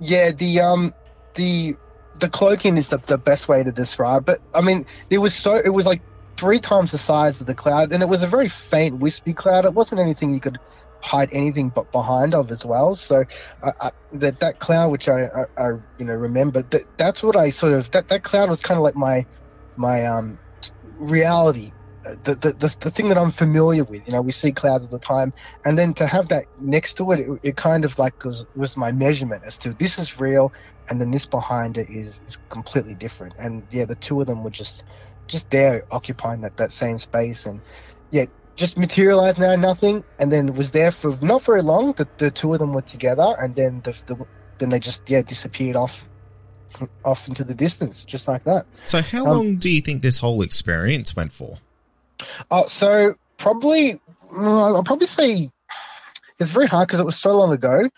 Yeah, 0.00 0.32
the 0.32 0.60
um 0.60 0.94
the 1.34 1.76
the 2.20 2.28
cloaking 2.28 2.76
is 2.76 2.88
the, 2.88 2.98
the 2.98 3.16
best 3.16 3.48
way 3.48 3.62
to 3.62 3.72
describe 3.72 4.28
it. 4.28 4.40
I 4.54 4.60
mean, 4.60 4.84
it 5.08 5.18
was 5.18 5.34
so 5.34 5.54
it 5.54 5.70
was 5.70 5.86
like 5.86 6.02
three 6.36 6.60
times 6.60 6.90
the 6.90 6.98
size 6.98 7.40
of 7.40 7.46
the 7.46 7.54
cloud, 7.54 7.92
and 7.92 8.02
it 8.02 8.08
was 8.08 8.22
a 8.22 8.26
very 8.26 8.48
faint, 8.48 8.98
wispy 8.98 9.32
cloud. 9.32 9.64
It 9.64 9.72
wasn't 9.72 10.00
anything 10.00 10.34
you 10.34 10.40
could 10.40 10.58
hide 11.02 11.28
anything 11.32 11.70
but 11.70 11.90
behind 11.92 12.34
of 12.34 12.50
as 12.50 12.64
well. 12.64 12.94
So 12.94 13.24
uh, 13.62 13.72
I, 13.80 13.90
that 14.12 14.40
that 14.40 14.58
cloud, 14.58 14.90
which 14.90 15.08
I, 15.08 15.24
I, 15.24 15.44
I, 15.56 15.68
you 15.98 16.04
know 16.04 16.14
remember, 16.14 16.62
that 16.62 16.84
that's 16.96 17.22
what 17.22 17.36
I 17.36 17.50
sort 17.50 17.72
of 17.72 17.90
that 17.92 18.08
that 18.08 18.24
cloud 18.24 18.50
was 18.50 18.60
kind 18.60 18.78
of 18.78 18.84
like 18.84 18.96
my 18.96 19.26
my 19.76 20.04
um 20.06 20.38
reality 21.00 21.72
the, 22.24 22.34
the, 22.34 22.52
the, 22.52 22.76
the, 22.80 22.90
thing 22.90 23.08
that 23.08 23.18
I'm 23.18 23.30
familiar 23.30 23.84
with. 23.84 24.06
You 24.06 24.12
know, 24.12 24.22
we 24.22 24.32
see 24.32 24.52
clouds 24.52 24.84
all 24.84 24.90
the 24.90 24.98
time, 24.98 25.32
and 25.64 25.78
then 25.78 25.94
to 25.94 26.06
have 26.06 26.28
that 26.28 26.46
next 26.58 26.94
to 26.94 27.12
it, 27.12 27.20
it, 27.20 27.40
it 27.42 27.56
kind 27.56 27.84
of 27.84 27.98
like 27.98 28.24
was, 28.24 28.46
was 28.54 28.76
my 28.76 28.92
measurement 28.92 29.42
as 29.44 29.58
to 29.58 29.74
this 29.74 29.98
is 29.98 30.18
real, 30.20 30.52
and 30.88 31.00
then 31.00 31.10
this 31.10 31.26
behind 31.26 31.76
it 31.76 31.88
is, 31.90 32.20
is 32.26 32.38
completely 32.50 32.94
different. 32.94 33.34
And 33.38 33.66
yeah, 33.70 33.84
the 33.84 33.96
two 33.96 34.20
of 34.20 34.26
them 34.26 34.42
were 34.42 34.50
just 34.50 34.84
just 35.26 35.50
there 35.50 35.84
occupying 35.90 36.40
that, 36.42 36.56
that 36.56 36.72
same 36.72 36.98
space, 36.98 37.46
and 37.46 37.62
yeah, 38.10 38.26
just 38.58 38.76
materialized 38.76 39.38
now 39.38 39.54
nothing, 39.54 40.04
and 40.18 40.30
then 40.32 40.52
was 40.52 40.72
there 40.72 40.90
for 40.90 41.16
not 41.22 41.42
very 41.42 41.62
long. 41.62 41.92
The, 41.92 42.06
the 42.18 42.30
two 42.30 42.52
of 42.52 42.58
them 42.58 42.74
were 42.74 42.82
together, 42.82 43.34
and 43.38 43.54
then 43.54 43.80
the, 43.82 43.96
the 44.06 44.26
then 44.58 44.70
they 44.70 44.80
just 44.80 45.08
yeah 45.08 45.22
disappeared 45.22 45.76
off 45.76 46.06
off 47.04 47.28
into 47.28 47.44
the 47.44 47.54
distance, 47.54 48.04
just 48.04 48.28
like 48.28 48.44
that. 48.44 48.66
So, 48.84 49.00
how 49.00 49.24
um, 49.24 49.30
long 49.30 49.56
do 49.56 49.70
you 49.70 49.80
think 49.80 50.02
this 50.02 50.18
whole 50.18 50.42
experience 50.42 51.16
went 51.16 51.32
for? 51.32 51.58
Oh, 52.50 52.66
so 52.66 53.14
probably 53.38 54.00
I'll 54.36 54.82
probably 54.82 55.06
say 55.06 55.50
it's 56.40 56.50
very 56.50 56.66
hard 56.66 56.88
because 56.88 57.00
it 57.00 57.06
was 57.06 57.18
so 57.18 57.38
long 57.38 57.52
ago, 57.52 57.88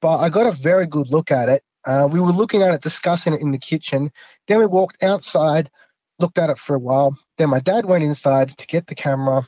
but 0.00 0.18
I 0.18 0.30
got 0.30 0.46
a 0.46 0.52
very 0.52 0.86
good 0.86 1.10
look 1.10 1.30
at 1.30 1.50
it. 1.50 1.62
Uh, 1.84 2.08
we 2.10 2.20
were 2.20 2.32
looking 2.32 2.62
at 2.62 2.74
it, 2.74 2.80
discussing 2.80 3.34
it 3.34 3.40
in 3.40 3.52
the 3.52 3.58
kitchen. 3.58 4.10
Then 4.48 4.58
we 4.58 4.66
walked 4.66 5.04
outside, 5.04 5.70
looked 6.18 6.38
at 6.38 6.50
it 6.50 6.58
for 6.58 6.74
a 6.74 6.80
while. 6.80 7.16
Then 7.38 7.50
my 7.50 7.60
dad 7.60 7.84
went 7.84 8.02
inside 8.02 8.48
to 8.56 8.66
get 8.66 8.88
the 8.88 8.94
camera, 8.96 9.46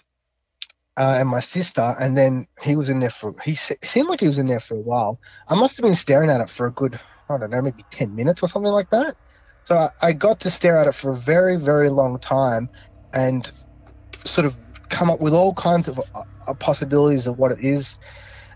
uh, 0.99 1.17
and 1.21 1.31
my 1.31 1.41
sister, 1.41 1.97
and 2.01 2.19
then 2.19 2.49
he 2.63 2.77
was 2.77 2.91
in 2.91 3.01
there 3.01 3.11
for. 3.11 3.35
He 3.45 3.55
seemed 3.57 4.09
like 4.09 4.21
he 4.21 4.29
was 4.29 4.39
in 4.39 4.49
there 4.49 4.61
for 4.61 4.77
a 4.77 4.83
while. 4.83 5.21
I 5.49 5.57
must 5.57 5.79
have 5.79 5.85
been 5.85 5.97
staring 5.97 6.31
at 6.31 6.43
it 6.43 6.51
for 6.51 6.67
a 6.69 6.73
good, 6.73 7.01
I 7.31 7.39
don't 7.39 7.51
know, 7.51 7.63
maybe 7.63 7.87
ten 7.93 8.15
minutes 8.17 8.43
or 8.45 8.49
something 8.49 8.73
like 8.73 8.91
that. 8.91 9.17
So 9.65 9.77
I, 9.77 9.91
I 10.03 10.15
got 10.15 10.41
to 10.43 10.51
stare 10.51 10.79
at 10.79 10.89
it 10.89 10.95
for 10.97 11.13
a 11.13 11.17
very, 11.17 11.57
very 11.59 11.91
long 11.91 12.21
time, 12.21 12.71
and 13.15 13.51
sort 14.27 14.47
of 14.47 14.59
come 14.91 15.11
up 15.11 15.21
with 15.21 15.35
all 15.35 15.55
kinds 15.55 15.89
of 15.89 16.01
uh, 16.15 16.55
possibilities 16.57 17.27
of 17.27 17.39
what 17.39 17.53
it 17.53 17.61
is 17.61 17.97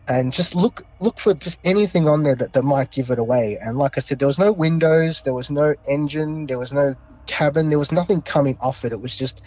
and 0.09 0.33
just 0.33 0.55
look 0.55 0.83
look 1.00 1.18
for 1.20 1.35
just 1.35 1.59
anything 1.64 2.09
on 2.09 2.22
there 2.22 2.35
that, 2.35 2.52
that 2.52 2.62
might 2.64 2.90
give 2.90 3.11
it 3.11 3.18
away 3.18 3.59
and 3.62 3.78
like 3.78 3.96
i 3.96 4.00
said 4.00 4.18
there 4.18 4.28
was 4.28 4.38
no 4.38 4.52
windows 4.52 5.22
there 5.22 5.35
was 5.35 5.50
no 5.50 5.74
engine 5.88 6.46
there 6.46 6.59
was 6.59 6.72
no 6.72 6.94
cabin 7.26 7.70
there 7.70 7.78
was 7.78 7.92
nothing 7.92 8.22
coming 8.22 8.57
off 8.61 8.85
it 8.85 8.92
it 8.92 9.00
was 9.00 9.16
just 9.16 9.42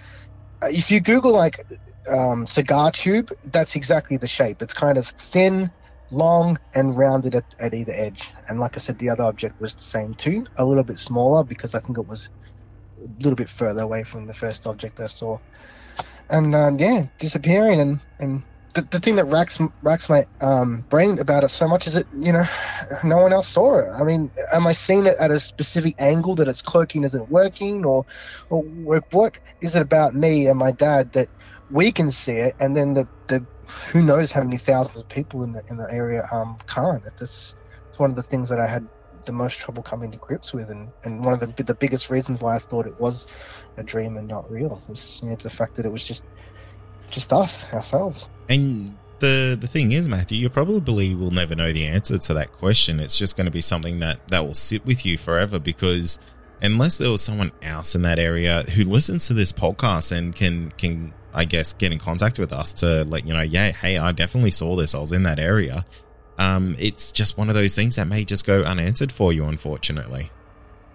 uh, 0.64 0.68
if 0.68 0.92
you 0.92 1.02
google 1.02 1.32
like 1.32 1.60
um, 2.08 2.46
cigar 2.48 2.92
tube 2.92 3.30
that's 3.46 3.76
exactly 3.76 4.18
the 4.18 4.28
shape 4.28 4.62
it's 4.62 4.74
kind 4.74 4.98
of 4.98 5.08
thin 5.08 5.72
long 6.12 6.58
and 6.76 6.98
rounded 6.98 7.36
at, 7.36 7.46
at 7.60 7.74
either 7.74 7.94
edge 7.94 8.32
and 8.48 8.60
like 8.60 8.78
i 8.78 8.80
said 8.80 8.98
the 9.00 9.10
other 9.10 9.24
object 9.24 9.60
was 9.60 9.76
the 9.76 9.84
same 9.84 10.14
too 10.14 10.46
a 10.58 10.66
little 10.66 10.84
bit 10.84 11.00
smaller 11.00 11.44
because 11.44 11.74
i 11.74 11.80
think 11.80 11.98
it 11.98 12.08
was 12.08 12.30
a 13.00 13.08
little 13.24 13.36
bit 13.36 13.50
further 13.50 13.82
away 13.82 14.04
from 14.04 14.28
the 14.28 14.34
first 14.34 14.68
object 14.68 15.00
i 15.00 15.08
saw 15.08 15.38
and 16.30 16.56
um, 16.56 16.80
yeah, 16.80 17.04
disappearing. 17.20 17.80
And, 17.80 18.00
and 18.20 18.44
the, 18.74 18.82
the 18.92 19.00
thing 19.00 19.16
that 19.16 19.26
racks 19.26 19.60
racks 19.82 20.10
my 20.10 20.26
um, 20.42 20.86
brain 20.90 21.20
about 21.20 21.44
it 21.44 21.50
so 21.50 21.68
much 21.68 21.88
is 21.88 21.94
that 21.94 22.08
you 22.12 22.32
know 22.32 22.46
no 23.04 23.18
one 23.18 23.34
else 23.34 23.50
saw 23.50 23.80
it. 23.80 23.90
I 23.94 24.04
mean, 24.04 24.32
am 24.54 24.68
I 24.68 24.74
seeing 24.74 25.06
it 25.06 25.18
at 25.20 25.32
a 25.32 25.40
specific 25.40 25.96
angle 26.00 26.36
that 26.36 26.48
its 26.48 26.62
cloaking 26.62 27.04
isn't 27.04 27.30
working, 27.30 27.86
or 27.86 28.06
or 28.50 28.64
what 29.12 29.36
is 29.62 29.76
it 29.76 29.82
about 29.82 30.14
me 30.14 30.48
and 30.48 30.60
my 30.60 30.72
dad 30.72 31.12
that 31.14 31.30
we 31.72 31.92
can 31.92 32.12
see 32.12 32.34
it, 32.34 32.56
and 32.60 32.76
then 32.76 32.94
the 32.94 33.08
the 33.28 33.46
who 33.92 34.02
knows 34.02 34.32
how 34.32 34.44
many 34.44 34.58
thousands 34.58 35.02
of 35.02 35.10
people 35.10 35.44
in 35.44 35.54
the 35.54 35.64
in 35.70 35.78
the 35.78 35.88
area 35.92 36.28
um 36.32 36.58
can't. 36.68 37.04
That's 37.04 37.56
it's 37.90 38.00
one 38.00 38.10
of 38.10 38.16
the 38.16 38.24
things 38.24 38.50
that 38.50 38.60
I 38.60 38.68
had 38.68 38.88
the 39.26 39.32
most 39.32 39.60
trouble 39.60 39.82
coming 39.82 40.12
to 40.12 40.18
grips 40.18 40.54
with, 40.54 40.70
and, 40.70 40.92
and 41.04 41.24
one 41.24 41.34
of 41.34 41.40
the 41.40 41.64
the 41.64 41.76
biggest 41.76 42.10
reasons 42.10 42.40
why 42.42 42.56
I 42.56 42.60
thought 42.60 42.86
it 42.86 43.00
was 43.00 43.28
a 43.78 43.84
dream 43.84 44.18
and 44.18 44.28
not 44.28 44.50
real 44.50 44.82
was 44.88 45.20
you 45.24 45.30
know, 45.30 45.36
the 45.36 45.50
fact 45.50 45.76
that 45.76 45.86
it 45.86 45.92
was 45.92 46.04
just 46.04 46.24
just 47.10 47.34
us 47.34 47.72
ourselves. 47.74 48.30
And 48.50 48.96
the 49.20 49.58
the 49.60 49.68
thing 49.68 49.92
is, 49.92 50.08
Matthew, 50.08 50.38
you 50.38 50.50
probably 50.50 51.16
will 51.16 51.32
never 51.32 51.56
know 51.56 51.74
the 51.74 51.86
answer 51.86 52.18
to 52.18 52.34
that 52.36 52.52
question. 52.52 53.00
It's 53.00 53.18
just 53.18 53.36
going 53.36 53.46
to 53.46 53.52
be 53.52 53.62
something 53.62 54.00
that 54.00 54.28
that 54.28 54.46
will 54.46 54.54
sit 54.54 54.86
with 54.86 55.06
you 55.06 55.18
forever 55.18 55.60
because 55.60 56.20
unless 56.62 56.98
there 56.98 57.12
was 57.12 57.22
someone 57.22 57.52
else 57.62 57.96
in 57.96 58.02
that 58.04 58.20
area 58.20 58.64
who 58.76 58.84
listens 58.84 59.28
to 59.28 59.34
this 59.34 59.52
podcast 59.52 60.12
and 60.12 60.36
can 60.36 60.72
can 60.78 61.14
I 61.36 61.46
guess 61.46 61.74
get 61.74 61.92
in 61.92 62.00
contact 62.00 62.40
with 62.40 62.54
us 62.54 62.74
to 62.76 63.04
let 63.04 63.28
you 63.28 63.34
know, 63.34 63.42
yeah, 63.42 63.72
hey, 63.72 63.98
I 63.98 64.12
definitely 64.12 64.52
saw 64.52 64.76
this. 64.76 64.96
I 64.96 65.00
was 65.00 65.12
in 65.12 65.24
that 65.24 65.40
area 65.40 65.86
um, 66.38 66.76
it's 66.80 67.12
just 67.12 67.38
one 67.38 67.50
of 67.50 67.56
those 67.56 67.76
things 67.76 67.96
that 67.96 68.08
may 68.08 68.26
just 68.26 68.46
go 68.46 68.64
unanswered 68.64 69.12
for 69.12 69.32
you, 69.32 69.46
unfortunately. 69.46 70.32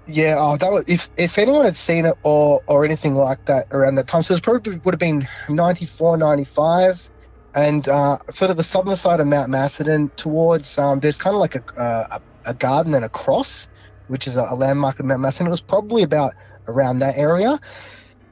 Yeah, 0.07 0.37
oh, 0.39 0.57
that 0.57 0.73
was 0.73 0.85
if 0.89 1.09
if 1.17 1.39
anyone 1.39 1.65
had 1.65 1.77
seen 1.77 2.05
it 2.05 2.17
or 2.23 2.63
or 2.67 2.85
anything 2.85 3.15
like 3.15 3.45
that 3.47 3.69
around 3.71 3.95
that 3.95 4.09
time, 4.09 4.23
so 4.23 4.35
it 4.35 4.43
probably 4.43 4.77
would 4.79 4.95
have 4.95 4.99
been 4.99 5.29
94, 5.49 6.17
95, 6.17 7.09
and 7.55 7.89
uh, 7.89 8.19
sort 8.31 8.51
of 8.51 8.57
the 8.57 8.63
southern 8.63 8.97
side 8.97 9.21
of 9.21 9.27
Mount 9.27 9.51
Macedon 9.51 10.11
towards 10.17 10.79
um, 10.79 11.01
there's 11.01 11.17
kind 11.17 11.35
of 11.35 11.41
like 11.41 11.55
a, 11.55 11.63
a 11.77 12.21
a 12.47 12.55
garden 12.55 12.95
and 12.95 13.05
a 13.05 13.09
cross, 13.09 13.69
which 14.09 14.27
is 14.27 14.37
a, 14.37 14.43
a 14.51 14.57
landmark 14.57 14.99
of 14.99 15.07
Mount 15.07 15.21
Macedon. 15.21 15.47
It 15.47 15.51
was 15.51 15.61
probably 15.61 16.03
about 16.03 16.35
around 16.67 16.99
that 17.01 17.17
area. 17.17 17.61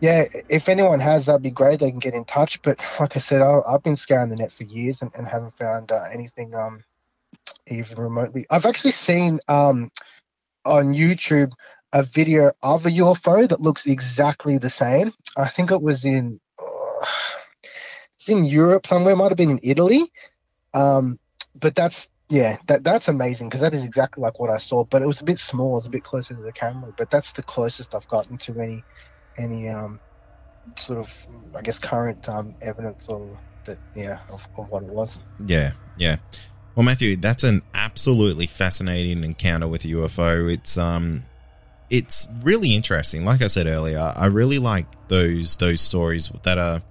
Yeah, 0.00 0.26
if 0.48 0.68
anyone 0.68 1.00
has, 1.00 1.26
that'd 1.26 1.42
be 1.42 1.50
great. 1.50 1.80
They 1.80 1.90
can 1.90 1.98
get 1.98 2.14
in 2.14 2.24
touch. 2.24 2.62
But 2.62 2.80
like 3.00 3.16
I 3.16 3.18
said, 3.18 3.42
I, 3.42 3.60
have 3.70 3.82
been 3.82 3.96
scouring 3.96 4.30
the 4.30 4.36
net 4.36 4.52
for 4.52 4.64
years 4.64 5.02
and, 5.02 5.10
and 5.14 5.26
haven't 5.26 5.56
found 5.56 5.90
uh, 5.90 6.04
anything 6.12 6.54
um, 6.54 6.84
even 7.66 7.98
remotely. 7.98 8.46
I've 8.48 8.66
actually 8.66 8.92
seen 8.92 9.40
um, 9.48 9.90
on 10.64 10.94
YouTube 10.94 11.52
a 11.92 12.02
video 12.02 12.52
of 12.62 12.86
a 12.86 12.90
UFO 12.90 13.48
that 13.48 13.60
looks 13.60 13.86
exactly 13.86 14.58
the 14.58 14.70
same. 14.70 15.12
I 15.36 15.48
think 15.48 15.70
it 15.72 15.82
was 15.82 16.04
in 16.04 16.38
uh, 16.58 17.06
it's 18.14 18.28
in 18.28 18.44
Europe 18.44 18.86
somewhere. 18.86 19.16
Might 19.16 19.30
have 19.30 19.36
been 19.36 19.50
in 19.50 19.60
Italy. 19.62 20.12
Um, 20.74 21.18
but 21.58 21.74
that's 21.74 22.08
yeah, 22.28 22.58
that 22.66 22.84
that's 22.84 23.08
amazing 23.08 23.48
because 23.48 23.62
that 23.62 23.74
is 23.74 23.84
exactly 23.84 24.22
like 24.22 24.38
what 24.38 24.50
I 24.50 24.58
saw. 24.58 24.84
But 24.84 25.02
it 25.02 25.06
was 25.06 25.20
a 25.20 25.24
bit 25.24 25.38
small. 25.38 25.72
It 25.72 25.74
was 25.74 25.86
a 25.86 25.90
bit 25.90 26.04
closer 26.04 26.34
to 26.34 26.40
the 26.40 26.52
camera. 26.52 26.92
But 26.96 27.10
that's 27.10 27.32
the 27.32 27.42
closest 27.42 27.94
I've 27.94 28.08
gotten 28.08 28.38
to 28.38 28.60
any 28.60 28.84
any 29.38 29.68
um, 29.68 30.00
sort 30.76 30.98
of 30.98 31.26
I 31.54 31.62
guess 31.62 31.78
current 31.78 32.28
um, 32.28 32.54
evidence 32.60 33.08
of 33.08 33.28
that 33.64 33.78
yeah 33.94 34.18
of, 34.30 34.46
of 34.56 34.70
what 34.70 34.82
it 34.82 34.88
was. 34.88 35.18
Yeah, 35.44 35.72
yeah. 35.96 36.16
Well, 36.74 36.84
Matthew, 36.84 37.16
that's 37.16 37.42
an 37.42 37.62
absolutely 37.74 38.46
fascinating 38.46 39.24
encounter 39.24 39.66
with 39.66 39.84
a 39.84 39.88
UFO. 39.88 40.52
It's 40.52 40.78
um, 40.78 41.24
it's 41.90 42.28
really 42.42 42.74
interesting. 42.74 43.24
Like 43.24 43.42
I 43.42 43.48
said 43.48 43.66
earlier, 43.66 44.12
I 44.14 44.26
really 44.26 44.58
like 44.58 44.86
those 45.08 45.56
those 45.56 45.80
stories 45.80 46.30
that 46.42 46.58
are, 46.58 46.82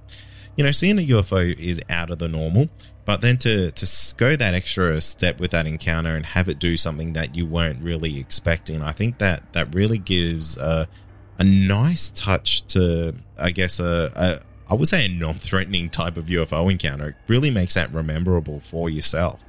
you 0.56 0.64
know, 0.64 0.72
seeing 0.72 1.00
a 1.00 1.08
UFO 1.08 1.58
is 1.58 1.82
out 1.90 2.12
of 2.12 2.20
the 2.20 2.28
normal, 2.28 2.68
but 3.06 3.22
then 3.22 3.38
to 3.40 3.72
to 3.72 4.16
go 4.18 4.36
that 4.36 4.54
extra 4.54 5.00
step 5.00 5.40
with 5.40 5.52
that 5.52 5.68
encounter 5.68 6.16
and 6.16 6.26
have 6.26 6.50
it 6.50 6.60
do 6.60 6.76
something 6.76 7.14
that 7.14 7.36
you 7.36 7.46
weren't 7.46 7.82
really 7.82 8.20
expecting, 8.20 8.82
I 8.82 8.92
think 8.92 9.20
that 9.20 9.54
that 9.54 9.74
really 9.74 10.00
gives 10.00 10.58
a 10.58 10.88
a 11.38 11.44
nice 11.44 12.12
touch 12.12 12.66
to, 12.68 13.16
I 13.38 13.52
guess, 13.52 13.80
a, 13.80 14.12
a 14.16 14.72
I 14.72 14.76
would 14.76 14.88
say 14.88 15.06
a 15.06 15.08
non-threatening 15.08 15.90
type 15.90 16.18
of 16.18 16.26
UFO 16.26 16.70
encounter. 16.70 17.10
It 17.10 17.16
really 17.28 17.52
makes 17.52 17.76
that 17.76 17.94
memorable 17.94 18.60
for 18.60 18.90
yourself. 18.90 19.40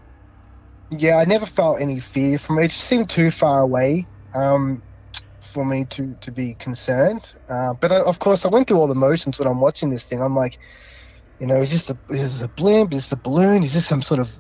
Yeah, 0.90 1.16
I 1.16 1.24
never 1.24 1.44
felt 1.44 1.81
any 1.81 2.01
fear 2.01 2.38
from 2.38 2.59
it. 2.59 2.66
It 2.66 2.70
just 2.70 2.85
seemed 2.85 3.11
too 3.11 3.31
far 3.31 3.61
away 3.61 4.07
um, 4.35 4.83
for 5.40 5.64
me 5.64 5.85
to, 5.87 6.16
to 6.20 6.31
be 6.31 6.55
concerned. 6.55 7.35
Uh, 7.48 7.74
but 7.74 7.92
I, 7.92 8.01
of 8.01 8.20
course, 8.20 8.44
I 8.44 8.48
went 8.48 8.68
through 8.68 8.79
all 8.79 8.87
the 8.87 8.94
motions 8.94 9.38
when 9.38 9.48
I'm 9.48 9.61
watching 9.61 9.90
this 9.90 10.05
thing. 10.05 10.20
I'm 10.22 10.37
like, 10.37 10.59
you 11.40 11.46
know, 11.46 11.57
is 11.57 11.70
this 11.72 11.90
a 11.90 11.98
is 12.12 12.38
this 12.38 12.42
a 12.42 12.48
blimp? 12.48 12.92
Is 12.92 13.05
this 13.05 13.12
a 13.12 13.16
balloon? 13.16 13.62
Is 13.62 13.74
this 13.74 13.87
some 13.87 14.03
sort 14.03 14.20
of 14.20 14.31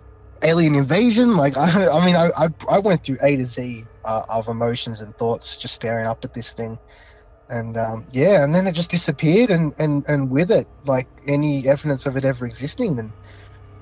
alien 0.42 0.74
invasion? 0.74 1.36
Like, 1.36 1.56
I, 1.56 1.88
I 1.88 2.06
mean, 2.06 2.16
I, 2.16 2.30
I, 2.36 2.48
I 2.68 2.78
went 2.78 3.04
through 3.04 3.18
A 3.22 3.36
to 3.36 3.44
Z 3.44 3.84
uh, 4.04 4.22
of 4.28 4.48
emotions 4.48 5.00
and 5.00 5.16
thoughts 5.16 5.58
just 5.58 5.74
staring 5.74 6.06
up 6.06 6.24
at 6.24 6.34
this 6.34 6.52
thing. 6.52 6.78
And 7.48 7.76
um, 7.78 8.06
yeah, 8.10 8.44
and 8.44 8.54
then 8.54 8.66
it 8.66 8.72
just 8.72 8.90
disappeared, 8.90 9.50
and, 9.50 9.74
and, 9.78 10.04
and 10.08 10.30
with 10.30 10.50
it, 10.50 10.68
like 10.84 11.08
any 11.26 11.68
evidence 11.68 12.06
of 12.06 12.16
it 12.16 12.24
ever 12.24 12.46
existing, 12.46 12.98
and 12.98 13.14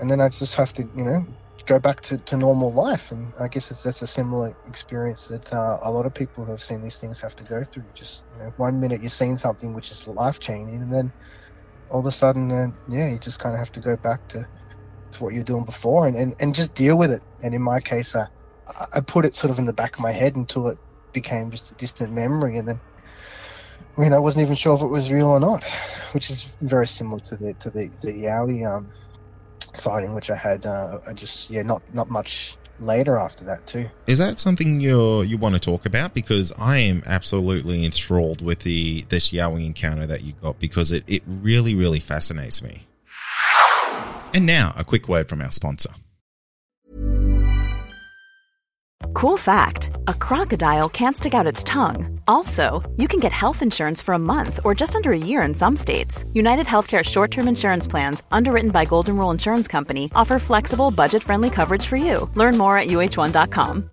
and 0.00 0.10
then 0.10 0.20
I 0.20 0.28
just 0.30 0.54
have 0.56 0.72
to, 0.74 0.84
you 0.94 1.04
know, 1.04 1.22
go 1.66 1.78
back 1.80 2.00
to, 2.02 2.18
to 2.18 2.36
normal 2.36 2.74
life. 2.74 3.10
And 3.12 3.32
I 3.40 3.48
guess 3.48 3.68
that's 3.68 4.02
a 4.02 4.06
similar 4.06 4.54
experience 4.66 5.26
that 5.28 5.52
uh, 5.52 5.78
a 5.82 5.90
lot 5.92 6.06
of 6.06 6.14
people 6.14 6.44
who 6.44 6.52
have 6.52 6.62
seen 6.62 6.82
these 6.82 6.96
things 6.98 7.20
have 7.20 7.36
to 7.36 7.44
go 7.44 7.62
through. 7.64 7.90
Just 7.94 8.26
you 8.32 8.38
know, 8.38 8.52
one 8.56 8.80
minute 8.80 9.00
you're 9.02 9.10
seeing 9.10 9.36
something 9.38 9.74
which 9.74 9.90
is 9.92 10.06
life 10.06 10.40
changing, 10.40 10.82
and 10.82 10.90
then 10.90 11.12
all 11.88 12.00
of 12.00 12.06
a 12.06 12.12
sudden, 12.12 12.50
uh, 12.52 12.68
yeah, 12.86 13.08
you 13.08 13.18
just 13.18 13.38
kind 13.38 13.54
of 13.54 13.58
have 13.60 13.72
to 13.72 13.80
go 13.80 13.96
back 13.96 14.22
to, 14.28 14.48
to 15.12 15.24
what 15.24 15.34
you're 15.34 15.44
doing 15.44 15.64
before 15.64 16.06
and, 16.06 16.16
and, 16.16 16.34
and 16.40 16.54
just 16.54 16.74
deal 16.74 16.96
with 16.96 17.12
it. 17.12 17.22
And 17.40 17.54
in 17.54 17.62
my 17.62 17.80
case, 17.80 18.14
uh, 18.14 18.26
I 18.94 19.00
put 19.02 19.24
it 19.26 19.34
sort 19.34 19.50
of 19.50 19.58
in 19.58 19.66
the 19.66 19.72
back 19.74 19.96
of 19.96 20.02
my 20.02 20.12
head 20.12 20.36
until 20.36 20.68
it 20.68 20.78
became 21.12 21.50
just 21.50 21.70
a 21.72 21.74
distant 21.76 22.12
memory. 22.12 22.56
And 22.58 22.68
then, 22.68 22.80
I 22.95 22.95
mean, 24.00 24.12
I 24.12 24.18
wasn't 24.18 24.44
even 24.44 24.56
sure 24.56 24.74
if 24.76 24.82
it 24.82 24.86
was 24.86 25.10
real 25.10 25.28
or 25.28 25.40
not, 25.40 25.64
which 26.12 26.30
is 26.30 26.52
very 26.60 26.86
similar 26.86 27.20
to 27.20 27.36
the 27.36 27.54
to 27.54 27.70
the 27.70 27.90
the 28.00 28.12
Yowie 28.12 28.66
um, 28.66 28.88
sighting, 29.74 30.14
which 30.14 30.30
I 30.30 30.36
had. 30.36 30.66
Uh, 30.66 30.98
I 31.06 31.12
just 31.12 31.50
yeah, 31.50 31.62
not 31.62 31.82
not 31.94 32.10
much 32.10 32.56
later 32.78 33.16
after 33.16 33.44
that 33.44 33.66
too. 33.66 33.88
Is 34.06 34.18
that 34.18 34.38
something 34.38 34.80
you 34.80 35.22
you 35.22 35.38
want 35.38 35.54
to 35.54 35.60
talk 35.60 35.86
about? 35.86 36.14
Because 36.14 36.52
I 36.58 36.78
am 36.78 37.02
absolutely 37.06 37.84
enthralled 37.84 38.42
with 38.42 38.60
the 38.60 39.06
this 39.08 39.30
Yowie 39.30 39.64
encounter 39.64 40.06
that 40.06 40.22
you 40.22 40.34
got 40.34 40.58
because 40.58 40.92
it, 40.92 41.04
it 41.06 41.22
really 41.26 41.74
really 41.74 42.00
fascinates 42.00 42.62
me. 42.62 42.86
And 44.34 44.44
now 44.44 44.74
a 44.76 44.84
quick 44.84 45.08
word 45.08 45.28
from 45.28 45.40
our 45.40 45.52
sponsor. 45.52 45.90
Cool 49.16 49.38
fact: 49.38 49.90
A 50.08 50.12
crocodile 50.12 50.90
can't 50.90 51.16
stick 51.16 51.32
out 51.32 51.46
its 51.46 51.64
tongue. 51.64 52.20
Also, 52.28 52.82
you 52.98 53.08
can 53.08 53.18
get 53.18 53.32
health 53.32 53.62
insurance 53.62 54.02
for 54.02 54.12
a 54.12 54.18
month 54.18 54.60
or 54.62 54.74
just 54.74 54.94
under 54.94 55.10
a 55.12 55.18
year 55.30 55.40
in 55.40 55.54
some 55.54 55.74
states. 55.74 56.26
United 56.34 56.66
Healthcare 56.66 57.02
short 57.02 57.30
term 57.30 57.48
insurance 57.48 57.88
plans, 57.88 58.22
underwritten 58.30 58.70
by 58.70 58.84
Golden 58.84 59.16
Rule 59.16 59.30
Insurance 59.30 59.68
Company, 59.68 60.10
offer 60.14 60.38
flexible, 60.38 60.90
budget 60.90 61.22
friendly 61.22 61.48
coverage 61.48 61.86
for 61.86 61.96
you. 61.96 62.30
Learn 62.34 62.58
more 62.58 62.76
at 62.76 62.88
uhone.com. 62.88 63.90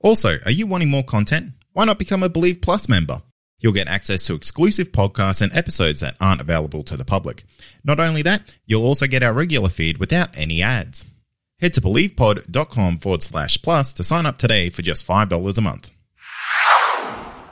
Also, 0.00 0.38
are 0.44 0.50
you 0.50 0.66
wanting 0.66 0.90
more 0.90 1.04
content? 1.04 1.52
Why 1.74 1.84
not 1.84 2.00
become 2.00 2.24
a 2.24 2.28
Believe 2.28 2.60
Plus 2.60 2.88
member? 2.88 3.22
You'll 3.60 3.72
get 3.72 3.86
access 3.86 4.26
to 4.26 4.34
exclusive 4.34 4.90
podcasts 4.90 5.40
and 5.40 5.52
episodes 5.52 6.00
that 6.00 6.16
aren't 6.20 6.40
available 6.40 6.82
to 6.82 6.96
the 6.96 7.04
public. 7.04 7.44
Not 7.84 8.00
only 8.00 8.22
that, 8.22 8.52
you'll 8.66 8.84
also 8.84 9.06
get 9.06 9.22
our 9.22 9.32
regular 9.32 9.68
feed 9.68 9.98
without 9.98 10.36
any 10.36 10.60
ads. 10.60 11.04
Head 11.64 11.72
to 11.72 11.80
believepod.com 11.80 12.98
forward 12.98 13.22
slash 13.22 13.56
plus 13.62 13.94
to 13.94 14.04
sign 14.04 14.26
up 14.26 14.36
today 14.36 14.68
for 14.68 14.82
just 14.82 15.06
$5 15.06 15.56
a 15.56 15.60
month. 15.62 15.90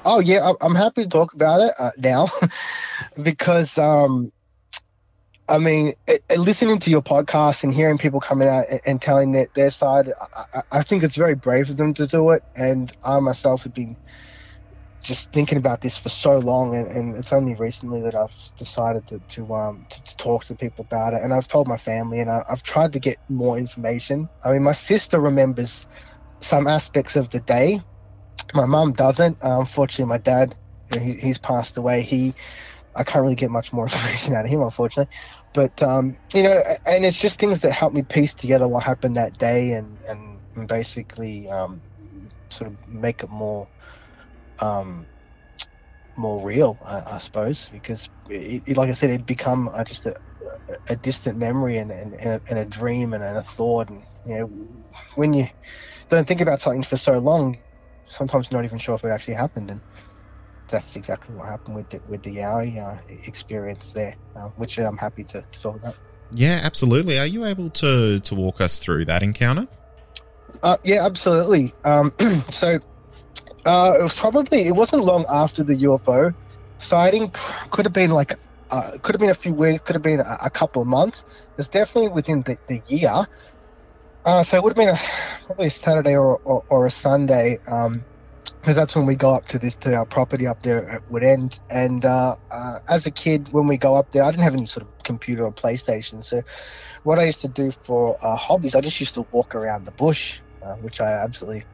Oh, 0.04 0.20
yeah, 0.22 0.52
I'm 0.60 0.74
happy 0.74 1.04
to 1.04 1.08
talk 1.08 1.32
about 1.32 1.62
it 1.62 1.72
uh, 1.78 1.92
now 1.96 2.28
because, 3.22 3.78
um, 3.78 4.30
I 5.48 5.56
mean, 5.56 5.94
it, 6.06 6.22
it, 6.28 6.38
listening 6.38 6.78
to 6.80 6.90
your 6.90 7.00
podcast 7.00 7.64
and 7.64 7.72
hearing 7.72 7.96
people 7.96 8.20
coming 8.20 8.48
out 8.48 8.66
and, 8.68 8.82
and 8.84 9.00
telling 9.00 9.32
their, 9.32 9.46
their 9.54 9.70
side, 9.70 10.12
I, 10.54 10.60
I, 10.70 10.82
think 10.82 11.04
it's 11.04 11.16
very 11.16 11.34
brave 11.34 11.70
of 11.70 11.78
them 11.78 11.94
to 11.94 12.06
do 12.06 12.32
it. 12.32 12.44
And 12.54 12.94
I 13.02 13.18
myself 13.20 13.62
have 13.62 13.72
been 13.72 13.96
just 15.02 15.32
thinking 15.32 15.58
about 15.58 15.80
this 15.80 15.98
for 15.98 16.08
so 16.08 16.38
long, 16.38 16.74
and, 16.74 16.86
and 16.88 17.16
it's 17.16 17.32
only 17.32 17.54
recently 17.54 18.00
that 18.02 18.14
I've 18.14 18.34
decided 18.56 19.06
to 19.08 19.18
to, 19.18 19.54
um, 19.54 19.86
to, 19.90 20.02
to 20.04 20.16
talk 20.16 20.44
to 20.46 20.54
people 20.54 20.84
about 20.84 21.14
it. 21.14 21.22
And 21.22 21.34
I've 21.34 21.48
told 21.48 21.66
my 21.68 21.76
family, 21.76 22.20
and 22.20 22.30
I, 22.30 22.42
have 22.48 22.62
tried 22.62 22.92
to 22.94 22.98
get 22.98 23.18
more 23.28 23.58
information. 23.58 24.28
I 24.44 24.52
mean, 24.52 24.62
my 24.62 24.72
sister 24.72 25.20
remembers 25.20 25.86
some 26.40 26.66
aspects 26.66 27.16
of 27.16 27.30
the 27.30 27.40
day. 27.40 27.80
My 28.54 28.66
mum 28.66 28.92
doesn't. 28.92 29.42
Uh, 29.42 29.60
unfortunately, 29.60 30.06
my 30.06 30.18
dad, 30.18 30.54
he, 30.92 31.14
he's 31.14 31.38
passed 31.38 31.76
away. 31.76 32.02
He, 32.02 32.34
I 32.94 33.04
can't 33.04 33.22
really 33.22 33.34
get 33.34 33.50
much 33.50 33.72
more 33.72 33.84
information 33.90 34.34
out 34.34 34.44
of 34.44 34.50
him, 34.50 34.62
unfortunately. 34.62 35.14
But 35.52 35.82
um, 35.82 36.16
you 36.32 36.42
know, 36.42 36.62
and 36.86 37.04
it's 37.04 37.16
just 37.16 37.38
things 37.38 37.60
that 37.60 37.72
help 37.72 37.92
me 37.92 38.02
piece 38.02 38.34
together 38.34 38.68
what 38.68 38.82
happened 38.82 39.16
that 39.16 39.38
day, 39.38 39.72
and 39.72 39.98
and, 40.08 40.38
and 40.54 40.68
basically 40.68 41.48
um, 41.48 41.82
sort 42.48 42.70
of 42.70 42.88
make 42.88 43.22
it 43.22 43.30
more 43.30 43.66
um, 44.62 45.06
more 46.16 46.44
real, 46.44 46.78
I, 46.84 47.14
I, 47.14 47.18
suppose, 47.18 47.68
because 47.72 48.08
it, 48.28 48.62
it, 48.66 48.76
like 48.76 48.88
I 48.88 48.92
said, 48.92 49.10
it'd 49.10 49.26
become 49.26 49.68
uh, 49.74 49.84
just 49.84 50.06
a, 50.06 50.14
a, 50.88 50.96
distant 50.96 51.38
memory 51.38 51.78
and, 51.78 51.90
and, 51.90 52.14
and, 52.14 52.26
a, 52.26 52.40
and 52.48 52.58
a 52.58 52.64
dream 52.64 53.12
and, 53.12 53.24
a 53.24 53.42
thought. 53.42 53.90
And 53.90 54.04
you 54.26 54.34
know, 54.34 54.50
when 55.16 55.32
you 55.32 55.48
don't 56.08 56.26
think 56.26 56.40
about 56.40 56.60
something 56.60 56.82
for 56.82 56.96
so 56.96 57.18
long, 57.18 57.58
sometimes 58.06 58.50
you're 58.50 58.60
not 58.60 58.64
even 58.64 58.78
sure 58.78 58.94
if 58.94 59.04
it 59.04 59.08
actually 59.08 59.34
happened. 59.34 59.70
And 59.70 59.80
that's 60.68 60.96
exactly 60.96 61.34
what 61.34 61.48
happened 61.48 61.76
with 61.76 61.90
the, 61.90 62.00
with 62.08 62.22
the 62.22 62.36
Yowie 62.36 62.78
uh, 62.78 63.00
experience 63.26 63.92
there, 63.92 64.14
uh, 64.36 64.48
which 64.56 64.78
I'm 64.78 64.96
happy 64.96 65.24
to, 65.24 65.42
to 65.42 65.62
talk 65.62 65.76
about. 65.76 65.98
Yeah, 66.34 66.60
absolutely. 66.62 67.18
Are 67.18 67.26
you 67.26 67.44
able 67.44 67.68
to 67.70 68.20
to 68.20 68.34
walk 68.34 68.62
us 68.62 68.78
through 68.78 69.04
that 69.06 69.22
encounter? 69.22 69.68
Uh, 70.62 70.76
yeah, 70.82 71.04
absolutely. 71.04 71.74
Um, 71.84 72.14
so 72.50 72.78
uh, 73.64 73.96
it 73.98 74.02
was 74.02 74.14
probably 74.14 74.66
it 74.66 74.74
wasn't 74.74 75.04
long 75.04 75.24
after 75.28 75.62
the 75.62 75.74
UFO 75.74 76.34
sighting. 76.78 77.30
Could 77.70 77.84
have 77.86 77.92
been 77.92 78.10
like 78.10 78.38
uh, 78.70 78.98
could 79.02 79.14
have 79.14 79.20
been 79.20 79.30
a 79.30 79.34
few 79.34 79.54
weeks, 79.54 79.82
could 79.84 79.94
have 79.94 80.02
been 80.02 80.20
a, 80.20 80.38
a 80.44 80.50
couple 80.50 80.82
of 80.82 80.88
months. 80.88 81.24
It's 81.58 81.68
definitely 81.68 82.10
within 82.10 82.42
the, 82.42 82.58
the 82.66 82.82
year. 82.86 83.26
Uh, 84.24 84.42
so 84.42 84.56
it 84.56 84.62
would 84.62 84.70
have 84.70 84.76
been 84.76 84.94
a, 84.94 85.00
probably 85.46 85.66
a 85.66 85.70
Saturday 85.70 86.16
or, 86.16 86.38
or, 86.44 86.64
or 86.68 86.86
a 86.86 86.90
Sunday. 86.90 87.58
Um, 87.66 88.06
because 88.62 88.76
that's 88.76 88.94
when 88.94 89.06
we 89.06 89.16
go 89.16 89.34
up 89.34 89.46
to 89.48 89.58
this 89.58 89.74
to 89.74 89.92
our 89.92 90.06
property 90.06 90.46
up 90.46 90.62
there 90.62 90.88
at 90.88 91.08
Woodend. 91.10 91.58
And 91.68 92.04
uh, 92.04 92.36
uh, 92.48 92.78
as 92.88 93.06
a 93.06 93.10
kid, 93.10 93.52
when 93.52 93.66
we 93.66 93.76
go 93.76 93.96
up 93.96 94.12
there, 94.12 94.22
I 94.22 94.30
didn't 94.30 94.44
have 94.44 94.54
any 94.54 94.66
sort 94.66 94.86
of 94.86 95.02
computer 95.02 95.44
or 95.44 95.52
PlayStation. 95.52 96.22
So 96.22 96.42
what 97.02 97.18
I 97.18 97.24
used 97.24 97.40
to 97.40 97.48
do 97.48 97.72
for 97.72 98.16
uh, 98.24 98.36
hobbies, 98.36 98.76
I 98.76 98.80
just 98.80 99.00
used 99.00 99.14
to 99.14 99.26
walk 99.32 99.56
around 99.56 99.84
the 99.84 99.90
bush, 99.90 100.40
uh, 100.62 100.74
which 100.74 101.00
I 101.00 101.10
absolutely 101.10 101.64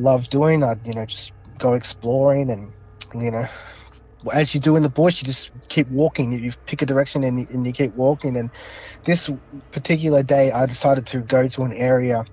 love 0.00 0.28
doing. 0.28 0.62
I'd 0.62 0.86
you 0.86 0.94
know 0.94 1.06
just 1.06 1.32
go 1.58 1.74
exploring 1.74 2.50
and 2.50 2.74
you 3.22 3.30
know 3.30 3.46
as 4.32 4.54
you 4.54 4.60
do 4.60 4.76
in 4.76 4.82
the 4.82 4.90
bush, 4.90 5.22
you 5.22 5.26
just 5.26 5.50
keep 5.68 5.88
walking. 5.88 6.32
You, 6.32 6.52
pick 6.66 6.82
a 6.82 6.86
direction 6.86 7.24
and 7.24 7.40
you, 7.40 7.46
and 7.50 7.66
you 7.66 7.72
keep 7.72 7.94
walking. 7.94 8.36
And 8.36 8.52
this 9.06 9.30
particular 9.72 10.22
day, 10.22 10.52
I 10.52 10.66
decided 10.66 11.06
to 11.08 11.20
go 11.22 11.48
to 11.48 11.62
an 11.62 11.72
area 11.72 12.24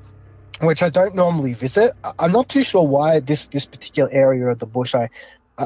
which 0.61 0.81
I 0.81 0.89
don't 0.89 1.15
normally 1.15 1.53
visit. 1.53 1.93
I'm 2.17 2.31
not 2.31 2.49
too 2.49 2.63
sure 2.63 2.87
why 2.87 3.19
this 3.19 3.47
this 3.47 3.65
particular 3.65 4.09
area 4.11 4.47
of 4.47 4.59
the 4.59 4.65
bush. 4.65 4.95
I, 4.95 5.09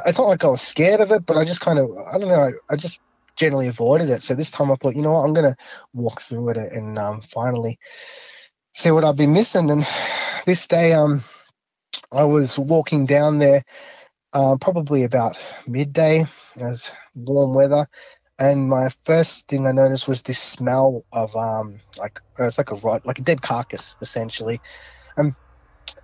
it's 0.06 0.18
not 0.18 0.28
like 0.28 0.44
I 0.44 0.48
was 0.48 0.62
scared 0.62 1.02
of 1.02 1.12
it, 1.12 1.26
but 1.26 1.38
I 1.38 1.46
just 1.46 1.62
kind 1.62 1.80
of 1.80 1.90
I 2.14 2.18
don't 2.18 2.28
know. 2.28 2.36
I, 2.36 2.52
I 2.74 2.76
just 2.76 3.00
generally 3.38 3.68
avoided 3.68 4.10
it. 4.10 4.22
So 4.22 4.36
this 4.36 4.52
time 4.52 4.72
I 4.72 4.76
thought, 4.76 4.96
you 4.96 5.02
know 5.02 5.14
what, 5.14 5.22
I'm 5.22 5.34
gonna 5.34 5.56
walk 5.94 6.22
through 6.22 6.50
it 6.50 6.58
and 6.58 7.00
um, 7.00 7.22
finally 7.22 7.80
see 8.74 8.92
what 8.92 9.06
I've 9.06 9.16
been 9.16 9.34
missing. 9.34 9.70
And 9.70 9.88
this 10.46 10.68
day, 10.68 10.94
um, 10.94 11.24
I 12.12 12.24
was 12.24 12.58
walking 12.60 13.06
down 13.06 13.40
there, 13.40 13.64
uh, 14.34 14.58
probably 14.60 15.04
about 15.04 15.38
midday. 15.68 16.22
It 16.22 16.64
was 16.64 16.92
warm 17.16 17.56
weather, 17.56 17.88
and 18.40 18.70
my 18.70 18.90
first 19.04 19.48
thing 19.48 19.68
I 19.68 19.72
noticed 19.72 20.08
was 20.08 20.22
this 20.24 20.40
smell 20.40 21.06
of 21.14 21.36
um 21.36 21.80
like 21.98 22.20
uh, 22.40 22.46
it's 22.48 22.58
like 22.58 22.72
a 22.72 22.76
rot 22.76 23.06
like 23.06 23.20
a 23.20 23.24
dead 23.24 23.42
carcass 23.42 23.96
essentially. 24.02 24.62
And 25.18 25.36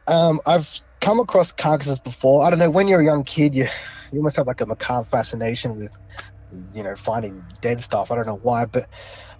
um 0.08 0.42
I've 0.46 0.70
come 1.02 1.20
across 1.20 1.52
carcasses 1.52 2.00
before. 2.00 2.44
I 2.44 2.50
don't 2.50 2.60
know 2.60 2.72
when 2.72 2.88
you're 2.88 3.02
a 3.02 3.06
young 3.06 3.24
kid 3.24 3.56
you 3.56 3.68
you 4.12 4.22
must 4.24 4.38
have 4.38 4.48
like 4.48 4.62
a 4.62 4.66
macabre 4.68 5.06
fascination 5.08 5.78
with 5.78 5.92
you 6.74 6.84
know 6.84 6.96
finding 6.96 7.44
dead 7.62 7.82
stuff. 7.82 8.12
I 8.12 8.16
don't 8.16 8.28
know 8.28 8.40
why, 8.42 8.66
but 8.66 8.90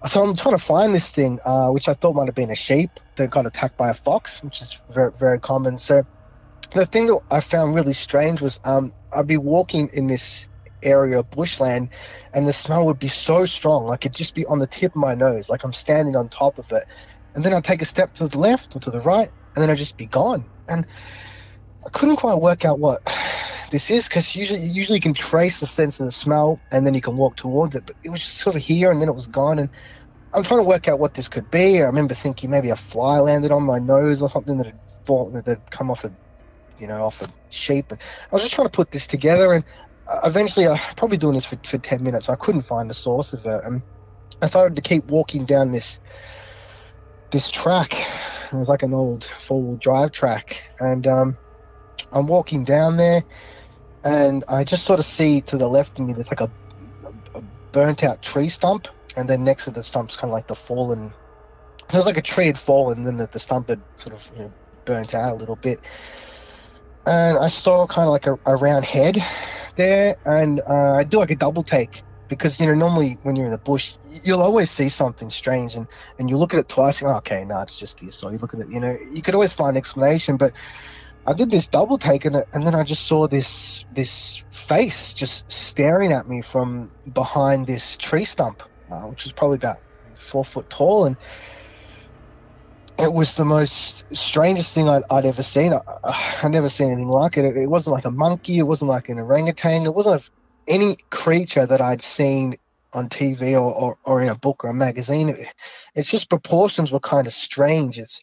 so 0.08 0.22
I'm 0.24 0.36
trying 0.36 0.56
to 0.56 0.62
find 0.64 0.94
this 0.94 1.10
thing 1.10 1.38
uh, 1.44 1.70
which 1.70 1.88
I 1.88 1.94
thought 1.94 2.14
might 2.14 2.26
have 2.28 2.34
been 2.34 2.50
a 2.50 2.54
sheep 2.56 3.00
that 3.16 3.30
got 3.30 3.46
attacked 3.46 3.76
by 3.76 3.90
a 3.90 3.94
fox, 3.94 4.42
which 4.42 4.62
is 4.62 4.80
very 4.90 5.12
very 5.18 5.40
common. 5.40 5.78
So 5.78 6.04
the 6.74 6.86
thing 6.86 7.06
that 7.06 7.20
I 7.30 7.40
found 7.40 7.74
really 7.74 7.92
strange 7.92 8.40
was 8.40 8.60
um 8.64 8.92
I'd 9.12 9.26
be 9.26 9.36
walking 9.36 9.90
in 9.92 10.06
this 10.06 10.48
area 10.82 11.18
of 11.18 11.28
bushland 11.30 11.90
and 12.32 12.46
the 12.46 12.52
smell 12.52 12.86
would 12.86 13.00
be 13.00 13.08
so 13.08 13.44
strong 13.44 13.84
like 13.84 14.06
it'd 14.06 14.14
just 14.14 14.34
be 14.34 14.46
on 14.46 14.60
the 14.60 14.66
tip 14.66 14.92
of 14.92 14.96
my 15.00 15.12
nose 15.12 15.50
like 15.50 15.64
i'm 15.64 15.72
standing 15.72 16.14
on 16.14 16.28
top 16.28 16.58
of 16.58 16.70
it. 16.72 16.84
And 17.34 17.44
then 17.44 17.52
i'd 17.52 17.64
take 17.64 17.82
a 17.82 17.86
step 17.86 18.14
to 18.14 18.28
the 18.28 18.38
left 18.38 18.76
or 18.76 18.80
to 18.80 18.90
the 18.90 19.00
right 19.00 19.30
and 19.54 19.62
then 19.62 19.70
i'd 19.70 19.78
just 19.78 19.96
be 19.96 20.06
gone. 20.06 20.44
And 20.68 20.86
i 21.84 21.90
couldn't 21.90 22.16
quite 22.16 22.40
work 22.40 22.64
out 22.64 22.78
what 22.78 23.02
this 23.70 23.90
is 23.90 24.06
because 24.08 24.36
usually 24.36 24.62
usually 24.62 24.98
you 24.98 25.02
can 25.02 25.14
trace 25.14 25.60
the 25.60 25.66
sense 25.66 26.00
of 26.00 26.06
the 26.06 26.12
smell 26.12 26.60
and 26.70 26.86
then 26.86 26.94
you 26.94 27.00
can 27.00 27.16
walk 27.16 27.36
towards 27.36 27.74
it 27.74 27.84
but 27.86 27.96
it 28.02 28.10
was 28.10 28.22
just 28.22 28.38
sort 28.38 28.56
of 28.56 28.62
here 28.62 28.90
and 28.90 29.00
then 29.00 29.08
it 29.08 29.14
was 29.14 29.26
gone. 29.26 29.58
And 29.58 29.70
i'm 30.32 30.42
trying 30.42 30.60
to 30.60 30.64
work 30.64 30.88
out 30.88 31.00
what 31.00 31.14
this 31.14 31.28
could 31.28 31.50
be. 31.50 31.82
I 31.82 31.86
remember 31.86 32.14
thinking 32.14 32.50
maybe 32.50 32.70
a 32.70 32.76
fly 32.76 33.18
landed 33.20 33.50
on 33.50 33.62
my 33.62 33.78
nose 33.78 34.22
or 34.22 34.28
something 34.28 34.58
that 34.58 34.66
had 34.66 34.80
fallen 35.06 35.34
that 35.34 35.46
had 35.46 35.70
come 35.70 35.90
off 35.90 36.04
a 36.04 36.12
you 36.78 36.86
know 36.86 37.04
off 37.04 37.20
a 37.22 37.28
sheep 37.50 37.90
and 37.90 38.00
i 38.00 38.34
was 38.34 38.42
just 38.42 38.54
trying 38.54 38.66
to 38.66 38.72
put 38.72 38.90
this 38.90 39.06
together 39.06 39.52
and 39.52 39.64
eventually, 40.24 40.68
I 40.68 40.78
probably 40.96 41.18
doing 41.18 41.34
this 41.34 41.44
for, 41.44 41.56
for 41.64 41.78
10 41.78 42.02
minutes. 42.02 42.28
I 42.28 42.36
couldn't 42.36 42.62
find 42.62 42.88
the 42.88 42.94
source 42.94 43.32
of 43.32 43.44
it. 43.44 43.64
And 43.64 43.82
I 44.40 44.48
started 44.48 44.76
to 44.76 44.82
keep 44.82 45.04
walking 45.10 45.44
down 45.44 45.72
this 45.72 46.00
this 47.30 47.50
track. 47.50 47.92
It 48.50 48.56
was 48.56 48.68
like 48.68 48.82
an 48.82 48.94
old 48.94 49.24
four 49.24 49.62
wheel 49.62 49.76
drive 49.76 50.12
track. 50.12 50.62
And 50.80 51.06
um, 51.06 51.38
I'm 52.12 52.26
walking 52.26 52.64
down 52.64 52.96
there, 52.96 53.22
and 54.04 54.44
I 54.48 54.64
just 54.64 54.84
sort 54.84 54.98
of 54.98 55.04
see 55.04 55.42
to 55.42 55.58
the 55.58 55.68
left 55.68 55.98
of 55.98 56.06
me 56.06 56.14
there's 56.14 56.30
like 56.30 56.40
a, 56.40 56.50
a, 57.04 57.38
a 57.38 57.42
burnt 57.72 58.04
out 58.04 58.22
tree 58.22 58.48
stump. 58.48 58.88
And 59.16 59.28
then 59.28 59.42
next 59.42 59.64
to 59.64 59.70
the 59.70 59.82
stump's 59.82 60.16
kind 60.16 60.30
of 60.30 60.32
like 60.32 60.46
the 60.46 60.54
fallen. 60.54 61.12
It 61.90 61.96
was 61.96 62.06
like 62.06 62.18
a 62.18 62.22
tree 62.22 62.46
had 62.46 62.58
fallen, 62.58 62.98
and 62.98 63.06
then 63.06 63.16
the, 63.16 63.26
the 63.26 63.40
stump 63.40 63.68
had 63.68 63.80
sort 63.96 64.14
of 64.14 64.30
you 64.34 64.44
know, 64.44 64.52
burnt 64.84 65.14
out 65.14 65.32
a 65.32 65.34
little 65.34 65.56
bit. 65.56 65.80
And 67.08 67.38
I 67.38 67.48
saw 67.48 67.86
kind 67.86 68.06
of 68.06 68.12
like 68.12 68.26
a, 68.26 68.38
a 68.44 68.56
round 68.56 68.84
head 68.84 69.16
there, 69.76 70.16
and 70.26 70.60
uh, 70.60 70.92
I 70.92 71.04
do 71.04 71.16
like 71.16 71.30
a 71.30 71.36
double 71.36 71.62
take 71.62 72.02
because 72.28 72.60
you 72.60 72.66
know 72.66 72.74
normally 72.74 73.18
when 73.22 73.34
you're 73.34 73.46
in 73.46 73.52
the 73.52 73.58
bush 73.58 73.94
you'll 74.22 74.42
always 74.42 74.70
see 74.70 74.88
something 74.88 75.30
strange 75.30 75.74
and 75.74 75.86
and 76.18 76.28
you 76.28 76.36
look 76.36 76.52
at 76.52 76.60
it 76.60 76.68
twice 76.68 77.00
and 77.00 77.10
oh, 77.10 77.16
okay 77.16 77.42
no 77.44 77.58
it's 77.60 77.78
just 77.78 77.98
this 78.00 78.22
or 78.22 78.30
you 78.30 78.36
look 78.38 78.52
at 78.52 78.60
it 78.60 78.70
you 78.70 78.78
know 78.78 78.96
you 79.10 79.22
could 79.22 79.34
always 79.34 79.52
find 79.52 79.70
an 79.70 79.76
explanation 79.78 80.36
but 80.36 80.52
I 81.26 81.32
did 81.32 81.50
this 81.50 81.66
double 81.66 81.98
take 81.98 82.24
and, 82.24 82.36
and 82.52 82.66
then 82.66 82.74
I 82.74 82.84
just 82.84 83.06
saw 83.06 83.26
this 83.26 83.84
this 83.92 84.44
face 84.50 85.14
just 85.14 85.50
staring 85.50 86.12
at 86.12 86.28
me 86.28 86.42
from 86.42 86.92
behind 87.14 87.66
this 87.66 87.96
tree 87.96 88.24
stump 88.24 88.62
uh, 88.90 89.06
which 89.06 89.24
was 89.24 89.32
probably 89.32 89.56
about 89.56 89.78
four 90.14 90.44
foot 90.44 90.68
tall 90.68 91.06
and 91.06 91.16
it 92.98 93.12
was 93.12 93.36
the 93.36 93.44
most 93.44 94.04
strangest 94.14 94.74
thing 94.74 94.88
I'd, 94.88 95.04
I'd 95.10 95.24
ever 95.24 95.42
seen. 95.42 95.72
I, 95.72 96.40
would 96.42 96.52
never 96.52 96.68
seen 96.68 96.88
anything 96.88 97.08
like 97.08 97.36
it. 97.36 97.44
it. 97.44 97.56
it. 97.56 97.70
wasn't 97.70 97.94
like 97.94 98.04
a 98.04 98.10
monkey. 98.10 98.58
It 98.58 98.64
wasn't 98.64 98.88
like 98.90 99.08
an 99.08 99.18
orangutan. 99.18 99.86
It 99.86 99.94
wasn't 99.94 100.28
any 100.66 100.96
creature 101.10 101.64
that 101.64 101.80
I'd 101.80 102.02
seen 102.02 102.56
on 102.92 103.08
TV 103.08 103.52
or, 103.52 103.72
or, 103.72 103.98
or 104.04 104.22
in 104.22 104.28
a 104.28 104.34
book 104.34 104.64
or 104.64 104.70
a 104.70 104.74
magazine. 104.74 105.28
It, 105.28 105.46
it's 105.94 106.10
just 106.10 106.28
proportions 106.28 106.90
were 106.90 107.00
kind 107.00 107.26
of 107.26 107.32
strange. 107.32 107.98
Its 107.98 108.22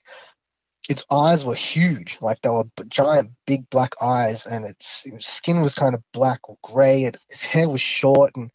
its 0.88 1.04
eyes 1.10 1.44
were 1.44 1.56
huge, 1.56 2.20
like 2.22 2.42
they 2.42 2.50
were 2.50 2.66
giant, 2.90 3.32
big 3.48 3.68
black 3.72 3.96
eyes, 4.00 4.46
and 4.46 4.66
its, 4.66 5.02
its 5.06 5.28
skin 5.28 5.62
was 5.62 5.74
kind 5.74 5.96
of 5.96 6.04
black 6.14 6.48
or 6.48 6.58
grey, 6.62 7.06
and 7.06 7.18
its 7.30 7.44
hair 7.44 7.68
was 7.68 7.82
short, 7.82 8.32
and 8.36 8.52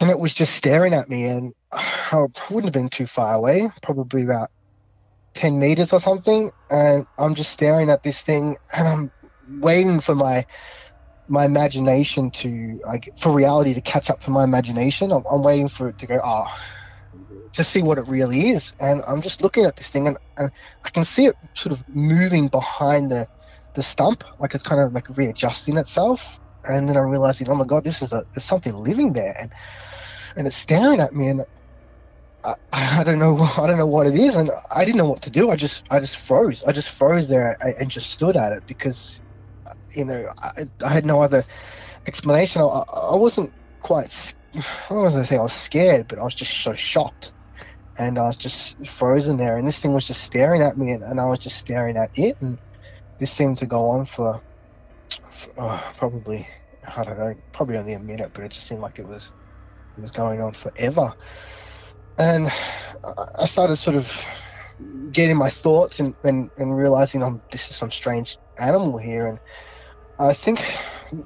and 0.00 0.10
it 0.10 0.18
was 0.18 0.34
just 0.34 0.56
staring 0.56 0.94
at 0.94 1.08
me. 1.08 1.26
And 1.26 1.54
I 1.72 2.26
wouldn't 2.50 2.64
have 2.64 2.72
been 2.72 2.88
too 2.88 3.06
far 3.06 3.36
away, 3.36 3.70
probably 3.82 4.24
about 4.24 4.50
10 5.34 5.58
meters 5.58 5.92
or 5.92 6.00
something 6.00 6.50
and 6.70 7.06
i'm 7.18 7.34
just 7.34 7.50
staring 7.50 7.90
at 7.90 8.02
this 8.02 8.22
thing 8.22 8.56
and 8.72 8.88
i'm 8.88 9.12
waiting 9.48 10.00
for 10.00 10.14
my 10.14 10.44
my 11.28 11.44
imagination 11.44 12.30
to 12.30 12.80
like 12.84 13.08
for 13.16 13.32
reality 13.32 13.74
to 13.74 13.80
catch 13.80 14.10
up 14.10 14.18
to 14.20 14.30
my 14.30 14.44
imagination. 14.44 15.12
I'm, 15.12 15.24
I'm 15.30 15.42
waiting 15.42 15.68
for 15.68 15.88
it 15.88 15.98
to 15.98 16.06
go 16.06 16.20
oh 16.22 16.46
to 17.52 17.64
see 17.64 17.82
what 17.82 17.98
it 17.98 18.08
really 18.08 18.50
is. 18.50 18.72
And 18.80 19.02
i'm 19.06 19.22
just 19.22 19.42
looking 19.42 19.64
at 19.64 19.76
this 19.76 19.90
thing 19.90 20.06
and, 20.08 20.18
and 20.36 20.50
i 20.84 20.90
can 20.90 21.04
see 21.04 21.26
it 21.26 21.36
sort 21.54 21.72
of 21.72 21.82
moving 21.88 22.48
behind 22.48 23.10
the 23.10 23.28
the 23.74 23.82
stump 23.82 24.24
like 24.38 24.54
it's 24.54 24.62
kind 24.62 24.80
of 24.80 24.92
like 24.92 25.06
readjusting 25.16 25.76
itself. 25.76 26.38
And 26.64 26.88
then 26.88 26.96
i'm 26.96 27.08
realizing 27.10 27.48
oh 27.48 27.54
my 27.54 27.64
god 27.64 27.84
this 27.84 28.02
is 28.02 28.12
a 28.12 28.24
there's 28.34 28.44
something 28.44 28.74
living 28.74 29.12
there 29.12 29.36
and 29.38 29.52
and 30.36 30.46
it's 30.46 30.56
staring 30.56 31.00
at 31.00 31.12
me 31.12 31.28
and 31.28 31.42
I, 32.44 32.54
I, 32.72 33.04
don't 33.04 33.18
know 33.18 33.38
I 33.38 33.66
don't 33.66 33.78
know 33.78 33.86
what 33.86 34.06
it 34.06 34.14
is 34.14 34.36
and 34.36 34.50
I 34.70 34.84
didn't 34.84 34.98
know 34.98 35.08
what 35.08 35.22
to 35.22 35.30
do. 35.30 35.50
I 35.50 35.56
just 35.56 35.84
I 35.90 36.00
just 36.00 36.16
froze. 36.16 36.62
I 36.64 36.72
just 36.72 36.90
froze 36.90 37.28
there 37.28 37.56
and 37.60 37.90
just 37.90 38.10
stood 38.10 38.36
at 38.36 38.52
it 38.52 38.66
because 38.66 39.20
you 39.94 40.04
know 40.04 40.28
I, 40.38 40.68
I 40.84 40.88
had 40.88 41.06
no 41.06 41.20
other 41.20 41.44
explanation. 42.06 42.62
I, 42.62 42.84
I 43.12 43.16
wasn't 43.16 43.52
quite 43.80 44.34
I 44.90 44.94
was 44.94 45.14
gonna 45.14 45.26
say 45.26 45.36
I 45.36 45.42
was 45.42 45.52
scared 45.52 46.08
but 46.08 46.18
I 46.18 46.24
was 46.24 46.34
just 46.34 46.52
so 46.62 46.74
shocked. 46.74 47.32
And 47.98 48.18
I 48.18 48.22
was 48.22 48.38
just 48.38 48.86
frozen 48.86 49.36
there 49.36 49.58
and 49.58 49.68
this 49.68 49.78
thing 49.78 49.92
was 49.92 50.06
just 50.06 50.22
staring 50.22 50.62
at 50.62 50.78
me 50.78 50.92
and, 50.92 51.02
and 51.02 51.20
I 51.20 51.26
was 51.26 51.40
just 51.40 51.58
staring 51.58 51.98
at 51.98 52.10
it 52.18 52.40
and 52.40 52.58
this 53.18 53.30
seemed 53.30 53.58
to 53.58 53.66
go 53.66 53.90
on 53.90 54.06
for, 54.06 54.42
for 55.30 55.52
uh, 55.58 55.92
probably 55.98 56.48
I 56.96 57.04
don't 57.04 57.18
know 57.18 57.34
probably 57.52 57.76
only 57.76 57.92
a 57.92 58.00
minute 58.00 58.30
but 58.32 58.44
it 58.44 58.52
just 58.52 58.66
seemed 58.66 58.80
like 58.80 58.98
it 58.98 59.06
was 59.06 59.34
it 59.96 60.00
was 60.00 60.10
going 60.10 60.40
on 60.40 60.54
forever 60.54 61.14
and 62.18 62.50
I 63.38 63.46
started 63.46 63.76
sort 63.76 63.96
of 63.96 64.24
getting 65.12 65.36
my 65.36 65.50
thoughts 65.50 66.00
and, 66.00 66.16
and, 66.24 66.50
and 66.56 66.76
realizing 66.76 67.22
I'm, 67.22 67.42
this 67.50 67.70
is 67.70 67.76
some 67.76 67.90
strange 67.90 68.38
animal 68.58 68.98
here. 68.98 69.26
And 69.26 69.40
I 70.18 70.34
think 70.34 70.60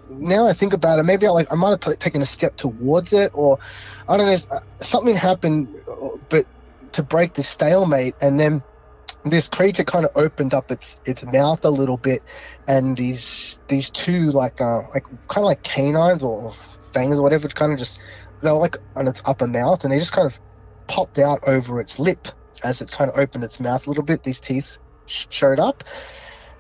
now 0.09 0.46
I 0.46 0.53
think 0.53 0.72
about 0.72 0.99
it, 0.99 1.05
maybe 1.05 1.27
I 1.27 1.31
like 1.31 1.53
I 1.53 1.57
might 1.57 1.70
have 1.70 1.81
t- 1.81 1.96
taken 1.96 2.22
a 2.22 2.27
step 2.27 2.57
towards 2.57 3.12
it, 3.12 3.31
or 3.35 3.59
I 4.09 4.16
don't 4.16 4.27
know, 4.27 4.59
something 4.83 5.16
happened, 5.16 5.68
but 6.29 6.46
to 6.92 7.03
break 7.03 7.35
this 7.35 7.49
stalemate, 7.49 8.16
and 8.20 8.38
then 8.40 8.64
this 9.25 9.49
creature 9.49 9.85
kind 9.85 10.05
of 10.05 10.12
opened 10.14 10.55
up 10.55 10.70
its 10.70 10.96
its 11.05 11.25
mouth 11.25 11.64
a 11.64 11.70
little 11.70 11.99
bit, 11.99 12.22
and 12.66 12.96
these 12.96 13.59
these 13.68 13.90
two 13.90 14.31
like 14.31 14.61
uh 14.61 14.81
like 14.94 15.05
kind 15.29 15.44
of 15.44 15.44
like 15.44 15.62
canines 15.62 16.22
or 16.22 16.53
fangs 16.92 17.18
or 17.18 17.22
whatever, 17.22 17.49
kind 17.49 17.72
of 17.72 17.79
just 17.79 17.99
they 18.42 18.51
were 18.51 18.59
like 18.59 18.77
on 18.94 19.09
its 19.09 19.20
upper 19.25 19.46
mouth, 19.46 19.85
and 19.85 19.92
they 19.92 19.99
just 19.99 20.12
kind 20.12 20.27
of 20.27 20.38
popped 20.88 21.18
out 21.18 21.40
over 21.46 21.81
its 21.81 21.99
lip 21.99 22.29
as 22.64 22.81
it 22.81 22.90
kind 22.90 23.11
of 23.11 23.18
opened 23.18 23.44
its 23.44 23.61
mouth 23.61 23.87
a 23.87 23.90
little 23.90 24.05
bit. 24.05 24.22
These 24.22 24.40
teeth 24.40 24.79
sh- 25.07 25.27
showed 25.31 25.61
up, 25.61 25.85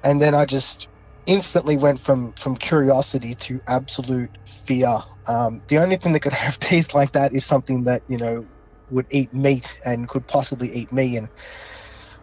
and 0.02 0.20
then 0.20 0.34
I 0.34 0.44
just 0.46 0.88
instantly 1.26 1.76
went 1.76 2.00
from 2.00 2.32
from 2.38 2.56
curiosity 2.56 3.34
to 3.36 3.60
absolute 3.68 4.30
fear. 4.46 4.98
Um, 5.28 5.62
the 5.68 5.78
only 5.78 5.96
thing 5.96 6.12
that 6.12 6.20
could 6.20 6.32
have 6.46 6.58
teeth 6.58 6.94
like 6.94 7.12
that 7.12 7.32
is 7.34 7.46
something 7.46 7.84
that 7.84 8.02
you 8.08 8.18
know 8.18 8.48
would 8.88 9.06
eat 9.10 9.32
meat 9.34 9.74
and 9.84 10.08
could 10.08 10.26
possibly 10.26 10.72
eat 10.74 10.92
me. 10.92 11.16
And 11.16 11.28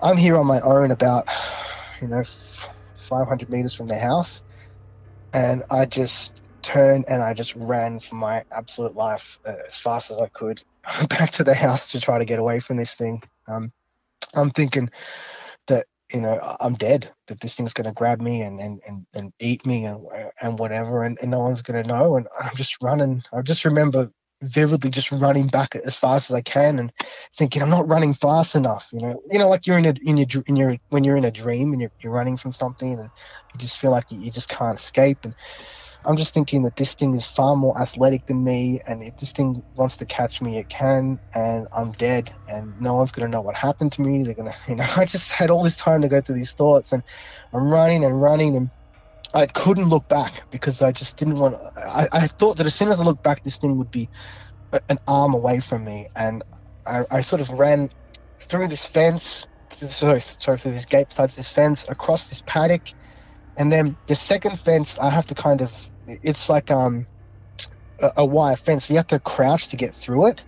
I'm 0.01 0.17
here 0.17 0.37
on 0.37 0.47
my 0.47 0.61
own, 0.61 0.91
about 0.91 1.27
you 2.01 2.07
know 2.07 2.23
500 2.95 3.49
meters 3.49 3.73
from 3.75 3.87
the 3.87 3.97
house, 3.97 4.43
and 5.33 5.63
I 5.69 5.85
just 5.85 6.41
turned 6.63 7.05
and 7.07 7.21
I 7.21 7.33
just 7.33 7.55
ran 7.55 7.99
for 7.99 8.15
my 8.15 8.43
absolute 8.55 8.95
life 8.95 9.39
uh, 9.45 9.55
as 9.67 9.77
fast 9.77 10.11
as 10.11 10.19
I 10.19 10.27
could 10.27 10.63
back 11.09 11.31
to 11.31 11.43
the 11.43 11.53
house 11.53 11.91
to 11.91 12.01
try 12.01 12.17
to 12.17 12.25
get 12.25 12.39
away 12.39 12.59
from 12.59 12.77
this 12.77 12.95
thing. 12.95 13.21
Um, 13.47 13.71
I'm 14.33 14.49
thinking 14.49 14.89
that 15.67 15.85
you 16.11 16.21
know 16.21 16.55
I'm 16.59 16.73
dead, 16.73 17.09
that 17.27 17.39
this 17.41 17.55
thing's 17.55 17.73
going 17.73 17.85
to 17.85 17.93
grab 17.93 18.21
me 18.21 18.41
and, 18.41 18.59
and, 18.59 18.81
and, 18.87 19.05
and 19.13 19.33
eat 19.39 19.65
me 19.65 19.85
and 19.85 20.05
and 20.41 20.57
whatever, 20.57 21.03
and, 21.03 21.17
and 21.21 21.31
no 21.31 21.39
one's 21.39 21.61
going 21.61 21.81
to 21.81 21.87
know. 21.87 22.15
And 22.15 22.27
I'm 22.41 22.55
just 22.55 22.81
running. 22.81 23.21
I 23.31 23.41
just 23.41 23.65
remember 23.65 24.09
vividly 24.43 24.89
just 24.89 25.11
running 25.11 25.47
back 25.47 25.75
as 25.75 25.95
fast 25.95 26.29
as 26.29 26.35
I 26.35 26.41
can 26.41 26.77
and 26.79 26.91
thinking 27.35 27.61
I'm 27.61 27.69
not 27.69 27.87
running 27.87 28.13
fast 28.13 28.55
enough. 28.55 28.89
You 28.91 28.99
know, 28.99 29.21
you 29.29 29.39
know, 29.39 29.49
like 29.49 29.65
you're 29.65 29.77
in 29.77 29.85
a 29.85 29.95
in 30.03 30.17
your 30.17 30.27
in 30.47 30.55
your 30.55 30.77
when 30.89 31.03
you're 31.03 31.17
in 31.17 31.25
a 31.25 31.31
dream 31.31 31.71
and 31.71 31.81
you're 31.81 31.91
you're 32.01 32.13
running 32.13 32.37
from 32.37 32.51
something 32.51 32.99
and 32.99 33.09
you 33.53 33.59
just 33.59 33.77
feel 33.77 33.91
like 33.91 34.11
you, 34.11 34.19
you 34.19 34.31
just 34.31 34.49
can't 34.49 34.77
escape. 34.77 35.19
And 35.23 35.33
I'm 36.05 36.17
just 36.17 36.33
thinking 36.33 36.63
that 36.63 36.75
this 36.75 36.95
thing 36.95 37.15
is 37.15 37.27
far 37.27 37.55
more 37.55 37.79
athletic 37.81 38.25
than 38.25 38.43
me, 38.43 38.81
and 38.87 39.03
if 39.03 39.15
this 39.17 39.31
thing 39.31 39.63
wants 39.75 39.97
to 39.97 40.05
catch 40.05 40.41
me, 40.41 40.57
it 40.57 40.69
can, 40.69 41.19
and 41.33 41.67
I'm 41.71 41.91
dead, 41.93 42.35
and 42.47 42.79
no 42.79 42.95
one's 42.95 43.11
gonna 43.11 43.29
know 43.29 43.41
what 43.41 43.55
happened 43.55 43.91
to 43.93 44.01
me. 44.01 44.23
They're 44.23 44.35
gonna, 44.35 44.55
you 44.67 44.75
know, 44.75 44.85
I 44.97 45.05
just 45.05 45.31
had 45.31 45.49
all 45.49 45.63
this 45.63 45.77
time 45.77 46.01
to 46.01 46.09
go 46.09 46.21
through 46.21 46.35
these 46.35 46.53
thoughts, 46.53 46.91
and 46.91 47.03
I'm 47.53 47.69
running 47.69 48.03
and 48.05 48.21
running 48.21 48.55
and 48.57 48.71
I 49.33 49.47
couldn't 49.47 49.89
look 49.89 50.07
back 50.07 50.43
because 50.51 50.81
I 50.81 50.91
just 50.91 51.17
didn't 51.17 51.39
want. 51.39 51.55
I, 51.75 52.07
I 52.11 52.27
thought 52.27 52.57
that 52.57 52.67
as 52.67 52.75
soon 52.75 52.89
as 52.91 52.99
I 52.99 53.03
looked 53.03 53.23
back, 53.23 53.43
this 53.43 53.57
thing 53.57 53.77
would 53.77 53.91
be 53.91 54.09
an 54.89 54.99
arm 55.07 55.33
away 55.33 55.59
from 55.59 55.85
me, 55.85 56.07
and 56.15 56.43
I, 56.85 57.03
I 57.11 57.21
sort 57.21 57.41
of 57.41 57.49
ran 57.51 57.89
through 58.39 58.67
this 58.67 58.85
fence, 58.85 59.45
sorry, 59.71 60.21
sorry, 60.21 60.57
through 60.57 60.71
this 60.73 60.85
gate 60.85 61.09
beside 61.09 61.31
this 61.31 61.49
fence, 61.49 61.87
across 61.89 62.27
this 62.27 62.41
paddock, 62.45 62.93
and 63.57 63.71
then 63.71 63.97
the 64.07 64.15
second 64.15 64.59
fence. 64.59 64.97
I 64.99 65.09
have 65.09 65.27
to 65.27 65.35
kind 65.35 65.61
of. 65.61 65.73
It's 66.07 66.49
like 66.49 66.71
um 66.71 67.07
a, 67.99 68.13
a 68.17 68.25
wire 68.25 68.55
fence. 68.57 68.89
You 68.89 68.97
have 68.97 69.07
to 69.07 69.19
crouch 69.19 69.69
to 69.69 69.77
get 69.77 69.95
through 69.95 70.27
it. 70.27 70.45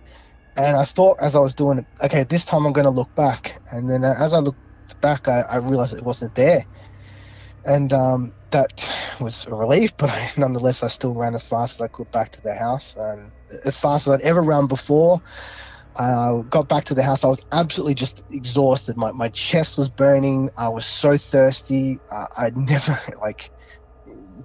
And 0.56 0.76
I 0.76 0.84
thought 0.86 1.18
as 1.20 1.36
I 1.36 1.40
was 1.40 1.54
doing 1.54 1.78
it, 1.78 1.88
okay, 2.02 2.24
this 2.24 2.44
time 2.44 2.66
I'm 2.66 2.72
going 2.74 2.84
to 2.86 2.90
look 2.90 3.14
back. 3.16 3.60
And 3.70 3.90
then 3.90 4.04
uh, 4.04 4.14
as 4.18 4.32
I 4.32 4.38
looked 4.40 4.60
back, 5.02 5.28
I, 5.28 5.42
I 5.42 5.56
realized 5.58 5.94
it 5.94 6.04
wasn't 6.04 6.34
there 6.34 6.66
and 7.64 7.92
um, 7.92 8.34
that 8.52 8.70
was 9.20 9.46
a 9.46 9.54
relief. 9.54 9.92
But 9.96 10.10
I, 10.10 10.30
nonetheless, 10.38 10.82
I 10.82 10.88
still 10.88 11.14
ran 11.14 11.34
as 11.34 11.46
fast 11.46 11.80
as 11.80 11.84
I 11.84 11.88
could 11.88 12.10
back 12.10 12.30
to 12.32 12.42
the 12.42 12.54
house, 12.54 12.94
and 12.96 13.32
as 13.64 13.78
fast 13.78 14.06
as 14.06 14.14
I'd 14.14 14.20
ever 14.22 14.42
run 14.42 14.66
before. 14.66 15.20
I 15.98 16.42
got 16.50 16.68
back 16.68 16.84
to 16.86 16.94
the 16.94 17.02
house. 17.02 17.24
I 17.24 17.28
was 17.28 17.42
absolutely 17.52 17.94
just 17.94 18.22
exhausted. 18.30 18.96
My 18.96 19.12
my 19.12 19.30
chest 19.30 19.78
was 19.78 19.90
burning. 19.90 20.50
I 20.56 20.68
was 20.70 20.86
so 20.86 21.18
thirsty. 21.18 22.02
Uh, 22.10 22.26
I'd 22.38 22.56
never 22.58 22.98
like 23.20 23.50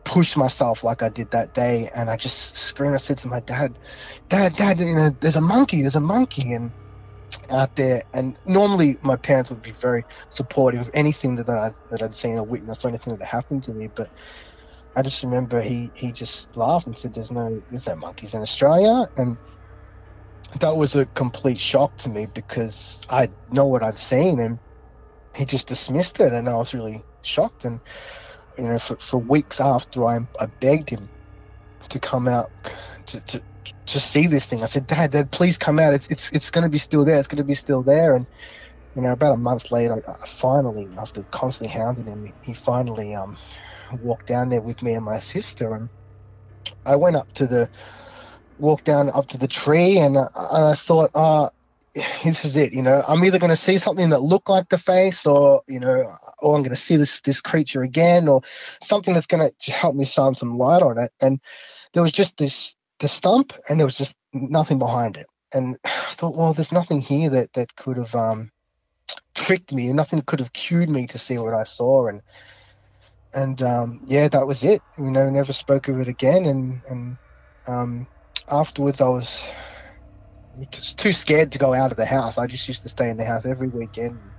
pushed 0.06 0.38
myself 0.38 0.84
like 0.84 1.04
I 1.04 1.10
did 1.10 1.32
that 1.32 1.54
day, 1.54 1.90
and 1.96 2.10
I 2.10 2.18
just 2.18 2.58
screamed. 2.58 2.96
I 2.96 2.98
said 3.00 3.20
to 3.20 3.28
my 3.28 3.42
dad, 3.42 3.80
"Dad, 4.30 4.56
Dad, 4.56 4.80
you 4.80 4.96
know, 4.96 5.12
there's 5.22 5.36
a 5.36 5.42
monkey. 5.42 5.82
There's 5.82 5.96
a 5.96 6.02
monkey." 6.02 6.54
And 6.54 6.74
out 7.50 7.76
there. 7.76 8.04
And 8.14 8.38
normally 8.46 8.98
my 9.02 9.18
parents 9.18 9.50
would 9.50 9.62
be 9.62 9.72
very 9.72 10.06
supportive 10.30 10.82
of 10.82 10.90
anything 10.94 11.36
that 11.38 11.50
I 11.50 11.74
that 11.90 12.02
I'd 12.02 12.16
seen 12.16 12.38
or 12.38 12.44
witnessed 12.46 12.86
or 12.86 12.90
anything 12.90 13.18
that 13.18 13.26
happened 13.26 13.64
to 13.64 13.74
me. 13.74 13.88
But 13.96 14.10
I 14.96 15.02
just 15.02 15.24
remember 15.24 15.62
he 15.62 15.92
he 15.96 16.12
just 16.12 16.56
laughed 16.58 16.88
and 16.88 16.98
said, 16.98 17.14
"There's 17.14 17.32
no 17.32 17.62
there's 17.70 17.88
no 17.88 17.96
monkeys 17.96 18.34
in 18.34 18.42
Australia," 18.42 19.08
and 19.18 19.38
that 20.60 20.76
was 20.76 20.96
a 20.96 21.06
complete 21.08 21.60
shock 21.60 21.96
to 21.98 22.10
me 22.10 22.28
because 22.28 23.00
I 23.10 23.30
know 23.50 23.68
what 23.68 23.84
I'd 23.84 23.98
seen 23.98 24.40
and 24.40 24.60
he 25.36 25.46
just 25.46 25.68
dismissed 25.68 26.20
it, 26.20 26.34
and 26.34 26.50
I 26.50 26.56
was 26.56 26.74
really 26.74 27.06
shocked. 27.24 27.66
And 27.66 27.82
you 28.58 28.66
know, 28.66 28.80
for, 28.80 28.98
for 28.98 29.18
weeks 29.18 29.60
after 29.60 30.06
I, 30.06 30.20
I 30.40 30.48
begged 30.60 30.90
him 30.90 31.10
to 31.90 32.00
come 32.00 32.28
out 32.28 32.52
to, 33.08 33.22
to, 33.22 33.44
to 33.88 34.00
see 34.00 34.28
this 34.28 34.46
thing. 34.46 34.64
I 34.64 34.68
said, 34.68 34.88
Dad, 34.88 35.12
Dad, 35.12 35.32
please 35.32 35.58
come 35.58 35.80
out. 35.80 35.94
It's 35.94 36.08
it's 36.08 36.32
it's 36.32 36.52
going 36.52 36.64
to 36.64 36.70
be 36.70 36.78
still 36.78 37.06
there. 37.06 37.20
It's 37.20 37.28
going 37.28 37.38
to 37.38 37.44
be 37.44 37.56
still 37.56 37.84
there. 37.84 38.16
And 38.16 38.28
you 38.96 39.02
know, 39.02 39.12
about 39.12 39.34
a 39.34 39.38
month 39.38 39.72
later, 39.72 40.04
I, 40.08 40.28
finally, 40.28 40.96
after 41.00 41.26
constantly 41.32 41.74
hounding 41.74 42.08
him, 42.08 42.34
he 42.42 42.54
finally 42.54 43.16
um 43.16 43.38
walked 43.94 44.28
down 44.28 44.50
there 44.50 44.62
with 44.62 44.82
me 44.82 44.94
and 44.94 45.06
my 45.06 45.20
sister, 45.20 45.74
and 45.74 45.90
I 46.86 46.96
went 46.98 47.16
up 47.18 47.32
to 47.34 47.48
the 47.48 47.70
walked 48.58 48.86
down 48.86 49.10
up 49.12 49.28
to 49.28 49.38
the 49.38 49.48
tree, 49.48 49.98
and, 50.00 50.18
and 50.18 50.30
I 50.36 50.76
thought, 50.76 51.12
ah. 51.16 51.46
Uh, 51.48 51.50
this 52.24 52.46
is 52.46 52.56
it, 52.56 52.72
you 52.74 52.82
know. 52.82 53.04
I'm 53.06 53.24
either 53.26 53.40
going 53.40 53.50
to 53.50 53.56
see 53.56 53.78
something 53.78 54.10
that 54.12 54.22
looked 54.22 54.50
like 54.50 54.70
the 54.70 54.78
face, 54.78 55.26
or 55.26 55.62
you 55.68 55.80
know, 55.80 56.16
or 56.40 56.56
I'm 56.56 56.64
going 56.64 56.70
to 56.70 56.76
see 56.76 56.96
this 56.96 57.20
this 57.22 57.42
creature 57.42 57.82
again, 57.82 58.30
or 58.30 58.42
something 58.82 59.14
that's 59.14 59.28
going 59.28 59.52
to 59.60 59.72
help 59.72 59.96
me 59.96 60.06
shine 60.06 60.34
some 60.34 60.58
light 60.58 60.82
on 60.82 60.98
it. 60.98 61.12
And 61.20 61.42
there 61.94 62.04
was 62.04 62.14
just 62.14 62.38
this 62.38 62.76
the 63.00 63.10
stump, 63.10 63.54
and 63.68 63.78
there 63.80 63.86
was 63.86 63.98
just 63.98 64.16
nothing 64.32 64.80
behind 64.80 65.18
it. 65.18 65.28
And 65.54 65.78
I 65.84 66.14
thought, 66.14 66.38
well, 66.38 66.54
there's 66.54 66.72
nothing 66.72 67.02
here 67.02 67.30
that 67.30 67.52
that 67.54 67.76
could 67.76 67.98
have 67.98 68.16
um, 68.16 68.52
tricked 69.36 69.74
me, 69.74 69.88
and 69.88 69.98
nothing 69.98 70.22
could 70.22 70.40
have 70.40 70.54
cued 70.54 70.90
me 70.90 71.08
to 71.08 71.20
see 71.20 71.38
what 71.40 71.54
I 71.54 71.66
saw. 71.66 72.08
And 72.08 72.22
and 73.34 73.62
um, 73.62 74.00
yeah, 74.06 74.30
that 74.30 74.48
was 74.48 74.64
it. 74.64 74.82
You 74.98 75.12
know, 75.12 75.30
never 75.30 75.52
spoke 75.52 75.90
of 75.90 76.00
it 76.00 76.08
again. 76.08 76.46
And 76.46 76.82
and 76.88 77.18
um, 77.68 78.08
afterwards, 78.48 79.02
I 79.02 79.10
was 79.10 79.46
too 80.98 81.12
scared 81.14 81.52
to 81.54 81.60
go 81.60 81.74
out 81.74 81.92
of 81.92 81.98
the 81.98 82.06
house. 82.06 82.38
I 82.38 82.48
just 82.48 82.68
used 82.68 82.84
to 82.84 82.90
stay 82.90 83.10
in 83.10 83.18
the 83.18 83.26
house 83.26 83.46
every 83.46 83.70
weekend. 83.70 84.34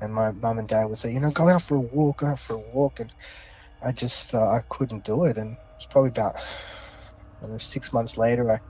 And 0.00 0.14
my 0.14 0.32
mum 0.32 0.58
and 0.58 0.68
dad 0.68 0.84
would 0.86 0.98
say, 0.98 1.12
you 1.12 1.20
know, 1.20 1.30
go 1.30 1.48
out 1.48 1.62
for 1.62 1.76
a 1.76 1.80
walk, 1.80 2.18
go 2.18 2.28
out 2.28 2.40
for 2.40 2.54
a 2.54 2.60
walk. 2.60 3.00
And 3.00 3.12
I 3.82 3.92
just, 3.92 4.34
uh, 4.34 4.40
I 4.42 4.62
couldn't 4.70 5.04
do 5.04 5.24
it. 5.24 5.38
And 5.38 5.54
it 5.54 5.60
was 5.78 5.86
probably 5.86 6.10
about 6.10 6.36
and 7.40 7.60
six 7.60 7.92
months 7.92 8.16
later, 8.16 8.50
I 8.50 8.60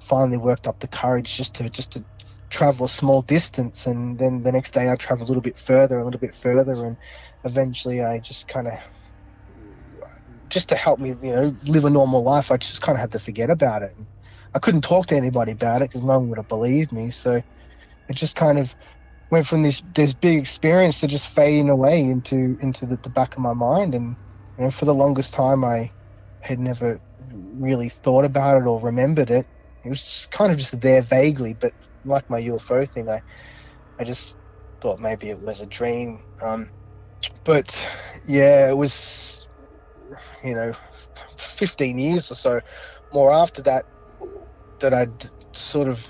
finally 0.00 0.38
worked 0.38 0.66
up 0.66 0.78
the 0.80 0.88
courage 0.88 1.36
just 1.36 1.54
to 1.56 1.70
just 1.70 1.92
to 1.92 2.04
travel 2.50 2.86
a 2.86 2.88
small 2.88 3.22
distance, 3.22 3.86
and 3.86 4.18
then 4.18 4.42
the 4.42 4.52
next 4.52 4.72
day 4.72 4.90
I 4.90 4.96
travel 4.96 5.26
a 5.26 5.28
little 5.28 5.42
bit 5.42 5.58
further, 5.58 5.98
a 5.98 6.04
little 6.04 6.20
bit 6.20 6.34
further, 6.34 6.86
and 6.86 6.96
eventually 7.44 8.02
I 8.02 8.20
just 8.20 8.48
kind 8.48 8.68
of 8.68 8.74
just 10.50 10.68
to 10.70 10.76
help 10.76 10.98
me, 11.00 11.10
you 11.10 11.32
know, 11.34 11.54
live 11.64 11.84
a 11.84 11.90
normal 11.90 12.22
life. 12.22 12.50
I 12.50 12.56
just 12.56 12.80
kind 12.80 12.96
of 12.96 13.00
had 13.00 13.12
to 13.12 13.18
forget 13.18 13.50
about 13.50 13.82
it. 13.82 13.96
I 14.54 14.58
couldn't 14.58 14.82
talk 14.82 15.06
to 15.08 15.16
anybody 15.16 15.52
about 15.52 15.82
it 15.82 15.90
because 15.90 16.02
no 16.02 16.18
one 16.18 16.28
would 16.28 16.38
have 16.38 16.48
believed 16.48 16.92
me. 16.92 17.10
So 17.10 17.42
it 18.08 18.16
just 18.16 18.34
kind 18.36 18.58
of 18.58 18.74
went 19.30 19.46
from 19.46 19.62
this 19.62 19.82
this 19.94 20.14
big 20.14 20.38
experience 20.38 21.00
to 21.00 21.06
just 21.06 21.28
fading 21.28 21.70
away 21.70 22.02
into 22.02 22.56
into 22.60 22.86
the, 22.86 22.98
the 23.02 23.10
back 23.10 23.36
of 23.36 23.42
my 23.42 23.54
mind. 23.54 23.94
And 23.94 24.16
you 24.56 24.64
know, 24.64 24.70
for 24.70 24.84
the 24.84 24.94
longest 24.94 25.32
time, 25.34 25.64
I 25.64 25.92
had 26.40 26.58
never 26.58 27.00
really 27.32 27.88
thought 27.90 28.24
about 28.24 28.62
it 28.62 28.66
or 28.66 28.80
remembered 28.80 29.30
it. 29.30 29.46
It 29.84 29.90
was 29.90 30.26
kind 30.30 30.52
of 30.52 30.58
just 30.58 30.78
there 30.80 31.02
vaguely, 31.02 31.54
but 31.54 31.74
like 32.04 32.28
my 32.30 32.40
UFO 32.42 32.90
thing, 32.90 33.08
I 33.08 33.22
I 33.98 34.04
just 34.04 34.36
thought 34.80 35.00
maybe 35.00 35.28
it 35.30 35.40
was 35.40 35.60
a 35.60 35.66
dream. 35.66 36.24
Um, 36.42 36.70
but 37.44 37.86
yeah, 38.24 38.70
it 38.70 38.76
was 38.76 39.46
you 40.42 40.54
know 40.54 40.72
15 41.38 41.98
years 41.98 42.30
or 42.30 42.34
so 42.34 42.60
more 43.12 43.32
after 43.32 43.62
that 43.62 43.84
that 44.80 44.94
I'd 44.94 45.30
sort 45.52 45.88
of 45.88 46.06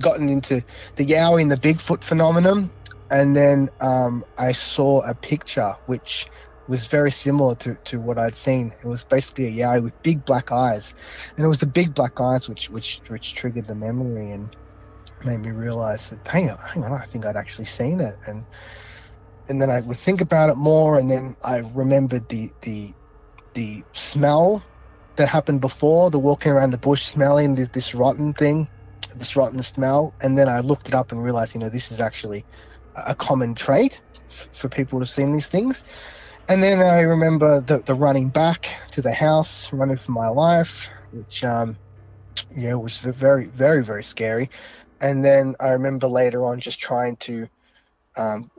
gotten 0.00 0.28
into 0.28 0.64
the 0.96 1.04
Yowie 1.04 1.42
and 1.42 1.50
the 1.50 1.56
Bigfoot 1.56 2.02
phenomenon, 2.02 2.70
and 3.10 3.36
then 3.36 3.68
um, 3.80 4.24
I 4.38 4.52
saw 4.52 5.02
a 5.02 5.14
picture 5.14 5.74
which 5.86 6.26
was 6.68 6.86
very 6.86 7.10
similar 7.10 7.54
to, 7.56 7.76
to 7.84 8.00
what 8.00 8.18
I'd 8.18 8.36
seen. 8.36 8.72
It 8.82 8.86
was 8.86 9.04
basically 9.04 9.46
a 9.46 9.64
Yowie 9.64 9.82
with 9.82 10.02
big 10.02 10.24
black 10.24 10.52
eyes, 10.52 10.94
and 11.36 11.44
it 11.44 11.48
was 11.48 11.58
the 11.58 11.66
big 11.66 11.94
black 11.94 12.20
eyes 12.20 12.48
which 12.48 12.70
which 12.70 13.00
which 13.08 13.34
triggered 13.34 13.66
the 13.66 13.74
memory 13.74 14.30
and 14.30 14.54
made 15.24 15.40
me 15.40 15.50
realize 15.50 16.10
that 16.10 16.26
hang 16.26 16.50
on, 16.50 16.58
hang 16.58 16.84
on, 16.84 16.92
I 16.92 17.04
think 17.04 17.26
I'd 17.26 17.36
actually 17.36 17.66
seen 17.66 18.00
it, 18.00 18.16
and 18.26 18.46
and 19.48 19.60
then 19.60 19.70
I 19.70 19.80
would 19.80 19.96
think 19.96 20.20
about 20.20 20.50
it 20.50 20.56
more, 20.56 20.98
and 20.98 21.10
then 21.10 21.36
I 21.42 21.58
remembered 21.74 22.28
the 22.28 22.50
the 22.62 22.94
the 23.54 23.84
smell 23.92 24.62
that 25.16 25.28
happened 25.28 25.60
before, 25.60 26.10
the 26.10 26.18
walking 26.18 26.52
around 26.52 26.70
the 26.70 26.78
bush 26.78 27.04
smelling 27.04 27.54
this, 27.54 27.68
this 27.70 27.94
rotten 27.94 28.34
thing, 28.34 28.68
this 29.14 29.36
rotten 29.36 29.62
smell, 29.62 30.14
and 30.22 30.36
then 30.36 30.48
I 30.48 30.60
looked 30.60 30.88
it 30.88 30.94
up 30.94 31.12
and 31.12 31.22
realized, 31.22 31.54
you 31.54 31.60
know, 31.60 31.68
this 31.68 31.90
is 31.90 32.00
actually 32.00 32.46
a 32.94 33.14
common 33.14 33.54
trait 33.54 34.02
for 34.52 34.68
people 34.68 35.00
to 35.00 35.06
seen 35.06 35.32
these 35.32 35.48
things. 35.48 35.84
And 36.48 36.62
then 36.62 36.80
I 36.80 37.00
remember 37.02 37.60
the, 37.60 37.78
the 37.78 37.94
running 37.94 38.30
back 38.30 38.68
to 38.92 39.02
the 39.02 39.12
house, 39.12 39.72
running 39.72 39.96
for 39.96 40.12
my 40.12 40.28
life, 40.28 40.88
which, 41.10 41.44
um, 41.44 41.78
yeah, 42.50 42.74
was 42.74 42.98
very, 42.98 43.46
very, 43.46 43.82
very 43.84 44.02
scary. 44.02 44.50
And 45.00 45.24
then 45.24 45.54
I 45.60 45.70
remember 45.70 46.08
later 46.08 46.44
on 46.44 46.60
just 46.60 46.80
trying 46.80 47.16
to 47.18 47.48
um, 48.16 48.50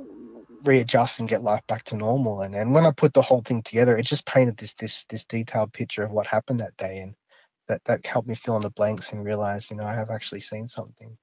readjust 0.64 1.20
and 1.20 1.30
get 1.30 1.44
life 1.44 1.66
back 1.68 1.84
to 1.84 1.96
normal. 1.96 2.42
And 2.42 2.56
and 2.56 2.74
when 2.74 2.86
I 2.86 2.92
put 2.92 3.14
the 3.14 3.22
whole 3.22 3.42
thing 3.42 3.62
together, 3.62 3.98
it 3.98 4.06
just 4.06 4.26
painted 4.26 4.58
this 4.58 4.74
this 4.76 5.06
this 5.10 5.26
detailed 5.26 5.74
picture 5.74 6.04
of 6.04 6.12
what 6.12 6.28
happened 6.28 6.60
that 6.60 6.78
day, 6.78 7.00
and 7.00 7.16
that 7.68 7.84
that 7.86 8.06
helped 8.06 8.28
me 8.28 8.36
fill 8.36 8.56
in 8.56 8.62
the 8.62 8.70
blanks 8.70 9.12
and 9.12 9.26
realize, 9.26 9.70
you 9.70 9.78
know, 9.78 9.86
I 9.86 9.94
have 9.94 10.10
actually 10.10 10.42
seen 10.42 10.68
something. 10.68 11.18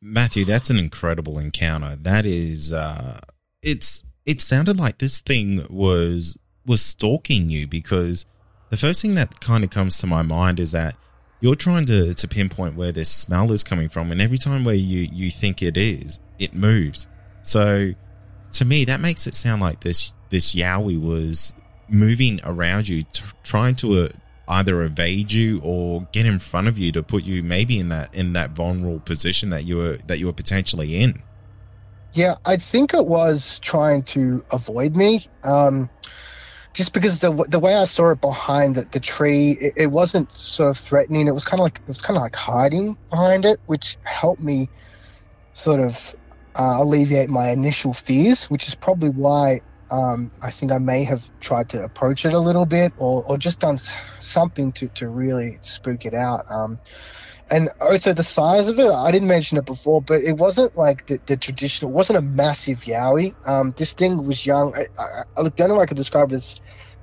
Matthew, 0.00 0.44
that's 0.44 0.70
an 0.70 0.78
incredible 0.78 1.38
encounter. 1.38 1.94
That 1.96 2.24
is, 2.24 2.72
uh, 2.72 3.20
it's 3.62 4.02
it 4.24 4.40
sounded 4.40 4.78
like 4.78 4.98
this 4.98 5.20
thing 5.20 5.66
was 5.68 6.38
was 6.64 6.82
stalking 6.82 7.50
you 7.50 7.66
because 7.66 8.26
the 8.70 8.76
first 8.76 9.02
thing 9.02 9.14
that 9.16 9.40
kind 9.40 9.64
of 9.64 9.70
comes 9.70 9.98
to 9.98 10.06
my 10.06 10.22
mind 10.22 10.60
is 10.60 10.70
that 10.72 10.94
you're 11.40 11.56
trying 11.56 11.86
to, 11.86 12.12
to 12.14 12.28
pinpoint 12.28 12.76
where 12.76 12.92
this 12.92 13.10
smell 13.10 13.50
is 13.52 13.64
coming 13.64 13.88
from, 13.88 14.12
and 14.12 14.20
every 14.20 14.38
time 14.38 14.64
where 14.64 14.74
you, 14.74 15.08
you 15.10 15.30
think 15.30 15.62
it 15.62 15.76
is, 15.76 16.20
it 16.38 16.54
moves. 16.54 17.08
So 17.42 17.92
to 18.52 18.64
me, 18.64 18.84
that 18.84 19.00
makes 19.00 19.26
it 19.26 19.34
sound 19.34 19.62
like 19.62 19.80
this 19.80 20.14
this 20.30 20.54
Yowie 20.54 21.00
was 21.00 21.54
moving 21.88 22.40
around 22.44 22.88
you, 22.88 23.02
t- 23.02 23.24
trying 23.42 23.74
to 23.76 24.04
uh, 24.04 24.08
either 24.48 24.82
evade 24.82 25.32
you 25.32 25.60
or 25.62 26.06
get 26.12 26.26
in 26.26 26.38
front 26.38 26.68
of 26.68 26.78
you 26.78 26.92
to 26.92 27.02
put 27.02 27.24
you 27.24 27.42
maybe 27.42 27.78
in 27.78 27.88
that 27.88 28.14
in 28.14 28.32
that 28.32 28.50
vulnerable 28.50 29.00
position 29.00 29.50
that 29.50 29.64
you 29.64 29.76
were 29.76 29.98
that 30.06 30.18
you 30.18 30.26
were 30.26 30.32
potentially 30.32 31.00
in. 31.00 31.22
Yeah, 32.12 32.36
I 32.44 32.56
think 32.56 32.92
it 32.92 33.06
was 33.06 33.60
trying 33.60 34.02
to 34.04 34.44
avoid 34.50 34.96
me. 34.96 35.26
Um, 35.44 35.88
just 36.72 36.92
because 36.92 37.18
the 37.20 37.32
the 37.48 37.58
way 37.58 37.74
I 37.74 37.84
saw 37.84 38.10
it 38.10 38.20
behind 38.20 38.76
the, 38.76 38.82
the 38.82 39.00
tree, 39.00 39.52
it, 39.60 39.74
it 39.76 39.86
wasn't 39.88 40.30
sort 40.32 40.70
of 40.70 40.78
threatening. 40.78 41.28
It 41.28 41.32
was 41.32 41.44
kind 41.44 41.60
of 41.60 41.64
like 41.64 41.76
it 41.76 41.88
was 41.88 42.02
kind 42.02 42.16
of 42.16 42.22
like 42.22 42.34
hiding 42.34 42.96
behind 43.10 43.44
it, 43.44 43.60
which 43.66 43.96
helped 44.02 44.42
me 44.42 44.68
sort 45.52 45.80
of 45.80 46.14
uh, 46.54 46.76
alleviate 46.78 47.28
my 47.28 47.50
initial 47.50 47.94
fears, 47.94 48.44
which 48.44 48.66
is 48.66 48.74
probably 48.74 49.10
why 49.10 49.60
um, 49.90 50.30
I 50.40 50.50
think 50.50 50.72
I 50.72 50.78
may 50.78 51.04
have 51.04 51.28
tried 51.40 51.68
to 51.70 51.82
approach 51.82 52.24
it 52.24 52.32
a 52.32 52.38
little 52.38 52.66
bit 52.66 52.92
or, 52.96 53.24
or 53.24 53.38
just 53.38 53.60
done 53.60 53.80
something 54.20 54.72
to, 54.72 54.88
to 54.88 55.08
really 55.08 55.58
spook 55.62 56.06
it 56.06 56.14
out. 56.14 56.46
Um, 56.50 56.78
and 57.50 57.68
also 57.80 58.12
the 58.12 58.22
size 58.22 58.68
of 58.68 58.78
it, 58.78 58.90
I 58.90 59.10
didn't 59.10 59.26
mention 59.26 59.58
it 59.58 59.66
before, 59.66 60.00
but 60.00 60.22
it 60.22 60.34
wasn't 60.34 60.76
like 60.76 61.08
the, 61.08 61.20
the 61.26 61.36
traditional, 61.36 61.90
it 61.90 61.94
wasn't 61.94 62.18
a 62.18 62.22
massive 62.22 62.80
Yowie. 62.84 63.34
Um, 63.46 63.74
this 63.76 63.92
thing 63.92 64.24
was 64.24 64.46
young. 64.46 64.72
I, 64.76 64.86
I, 64.96 65.24
I, 65.36 65.48
the 65.48 65.64
only 65.64 65.76
way 65.76 65.82
I 65.82 65.86
could 65.86 65.96
describe 65.96 66.30
it 66.30 66.36
is 66.36 66.60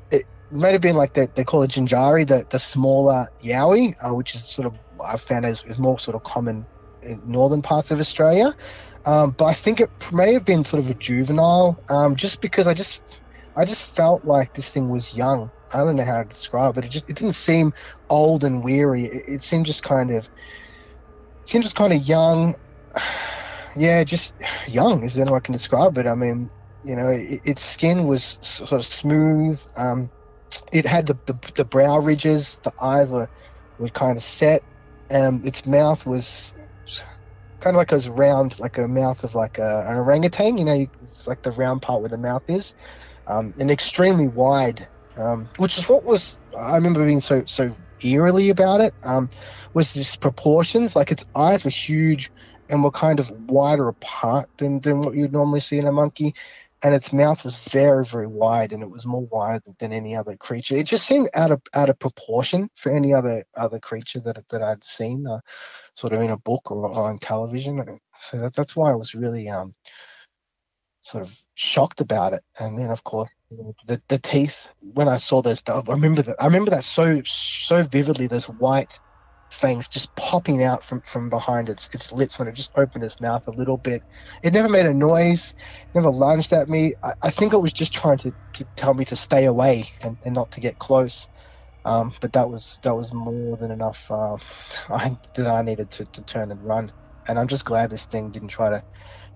it 0.09 0.23
might 0.49 0.71
have 0.71 0.81
been 0.81 0.95
like 0.95 1.13
the, 1.13 1.29
they 1.35 1.43
call 1.43 1.63
it 1.63 1.71
Jinjari, 1.71 2.25
the, 2.25 2.47
the 2.49 2.59
smaller 2.59 3.27
Yowie, 3.43 3.95
uh, 4.01 4.13
which 4.13 4.35
is 4.35 4.45
sort 4.45 4.67
of, 4.67 4.75
I've 5.03 5.21
found 5.21 5.45
is, 5.45 5.65
is 5.65 5.77
more 5.77 5.99
sort 5.99 6.15
of 6.15 6.23
common 6.23 6.65
northern 7.25 7.61
parts 7.61 7.91
of 7.91 7.99
Australia. 7.99 8.55
Um, 9.05 9.31
but 9.31 9.45
I 9.45 9.53
think 9.53 9.79
it 9.79 9.89
may 10.11 10.33
have 10.33 10.43
been 10.43 10.65
sort 10.65 10.83
of 10.83 10.89
a 10.89 10.93
juvenile, 10.93 11.79
um, 11.89 12.15
just 12.15 12.41
because 12.41 12.67
I 12.67 12.73
just 12.73 13.01
I 13.55 13.65
just 13.65 13.95
felt 13.95 14.25
like 14.25 14.53
this 14.53 14.69
thing 14.69 14.89
was 14.89 15.15
young. 15.15 15.49
I 15.73 15.79
don't 15.79 15.95
know 15.95 16.05
how 16.05 16.23
to 16.23 16.29
describe 16.29 16.77
it. 16.77 16.85
It 16.85 16.89
just 16.89 17.09
it 17.09 17.15
didn't 17.15 17.33
seem 17.33 17.73
old 18.09 18.43
and 18.43 18.63
weary. 18.63 19.05
It, 19.05 19.23
it 19.27 19.41
seemed 19.41 19.65
just 19.65 19.81
kind 19.81 20.11
of 20.11 20.27
seemed 21.45 21.63
just 21.63 21.75
kind 21.75 21.93
of 21.93 22.01
young. 22.01 22.55
Yeah, 23.75 24.03
just 24.05 24.33
young 24.67 25.03
is 25.03 25.13
the 25.13 25.21
only 25.21 25.33
way 25.33 25.37
I 25.37 25.39
can 25.39 25.53
describe 25.53 25.99
it. 25.99 26.07
I 26.07 26.15
mean, 26.15 26.49
you 26.83 26.95
know, 26.95 27.09
it, 27.09 27.41
its 27.45 27.63
skin 27.63 28.07
was 28.07 28.39
sort 28.41 28.71
of 28.71 28.85
smooth. 28.85 29.61
Um, 29.75 30.09
it 30.71 30.83
had 30.83 31.05
the, 31.05 31.15
the, 31.27 31.37
the 31.53 31.63
brow 31.63 31.99
ridges. 31.99 32.59
The 32.63 32.73
eyes 32.81 33.11
were 33.11 33.29
were 33.77 33.89
kind 33.89 34.17
of 34.17 34.23
set. 34.23 34.63
Um, 35.11 35.43
its 35.45 35.67
mouth 35.67 36.07
was 36.07 36.53
kind 37.59 37.75
of 37.75 37.77
like 37.77 37.91
a 37.91 38.11
round, 38.11 38.59
like 38.59 38.77
a 38.77 38.87
mouth 38.87 39.23
of 39.23 39.35
like 39.35 39.57
a, 39.57 39.85
an 39.87 39.97
orangutan. 39.97 40.57
You 40.57 40.65
know, 40.65 40.85
it's 41.03 41.27
like 41.27 41.41
the 41.41 41.51
round 41.51 41.81
part 41.81 42.01
where 42.01 42.09
the 42.09 42.17
mouth 42.17 42.43
is, 42.47 42.73
um, 43.27 43.53
and 43.59 43.71
extremely 43.71 44.27
wide, 44.27 44.87
um, 45.17 45.49
which 45.57 45.77
is 45.77 45.89
what 45.89 46.03
was 46.03 46.37
I 46.57 46.75
remember 46.75 47.05
being 47.05 47.21
so 47.21 47.43
so 47.45 47.75
eerily 48.01 48.49
about 48.49 48.81
it. 48.81 48.93
Um, 49.03 49.29
was 49.73 49.93
this 49.93 50.15
proportions? 50.15 50.95
Like 50.95 51.11
its 51.11 51.25
eyes 51.35 51.65
were 51.65 51.71
huge 51.71 52.31
and 52.69 52.83
were 52.83 52.91
kind 52.91 53.19
of 53.19 53.31
wider 53.31 53.87
apart 53.87 54.49
than 54.57 54.79
than 54.81 55.01
what 55.01 55.15
you'd 55.15 55.33
normally 55.33 55.59
see 55.59 55.77
in 55.79 55.87
a 55.87 55.91
monkey. 55.91 56.35
And 56.87 56.95
its 56.95 57.11
mouth 57.11 57.43
was 57.43 57.53
very, 57.67 58.05
very 58.05 58.27
wide, 58.27 58.71
and 58.71 58.81
it 58.81 58.89
was 58.89 59.05
more 59.05 59.27
wide 59.29 59.59
than, 59.77 59.91
any 59.91 60.15
other 60.15 60.37
creature. 60.37 60.77
It 60.77 60.85
just 60.85 61.05
seemed 61.05 61.29
out 61.33 61.51
of 61.51 61.61
out 61.73 61.89
of 61.89 61.99
proportion 61.99 62.69
for 62.75 62.93
any 62.93 63.13
other 63.13 63.43
other 63.57 63.77
creature 63.77 64.21
that 64.21 64.41
that 64.51 64.63
I'd 64.63 64.85
seen. 64.85 65.27
Uh, 65.27 65.41
sort 65.95 66.13
of 66.13 66.21
in 66.21 66.29
a 66.29 66.37
book 66.37 66.71
or, 66.71 66.87
or 66.87 67.09
on 67.09 67.19
television. 67.19 67.99
So 68.21 68.37
that, 68.39 68.53
that's 68.53 68.73
why 68.73 68.91
I 68.91 68.95
was 68.95 69.13
really 69.13 69.49
um, 69.49 69.75
sort 71.01 71.25
of 71.25 71.35
shocked 71.55 71.99
about 71.99 72.31
it. 72.31 72.43
And 72.57 72.79
then, 72.79 72.89
of 72.89 73.03
course, 73.03 73.31
the, 73.85 74.01
the 74.07 74.19
teeth. 74.19 74.69
When 74.79 75.09
I 75.09 75.17
saw 75.17 75.41
those, 75.41 75.61
I 75.67 75.81
remember 75.87 76.21
that. 76.21 76.37
I 76.39 76.45
remember 76.45 76.71
that 76.71 76.85
so 76.85 77.21
so 77.25 77.83
vividly. 77.83 78.27
Those 78.27 78.47
white 78.47 78.97
fangs 79.51 79.87
just 79.87 80.13
popping 80.15 80.63
out 80.63 80.83
from, 80.83 81.01
from 81.01 81.29
behind 81.29 81.69
its 81.69 81.89
its 81.93 82.11
lips 82.11 82.39
when 82.39 82.47
it 82.47 82.53
just 82.53 82.71
opened 82.75 83.03
its 83.03 83.19
mouth 83.21 83.43
a 83.47 83.51
little 83.51 83.77
bit. 83.77 84.03
It 84.43 84.53
never 84.53 84.69
made 84.69 84.85
a 84.85 84.93
noise, 84.93 85.53
never 85.93 86.09
lunged 86.09 86.53
at 86.53 86.69
me. 86.69 86.93
I, 87.03 87.13
I 87.23 87.31
think 87.31 87.53
it 87.53 87.59
was 87.59 87.73
just 87.73 87.93
trying 87.93 88.17
to, 88.19 88.35
to 88.55 88.65
tell 88.75 88.93
me 88.93 89.05
to 89.05 89.15
stay 89.15 89.45
away 89.45 89.89
and, 90.03 90.17
and 90.25 90.35
not 90.35 90.51
to 90.51 90.61
get 90.61 90.79
close. 90.79 91.27
Um, 91.85 92.13
but 92.21 92.33
that 92.33 92.49
was 92.49 92.79
that 92.83 92.95
was 92.95 93.13
more 93.13 93.57
than 93.57 93.71
enough 93.71 94.05
uh, 94.11 94.37
I, 94.89 95.17
that 95.35 95.47
I 95.47 95.61
needed 95.61 95.91
to, 95.91 96.05
to 96.07 96.23
turn 96.25 96.51
and 96.51 96.63
run. 96.63 96.91
And 97.27 97.39
I'm 97.39 97.47
just 97.47 97.65
glad 97.65 97.89
this 97.89 98.05
thing 98.05 98.31
didn't 98.31 98.49
try 98.49 98.69
to, 98.69 98.83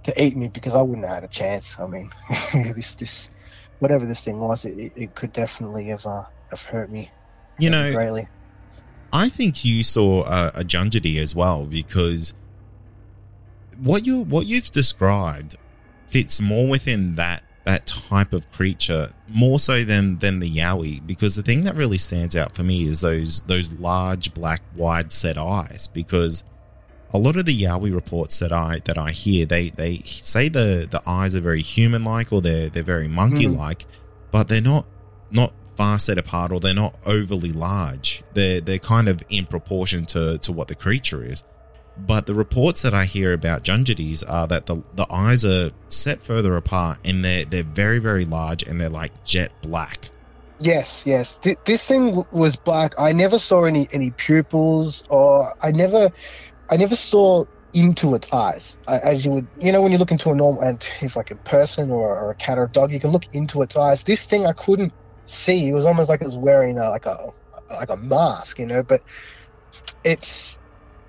to 0.05 0.22
eat 0.24 0.36
me 0.38 0.49
because 0.49 0.76
I 0.76 0.82
wouldn't 0.82 1.05
have 1.07 1.16
had 1.16 1.24
a 1.26 1.30
chance. 1.30 1.76
I 1.80 1.88
mean, 1.88 2.09
this 2.76 2.95
this 2.95 3.30
whatever 3.80 4.05
this 4.05 4.22
thing 4.22 4.39
was, 4.39 4.66
it, 4.66 4.93
it 4.95 5.16
could 5.16 5.32
definitely 5.34 5.88
have 5.88 6.05
uh, 6.05 6.24
have 6.49 6.62
hurt 6.64 6.91
me. 6.91 7.12
You 7.57 7.70
know, 7.70 7.91
greatly. 7.93 8.28
I 9.14 9.30
think 9.30 9.66
you 9.66 9.84
saw 9.84 10.24
a, 10.24 10.62
a 10.62 10.64
Jungedi 10.64 11.18
as 11.18 11.36
well 11.36 11.66
because 11.66 12.34
what 13.78 14.05
you 14.05 14.22
what 14.22 14.45
you've 14.47 14.72
described 14.72 15.55
fits 16.09 16.39
more 16.39 16.70
within 16.70 17.16
that 17.16 17.43
that 17.64 17.86
type 17.86 18.34
of 18.34 18.49
creature 18.51 19.14
more 19.28 19.59
so 19.59 19.84
than 19.84 20.18
than 20.20 20.39
the 20.39 20.49
Yowie 20.49 21.05
because 21.05 21.36
the 21.36 21.43
thing 21.43 21.64
that 21.64 21.76
really 21.76 21.97
stands 21.97 22.36
out 22.36 22.55
for 22.55 22.64
me 22.64 22.88
is 22.88 23.01
those 23.01 23.41
those 23.41 23.72
large 23.74 24.34
black 24.34 24.62
wide 24.76 25.12
set 25.12 25.38
eyes 25.38 25.88
because 25.88 26.43
a 27.14 27.18
lot 27.18 27.36
of 27.36 27.45
the 27.45 27.64
Yowie 27.64 27.93
reports 27.93 28.39
that 28.39 28.51
I 28.51 28.82
that 28.86 28.97
I 28.97 29.12
hear 29.12 29.45
they 29.45 29.70
they 29.70 30.01
say 30.05 30.49
the 30.49 30.88
the 30.89 31.01
eyes 31.05 31.36
are 31.36 31.41
very 31.41 31.62
human 31.62 32.03
like 32.03 32.32
or 32.32 32.41
they're 32.41 32.70
they're 32.70 32.84
very 32.84 33.07
monkey 33.07 33.47
like 33.47 33.80
mm. 33.80 33.86
but 34.32 34.47
they're 34.47 34.62
not 34.62 34.86
not 35.30 35.53
far 35.82 35.98
set 35.98 36.18
apart 36.18 36.52
or 36.52 36.60
they're 36.60 36.74
not 36.74 36.96
overly 37.06 37.52
large 37.52 38.24
they're 38.34 38.62
they're 38.62 38.78
kind 38.78 39.08
of 39.08 39.24
in 39.30 39.46
proportion 39.46 40.06
to 40.06 40.38
to 40.38 40.52
what 40.52 40.68
the 40.68 40.76
creature 40.76 41.24
is 41.24 41.44
but 41.98 42.26
the 42.26 42.34
reports 42.34 42.82
that 42.84 42.94
I 42.94 43.06
hear 43.06 43.34
about 43.34 43.64
Jungedis 43.64 44.24
are 44.28 44.48
that 44.48 44.66
the, 44.66 44.82
the 44.96 45.06
eyes 45.12 45.46
are 45.46 45.72
set 45.90 46.24
further 46.24 46.56
apart 46.56 47.00
and 47.06 47.24
they're, 47.24 47.46
they're 47.46 47.64
very, 47.64 48.00
very 48.00 48.26
large 48.26 48.64
and 48.64 48.80
they're 48.80 48.90
like 48.90 49.12
jet 49.24 49.52
black. 49.62 50.10
Yes, 50.60 51.04
yes. 51.06 51.38
Th- 51.42 51.58
this 51.66 51.86
thing 51.86 52.26
was 52.32 52.56
black. 52.56 52.94
I 52.98 53.12
never 53.12 53.38
saw 53.38 53.66
any, 53.66 53.88
any 53.92 54.12
pupils 54.12 55.04
or 55.10 55.54
I 55.62 55.72
never, 55.72 56.12
I 56.70 56.78
never 56.78 56.96
saw 56.96 57.46
into 57.74 58.16
its 58.16 58.32
eyes. 58.32 58.78
As 58.88 59.26
you 59.26 59.32
would, 59.32 59.48
you 59.58 59.72
know, 59.72 59.82
when 59.82 59.92
you 59.92 59.98
look 59.98 60.12
into 60.12 60.30
a 60.30 60.36
normal, 60.36 60.62
and 60.62 60.88
if 61.02 61.16
like 61.16 61.32
a 61.32 61.36
person 61.36 61.92
or, 61.92 62.18
or, 62.18 62.32
a 62.32 62.36
cat 62.36 62.58
or 62.58 62.64
a 62.64 62.70
dog, 62.70 62.92
you 62.92 63.00
can 63.00 63.12
look 63.12 63.26
into 63.34 63.62
its 63.62 63.76
eyes. 63.76 64.04
This 64.04 64.26
thing 64.26 64.46
I 64.46 64.54
couldn't 64.54 64.94
see. 65.32 65.70
It 65.70 65.74
was 65.74 65.86
almost 65.86 66.10
like 66.10 66.22
it 66.22 66.26
was 66.26 66.38
wearing 66.38 66.78
a, 66.78 66.90
like 66.90 67.06
a, 67.06 67.18
like 67.70 67.90
a 67.90 67.98
mask, 67.98 68.60
you 68.60 68.66
know, 68.66 68.84
but 68.84 69.02
it's, 70.04 70.58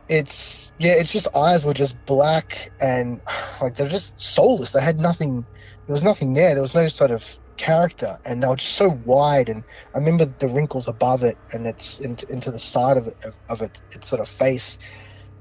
it's 0.09 0.73
yeah, 0.79 0.93
it's 0.93 1.13
just 1.13 1.35
eyes 1.35 1.65
were 1.65 1.75
just 1.75 1.97
black 2.07 2.73
and 2.81 3.21
like 3.63 3.77
they're 3.77 3.89
just 3.89 4.21
soulless. 4.21 4.73
They 4.73 4.83
had 4.83 4.99
nothing. 4.99 5.47
There 5.87 5.95
was 5.95 6.03
nothing 6.03 6.35
there. 6.35 6.55
There 6.55 6.63
was 6.63 6.75
no 6.75 6.89
sort 6.89 7.11
of 7.11 7.25
character, 7.57 8.19
and 8.25 8.43
they 8.43 8.47
were 8.49 8.57
just 8.57 8.75
so 8.75 8.89
wide. 9.05 9.49
And 9.49 9.65
I 9.95 9.99
remember 9.99 10.27
the 10.27 10.49
wrinkles 10.49 10.89
above 10.89 11.23
it, 11.23 11.39
and 11.53 11.67
it's 11.67 12.01
into, 12.01 12.31
into 12.31 12.51
the 12.51 12.59
side 12.59 12.97
of 12.97 13.07
it 13.09 13.17
of 13.49 13.63
it, 13.63 13.81
its 13.93 14.09
sort 14.09 14.21
of 14.21 14.29
face. 14.29 14.79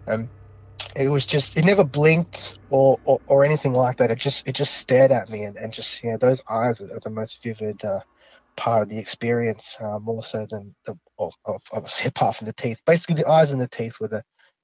Um, 0.08 0.30
it 0.96 1.10
was 1.10 1.26
just 1.26 1.58
it 1.58 1.66
never 1.66 1.84
blinked 1.84 2.60
or, 2.70 3.00
or, 3.04 3.20
or 3.28 3.46
anything 3.46 3.74
like 3.74 3.98
that. 3.98 4.12
It 4.12 4.18
just 4.20 4.48
it 4.48 4.54
just 4.54 4.76
stared 4.76 5.12
at 5.12 5.30
me, 5.30 5.44
and, 5.44 5.58
and 5.58 5.74
just 5.74 6.04
you 6.04 6.12
know 6.12 6.18
those 6.18 6.44
eyes 6.50 6.82
are 6.82 7.00
the 7.04 7.10
most 7.10 7.42
vivid. 7.44 7.84
Uh, 7.84 8.00
part 8.62 8.84
of 8.84 8.89
the 8.89 8.97
experience 8.97 9.76
uh, 9.80 9.97
more 9.99 10.24
so 10.24 10.45
than 10.51 10.76
the 10.86 10.95
obviously 11.74 12.07
apart 12.07 12.36
from 12.36 12.45
the 12.45 12.53
teeth 12.53 12.80
basically 12.86 13.16
the 13.16 13.28
eyes 13.28 13.51
and 13.51 13.62
the 13.62 13.68
teeth 13.68 13.95
were 13.99 14.07
the 14.07 14.22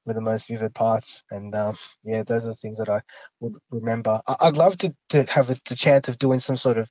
were 0.07 0.13
the 0.13 0.21
most 0.21 0.47
vivid 0.47 0.73
parts. 0.73 1.21
And 1.29 1.53
um, 1.53 1.77
yeah, 2.03 2.23
those 2.23 2.45
are 2.45 2.49
the 2.49 2.55
things 2.55 2.79
that 2.79 2.89
I 2.89 3.01
would 3.41 3.53
remember. 3.69 4.21
I- 4.25 4.47
would 4.47 4.57
love 4.57 4.77
to, 4.79 4.95
to 5.09 5.23
have 5.25 5.49
a, 5.49 5.57
the 5.67 5.75
chance 5.75 6.07
of 6.07 6.17
doing 6.17 6.39
some 6.39 6.57
sort 6.57 6.77
of 6.77 6.87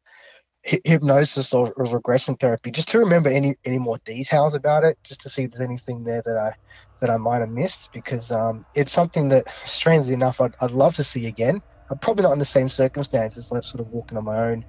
hypnosis 0.62 1.54
or, 1.54 1.72
or, 1.76 1.86
regression 1.86 2.34
therapy 2.36 2.72
just 2.72 2.88
to 2.88 2.98
remember 2.98 3.30
any 3.30 3.54
any 3.64 3.78
more 3.78 3.98
details 4.04 4.52
about 4.52 4.82
it 4.82 4.98
just 5.04 5.20
to 5.20 5.28
see 5.28 5.44
if 5.44 5.52
there's 5.52 5.68
anything 5.68 6.02
there 6.02 6.20
that 6.26 6.36
i 6.36 6.52
that 7.00 7.08
i 7.08 7.16
might 7.16 7.38
have 7.38 7.50
missed 7.50 7.88
because 7.92 8.32
um, 8.32 8.66
it's 8.74 8.90
something 8.90 9.28
that 9.28 9.48
strangely 9.64 10.12
enough 10.12 10.40
I'd, 10.40 10.56
I'd 10.60 10.72
love 10.72 10.96
to 10.96 11.04
see 11.04 11.28
again 11.28 11.60
i'm 11.88 12.00
probably 12.00 12.24
not 12.24 12.32
in 12.32 12.40
the 12.40 12.44
same 12.44 12.68
circumstances 12.68 13.46
like 13.52 13.62
sort 13.62 13.80
of 13.80 13.86
walking 13.92 14.18
on 14.18 14.24
my 14.24 14.38
own 14.38 14.64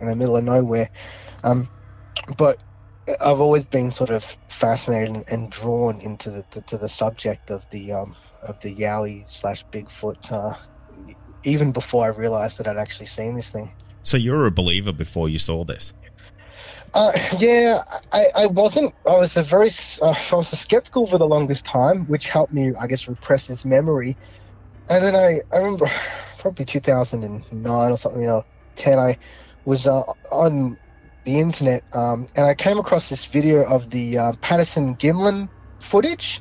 in 0.00 0.08
the 0.08 0.16
middle 0.16 0.36
of 0.36 0.44
nowhere 0.44 0.90
um, 1.44 1.68
but 2.36 2.58
I've 3.20 3.40
always 3.40 3.66
been 3.66 3.92
sort 3.92 4.10
of 4.10 4.36
fascinated 4.48 5.14
and, 5.14 5.24
and 5.28 5.50
drawn 5.50 6.00
into 6.00 6.30
the, 6.30 6.44
the, 6.50 6.62
to 6.62 6.78
the 6.78 6.88
subject 6.88 7.50
of 7.50 7.64
the 7.70 7.92
um, 7.92 8.16
of 8.42 8.58
the 8.60 8.74
Yowie 8.74 9.30
slash 9.30 9.64
Bigfoot, 9.72 10.32
uh, 10.32 10.56
even 11.44 11.70
before 11.70 12.04
I 12.04 12.08
realized 12.08 12.58
that 12.58 12.66
I'd 12.66 12.76
actually 12.76 13.06
seen 13.06 13.34
this 13.34 13.50
thing. 13.50 13.72
So 14.02 14.16
you're 14.16 14.46
a 14.46 14.50
believer 14.50 14.92
before 14.92 15.28
you 15.28 15.38
saw 15.38 15.64
this? 15.64 15.92
Uh, 16.94 17.12
yeah, 17.38 17.82
I, 18.12 18.26
I 18.34 18.46
wasn't. 18.46 18.94
I 19.06 19.18
was 19.18 19.36
a 19.36 19.42
very, 19.42 19.70
uh, 20.02 20.14
I 20.32 20.36
was 20.36 20.52
a 20.52 20.56
skeptical 20.56 21.06
for 21.06 21.18
the 21.18 21.28
longest 21.28 21.64
time, 21.64 22.06
which 22.06 22.28
helped 22.28 22.52
me, 22.52 22.72
I 22.80 22.86
guess, 22.86 23.06
repress 23.06 23.46
this 23.46 23.64
memory. 23.64 24.16
And 24.88 25.04
then 25.04 25.14
I, 25.14 25.40
I 25.52 25.58
remember 25.58 25.90
probably 26.38 26.64
2009 26.64 27.90
or 27.90 27.96
something, 27.96 28.20
you 28.20 28.26
know, 28.28 28.44
10, 28.76 28.98
I 28.98 29.18
was 29.66 29.86
uh, 29.86 30.02
on 30.32 30.78
the 31.24 31.38
internet 31.38 31.82
um, 31.92 32.26
and 32.34 32.46
I 32.46 32.54
came 32.54 32.78
across 32.78 33.08
this 33.08 33.26
video 33.26 33.64
of 33.64 33.90
the 33.90 34.16
uh, 34.16 34.32
Patterson 34.40 34.96
Gimlin 34.96 35.50
footage. 35.80 36.40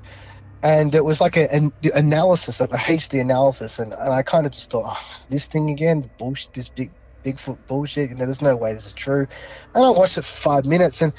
And 0.64 0.96
it 0.96 1.06
was 1.06 1.22
like 1.22 1.38
a, 1.38 1.54
an 1.54 1.72
analysis, 1.94 2.60
a 2.60 2.68
HD 2.68 3.22
analysis. 3.22 3.78
And, 3.78 3.94
and 3.94 4.14
I 4.14 4.24
kind 4.24 4.48
of 4.48 4.52
just 4.52 4.72
thought, 4.72 4.98
oh, 4.98 5.24
this 5.30 5.46
thing 5.46 5.70
again, 5.70 6.10
bullshit, 6.18 6.54
this 6.56 6.70
big 6.70 6.92
Bigfoot 7.26 7.58
bullshit. 7.68 8.12
You 8.12 8.16
know, 8.16 8.26
there's 8.26 8.42
no 8.42 8.56
way 8.56 8.74
this 8.74 8.86
is 8.86 8.94
true. 8.94 9.28
And 9.74 9.84
I 9.84 9.90
watched 9.90 10.18
it 10.18 10.26
for 10.26 10.38
five 10.38 10.66
minutes, 10.66 11.02
and 11.02 11.14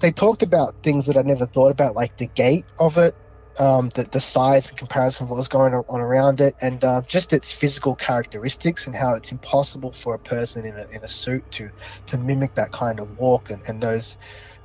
they 0.00 0.12
talked 0.12 0.42
about 0.42 0.74
things 0.82 1.06
that 1.06 1.16
I 1.16 1.22
never 1.22 1.46
thought 1.46 1.70
about, 1.70 1.94
like 1.94 2.16
the 2.16 2.26
gait 2.26 2.66
of 2.78 2.98
it, 2.98 3.14
um, 3.58 3.90
the, 3.94 4.04
the 4.04 4.20
size 4.20 4.70
in 4.70 4.76
comparison 4.76 5.24
of 5.24 5.30
what 5.30 5.36
was 5.36 5.48
going 5.48 5.74
on 5.74 6.00
around 6.00 6.40
it, 6.40 6.54
and 6.60 6.82
uh, 6.84 7.02
just 7.06 7.32
its 7.32 7.52
physical 7.52 7.94
characteristics 7.94 8.86
and 8.86 8.96
how 8.96 9.14
it's 9.14 9.32
impossible 9.32 9.92
for 9.92 10.14
a 10.14 10.18
person 10.18 10.64
in 10.64 10.76
a, 10.76 10.86
in 10.88 11.02
a 11.02 11.08
suit 11.08 11.44
to 11.52 11.70
to 12.06 12.18
mimic 12.18 12.54
that 12.54 12.72
kind 12.72 13.00
of 13.00 13.18
walk 13.18 13.50
and, 13.50 13.62
and 13.68 13.82
those 13.82 14.16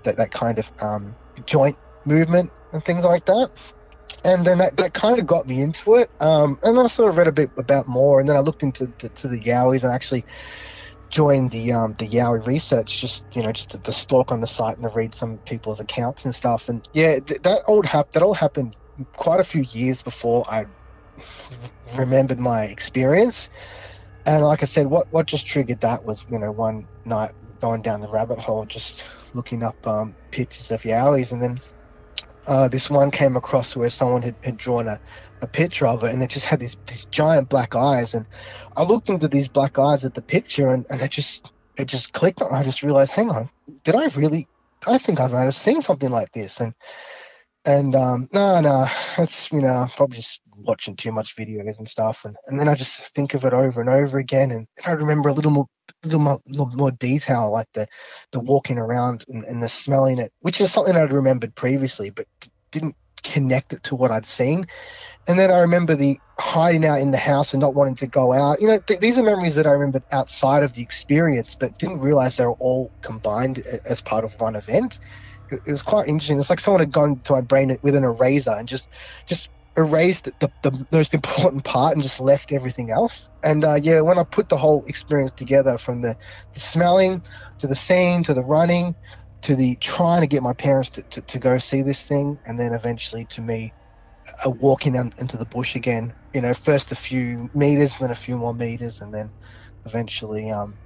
that, 0.04 0.18
that 0.18 0.32
kind 0.32 0.58
of 0.60 0.72
um, 0.82 1.16
joint 1.46 1.78
movement 2.06 2.52
and 2.72 2.84
things 2.86 3.04
like 3.04 3.26
that. 3.26 3.52
And 4.24 4.46
then 4.46 4.58
that, 4.58 4.78
that 4.78 4.94
kind 4.94 5.20
of 5.20 5.28
got 5.28 5.48
me 5.48 5.62
into 5.62 5.96
it. 5.96 6.10
Um, 6.20 6.60
and 6.64 6.80
I 6.80 6.88
sort 6.88 7.10
of 7.10 7.18
read 7.18 7.28
a 7.28 7.32
bit 7.32 7.52
about 7.58 7.88
more, 7.88 8.20
and 8.20 8.28
then 8.28 8.36
I 8.36 8.40
looked 8.40 8.64
into 8.64 8.88
the, 9.00 9.10
to 9.10 9.28
the 9.28 9.40
Yowies 9.40 9.84
and 9.84 9.94
actually 9.94 10.26
joined 11.10 11.52
the 11.52 11.72
um, 11.72 11.94
the 12.00 12.08
Yowie 12.08 12.46
research, 12.46 13.00
just 13.02 13.26
you 13.36 13.44
know, 13.44 13.52
just 13.52 13.72
to, 13.72 13.80
to 13.82 13.94
stalk 13.94 14.32
on 14.32 14.42
the 14.42 14.48
site 14.48 14.78
and 14.78 14.84
to 14.88 14.96
read 14.96 15.16
some 15.16 15.40
people's 15.46 15.80
accounts 15.80 16.26
and 16.26 16.36
stuff. 16.36 16.70
And 16.70 16.88
yeah, 16.94 17.20
th- 17.20 17.42
that 17.42 17.64
all 17.68 17.84
hap- 17.84 18.12
that 18.12 18.24
all 18.24 18.34
happened 18.34 18.76
quite 19.16 19.40
a 19.40 19.44
few 19.44 19.62
years 19.62 20.04
before 20.04 20.46
I 20.50 20.66
remembered 21.98 22.40
my 22.40 22.66
experience. 22.66 23.50
And 24.26 24.44
like 24.44 24.62
I 24.64 24.66
said, 24.66 24.88
what 24.88 25.08
what 25.10 25.28
just 25.28 25.48
triggered 25.48 25.80
that 25.82 26.04
was 26.04 26.24
you 26.28 26.40
know 26.40 26.52
one 26.52 26.90
night 27.06 27.32
going 27.62 27.82
down 27.82 28.02
the 28.02 28.10
rabbit 28.10 28.40
hole, 28.40 28.66
just 28.66 29.04
looking 29.34 29.64
up 29.64 29.78
um, 29.88 30.18
pictures 30.32 30.72
of 30.72 30.82
Yowies, 30.82 31.32
and 31.32 31.42
then 31.42 31.60
uh, 32.48 32.70
this 32.70 32.90
one 32.90 33.12
came 33.12 33.36
across 33.36 33.76
where 33.76 33.90
someone 33.90 34.22
had, 34.22 34.38
had 34.42 34.58
drawn 34.58 34.88
a, 34.88 35.00
a 35.42 35.48
picture 35.48 35.86
of 35.86 36.04
it 36.04 36.14
and 36.14 36.24
it 36.24 36.30
just 36.30 36.46
had 36.46 36.60
these, 36.60 36.78
these 36.88 37.06
giant 37.12 37.50
black 37.50 37.76
eyes 37.76 38.14
and 38.14 38.26
I 38.78 38.84
looked 38.84 39.10
into 39.10 39.28
these 39.28 39.48
black 39.48 39.80
eyes 39.80 40.06
at 40.06 40.14
the 40.14 40.22
picture 40.22 40.70
and, 40.70 40.86
and 40.90 41.02
it 41.02 41.10
just 41.10 41.52
it 41.78 41.86
just 41.86 42.14
clicked 42.14 42.42
I 42.42 42.62
just 42.64 42.84
realized 42.84 43.12
hang 43.12 43.32
on 43.32 43.50
did 43.84 43.96
I 43.96 44.06
really 44.16 44.48
I 44.86 45.00
think 45.00 45.20
I 45.20 45.28
might 45.28 45.44
have 45.44 45.56
seen 45.56 45.82
something 45.82 46.12
like 46.12 46.32
this. 46.32 46.60
And 46.60 46.74
and 47.66 47.96
um 47.96 48.30
no 48.32 48.62
no 48.62 48.88
it's 49.18 49.52
you 49.52 49.62
know 49.62 49.88
probably 49.96 50.18
just 50.18 50.42
watching 50.56 50.96
too 50.96 51.12
much 51.12 51.36
videos 51.36 51.80
and 51.80 51.88
stuff. 51.88 52.24
And, 52.24 52.36
and 52.46 52.60
then 52.60 52.68
I 52.68 52.76
just 52.76 53.14
think 53.16 53.34
of 53.34 53.46
it 53.46 53.54
over 53.54 53.82
and 53.82 53.90
over 53.90 54.18
again. 54.18 54.52
And, 54.52 54.68
and 54.78 54.86
I 54.86 54.92
remember 54.92 55.30
a 55.30 55.34
little 55.34 55.52
more 55.52 55.68
little 56.04 56.20
more, 56.20 56.40
little 56.46 56.68
more 56.68 56.92
detail 56.92 57.52
like 57.52 57.68
the 57.74 57.88
the 58.32 58.40
walking 58.40 58.78
around 58.78 59.26
and, 59.28 59.44
and 59.46 59.64
the 59.64 59.70
smelling 59.70 60.20
it 60.20 60.32
which 60.42 60.62
is 60.62 60.72
something 60.72 60.96
I'd 60.96 61.12
remembered 61.12 61.56
previously 61.56 62.10
but 62.10 62.28
didn't 62.72 62.96
connect 63.24 63.74
it 63.74 63.84
to 63.84 63.96
what 63.96 64.12
I'd 64.12 64.26
seen 64.26 64.68
and 65.28 65.38
then 65.38 65.52
I 65.52 65.60
remember 65.60 65.96
the 65.96 66.20
hiding 66.40 66.86
out 66.86 67.02
in 67.02 67.12
the 67.12 67.18
house 67.18 67.54
and 67.54 67.62
not 67.62 67.76
wanting 67.76 67.96
to 67.96 68.08
go 68.08 68.34
out. 68.34 68.62
You 68.62 68.68
know, 68.68 68.80
th- 68.80 69.00
these 69.00 69.18
are 69.18 69.24
memories 69.24 69.56
that 69.56 69.68
I 69.68 69.72
remembered 69.72 70.04
outside 70.12 70.64
of 70.64 70.74
the 70.74 70.82
experience, 70.82 71.56
but 71.56 71.78
didn't 71.78 72.00
realize 72.00 72.38
they 72.38 72.46
were 72.46 72.54
all 72.54 72.92
combined 73.02 73.64
as 73.86 74.02
part 74.02 74.24
of 74.24 74.34
one 74.40 74.56
event. 74.56 75.00
It, 75.52 75.62
it 75.66 75.72
was 75.72 75.84
quite 75.84 76.08
interesting. 76.08 76.40
It's 76.40 76.50
like 76.50 76.60
someone 76.60 76.80
had 76.80 76.92
gone 76.92 77.20
to 77.22 77.34
my 77.34 77.42
brain 77.42 77.78
with 77.82 77.96
an 77.96 78.04
eraser 78.04 78.52
and 78.52 78.68
just 78.68 78.88
just 79.26 79.50
erased 79.76 80.26
the, 80.40 80.52
the, 80.64 80.88
most 80.92 81.14
important 81.14 81.64
part 81.64 81.94
and 81.94 82.02
just 82.02 82.20
left 82.20 82.52
everything 82.52 82.90
else. 82.90 83.30
And 83.44 83.64
uh, 83.64 83.80
yeah, 83.82 84.02
when 84.02 84.18
I 84.18 84.24
put 84.24 84.50
the 84.50 84.58
whole 84.58 84.84
experience 84.88 85.34
together 85.34 85.78
from 85.78 86.02
the, 86.02 86.18
the 86.54 86.60
smelling 86.60 87.22
to 87.60 87.68
the 87.68 87.76
scene 87.76 88.24
to 88.24 88.34
the 88.34 88.44
running 88.44 88.96
to 89.42 89.56
the 89.56 89.76
trying 89.76 90.22
to 90.22 90.28
get 90.28 90.42
my 90.42 90.54
parents 90.54 90.90
to, 90.92 91.04
to, 91.04 91.22
to 91.22 91.40
go 91.40 91.58
see 91.58 91.82
this 91.82 92.04
thing 92.04 92.40
and 92.46 92.60
then 92.60 92.74
eventually 92.74 93.26
to 93.26 93.42
me 93.42 93.72
a 94.44 94.50
walking 94.50 94.96
into 94.96 95.38
the 95.38 95.46
bush 95.46 95.76
again. 95.76 96.14
You 96.34 96.42
know, 96.42 96.54
first 96.54 96.92
a 96.92 96.96
few 96.96 97.50
meters, 97.54 97.96
then 98.00 98.12
a 98.12 98.16
few 98.16 98.38
more 98.38 98.54
meters, 98.54 99.02
and 99.02 99.14
then 99.14 99.32
eventually 99.86 100.52
um, 100.52 100.80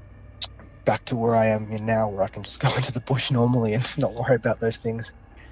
back 0.85 1.05
to 1.05 1.15
where 1.15 1.35
I 1.35 1.47
am 1.47 1.69
now, 1.85 2.09
where 2.09 2.23
I 2.23 2.27
can 2.27 2.43
just 2.43 2.59
go 2.61 2.73
into 2.75 2.91
the 2.91 3.01
bush 3.01 3.31
normally 3.31 3.73
and 3.73 3.87
not 3.97 4.13
worry 4.13 4.35
about 4.35 4.59
those 4.59 4.77
things. 4.77 5.11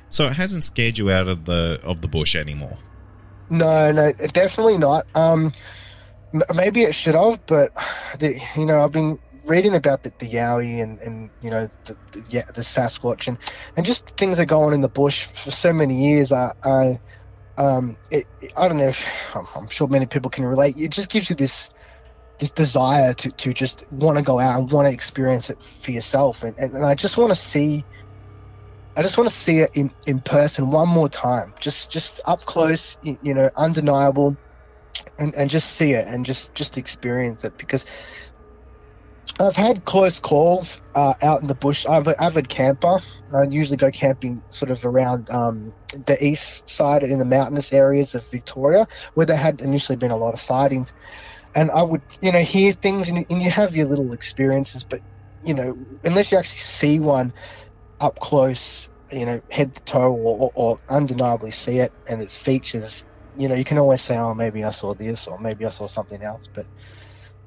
So 0.10 0.26
it 0.28 0.34
hasn't 0.34 0.64
scared 0.64 0.98
you 0.98 1.12
out 1.12 1.28
of 1.28 1.46
the 1.46 1.80
of 1.84 2.02
the 2.02 2.08
bush 2.08 2.36
anymore. 2.36 2.80
No, 3.50 3.92
no, 3.92 4.14
definitely 4.14 4.78
not. 4.78 5.08
Um, 5.16 5.54
maybe 6.54 6.84
it 6.84 6.94
should 6.94 7.16
have, 7.16 7.42
but 7.46 7.72
the, 8.20 8.40
you 8.56 8.66
know, 8.66 8.82
I've 8.82 8.92
been 8.92 9.20
reading 9.46 9.74
about 9.74 10.04
the, 10.04 10.14
the 10.20 10.28
Yowie 10.28 10.82
and, 10.82 11.00
and 11.00 11.32
you 11.42 11.50
know 11.50 11.68
the, 11.86 11.98
the, 12.12 12.24
yeah, 12.30 12.44
the 12.54 12.62
Sasquatch 12.62 13.28
and, 13.28 13.38
and 13.76 13.86
just 13.86 14.10
things 14.18 14.38
that 14.38 14.46
go 14.46 14.62
on 14.62 14.74
in 14.74 14.82
the 14.82 14.90
bush 14.90 15.26
for 15.26 15.52
so 15.52 15.74
many 15.74 16.10
years. 16.10 16.32
I, 16.32 16.54
I 16.64 17.00
um, 17.60 17.98
it, 18.10 18.26
I 18.56 18.68
don't 18.68 18.78
know 18.78 18.88
if 18.88 19.06
I'm, 19.36 19.46
I'm, 19.56 19.68
sure 19.70 19.88
many 19.88 20.06
people 20.06 20.32
can 20.32 20.46
relate. 20.46 20.78
It 20.78 20.92
just 20.92 21.10
gives 21.10 21.30
you 21.30 21.36
this 21.36 21.70
this 22.40 22.52
desire 22.52 23.14
to, 23.14 23.32
to 23.34 23.54
just 23.54 23.84
want 23.90 24.18
to 24.18 24.24
go 24.24 24.40
out 24.40 24.58
and 24.58 24.72
want 24.72 24.88
to 24.88 24.94
experience 24.94 25.50
it 25.50 25.62
for 25.62 25.92
yourself. 25.92 26.42
And, 26.42 26.58
and, 26.58 26.74
and 26.74 26.86
I 26.86 26.96
just 26.96 27.18
want 27.18 27.32
to 27.32 27.36
see, 27.36 27.86
I 28.96 29.02
just 29.02 29.18
want 29.18 29.30
to 29.30 29.36
see 29.36 29.60
it 29.60 29.72
in, 29.74 29.92
in 30.08 30.22
person 30.22 30.72
one 30.72 30.88
more 30.88 31.10
time, 31.10 31.54
just 31.60 31.92
just 31.92 32.22
up 32.26 32.46
close, 32.46 32.98
you 33.02 33.34
know, 33.34 33.50
undeniable, 33.58 34.38
and, 35.18 35.36
and 35.36 35.50
just 35.50 35.72
see 35.72 35.92
it 35.92 36.08
and 36.08 36.26
just 36.26 36.56
just 36.56 36.78
experience 36.78 37.44
it 37.44 37.58
because 37.58 37.84
I've 39.38 39.56
had 39.56 39.86
close 39.86 40.20
calls 40.20 40.82
uh, 40.96 41.14
out 41.22 41.42
in 41.42 41.48
the 41.48 41.56
bush. 41.56 41.86
I'm 41.88 42.08
an 42.08 42.16
avid 42.20 42.48
camper. 42.50 43.00
I 43.34 43.44
usually 43.50 43.78
go 43.78 43.92
camping 43.92 44.44
sort 44.50 44.72
of 44.72 44.86
around 44.86 45.30
um, 45.30 45.74
the 46.06 46.24
east 46.24 46.70
side 46.70 47.04
in 47.04 47.20
the 47.20 47.26
mountainous 47.26 47.72
areas 47.74 48.16
of 48.16 48.28
Victoria, 48.30 48.88
where 49.14 49.26
there 49.26 49.38
had 49.38 49.62
initially 49.62 49.98
been 49.98 50.12
a 50.12 50.18
lot 50.18 50.34
of 50.34 50.40
sightings. 50.40 50.94
And 51.56 51.72
I 51.72 51.84
would, 51.84 52.04
you 52.22 52.32
know, 52.32 52.42
hear 52.44 52.74
things 52.74 53.10
and, 53.10 53.26
and 53.30 53.42
you 53.42 53.50
have 53.52 53.76
your 53.76 53.88
little 53.88 54.14
experiences, 54.14 54.86
but, 54.90 55.02
you 55.42 55.54
know, 55.54 55.76
unless 56.04 56.32
you 56.32 56.38
actually 56.38 56.60
see 56.60 57.00
one 57.00 57.34
up 58.00 58.20
close, 58.20 58.90
you 59.12 59.26
know, 59.26 59.42
head 59.52 59.76
to 59.76 59.82
toe 59.84 60.14
or, 60.14 60.38
or, 60.40 60.52
or 60.56 60.80
undeniably 60.90 61.52
see 61.52 61.80
it 61.80 61.94
and 62.08 62.22
its 62.22 62.38
features, 62.38 63.06
you 63.34 63.48
know, 63.48 63.56
you 63.56 63.66
can 63.66 63.78
always 63.78 64.02
say, 64.02 64.18
oh, 64.18 64.34
maybe 64.34 64.64
I 64.64 64.72
saw 64.72 64.94
this 64.96 65.28
or 65.28 65.40
maybe 65.40 65.66
I 65.66 65.70
saw 65.70 65.88
something 65.88 66.22
else. 66.24 66.50
But 66.54 66.68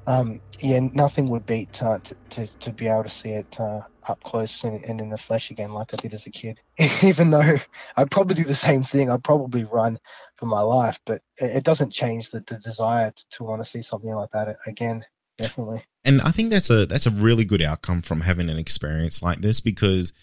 um, 0.05 0.41
yeah, 0.59 0.79
nothing 0.93 1.29
would 1.29 1.45
beat 1.45 1.81
uh, 1.81 1.99
to, 1.99 2.15
to, 2.31 2.59
to 2.59 2.71
be 2.71 2.87
able 2.87 3.03
to 3.03 3.09
see 3.09 3.29
it 3.29 3.59
uh, 3.59 3.81
up 4.07 4.21
close 4.23 4.63
and, 4.63 4.83
and, 4.83 4.99
in 4.99 5.09
the 5.09 5.17
flesh 5.17 5.49
again, 5.49 5.73
like 5.73 5.93
I 5.93 5.97
did 5.97 6.13
as 6.13 6.25
a 6.25 6.29
kid. 6.29 6.59
Even 7.03 7.29
though 7.29 7.57
I'd 7.95 8.11
probably 8.11 8.35
do 8.35 8.43
the 8.43 8.55
same 8.55 8.83
thing, 8.83 9.09
I'd 9.09 9.23
probably 9.23 9.63
run 9.63 9.97
for 10.35 10.45
my 10.45 10.61
life, 10.61 10.99
but 11.05 11.21
it, 11.37 11.57
it 11.57 11.63
doesn't 11.63 11.93
change 11.93 12.31
the, 12.31 12.43
the 12.47 12.59
desire 12.59 13.11
to, 13.11 13.25
to 13.31 13.43
want 13.43 13.63
to 13.63 13.69
see 13.69 13.81
something 13.81 14.13
like 14.13 14.31
that 14.31 14.57
again. 14.65 15.05
Definitely. 15.37 15.83
And 16.03 16.21
I 16.21 16.31
think 16.31 16.51
that's 16.51 16.69
a 16.69 16.85
that's 16.85 17.07
a 17.07 17.11
really 17.11 17.45
good 17.45 17.61
outcome 17.61 18.01
from 18.01 18.21
having 18.21 18.49
an 18.49 18.57
experience 18.57 19.23
like 19.23 19.41
this 19.41 19.61
because 19.61 20.13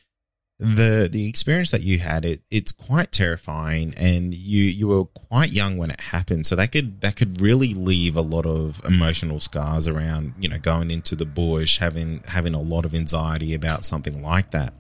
the 0.61 1.09
the 1.11 1.27
experience 1.27 1.71
that 1.71 1.81
you 1.81 1.99
had 1.99 2.23
it 2.27 2.43
it's 2.51 2.71
quite 2.71 3.11
terrifying 3.11 3.95
and 3.97 4.35
you 4.35 4.63
you 4.63 4.89
were 4.89 5.07
quite 5.07 5.51
young 5.51 5.79
when 5.79 5.91
it 5.91 6.01
happened. 6.01 6.45
So 6.45 6.55
that 6.57 6.71
could 6.71 7.01
that 7.01 7.17
could 7.17 7.41
really 7.41 7.73
leave 7.73 8.15
a 8.15 8.21
lot 8.21 8.45
of 8.45 8.83
emotional 8.85 9.41
scars 9.41 9.89
around 9.89 10.35
you 10.39 10.51
know 10.51 10.59
going 10.59 10.91
into 10.91 11.17
the 11.17 11.25
bush 11.25 11.79
having 11.79 12.23
having 12.27 12.53
a 12.53 12.61
lot 12.61 12.85
of 12.85 12.95
anxiety 12.95 13.55
about 13.55 13.85
something 13.87 14.23
like 14.23 14.51
that. 14.51 14.75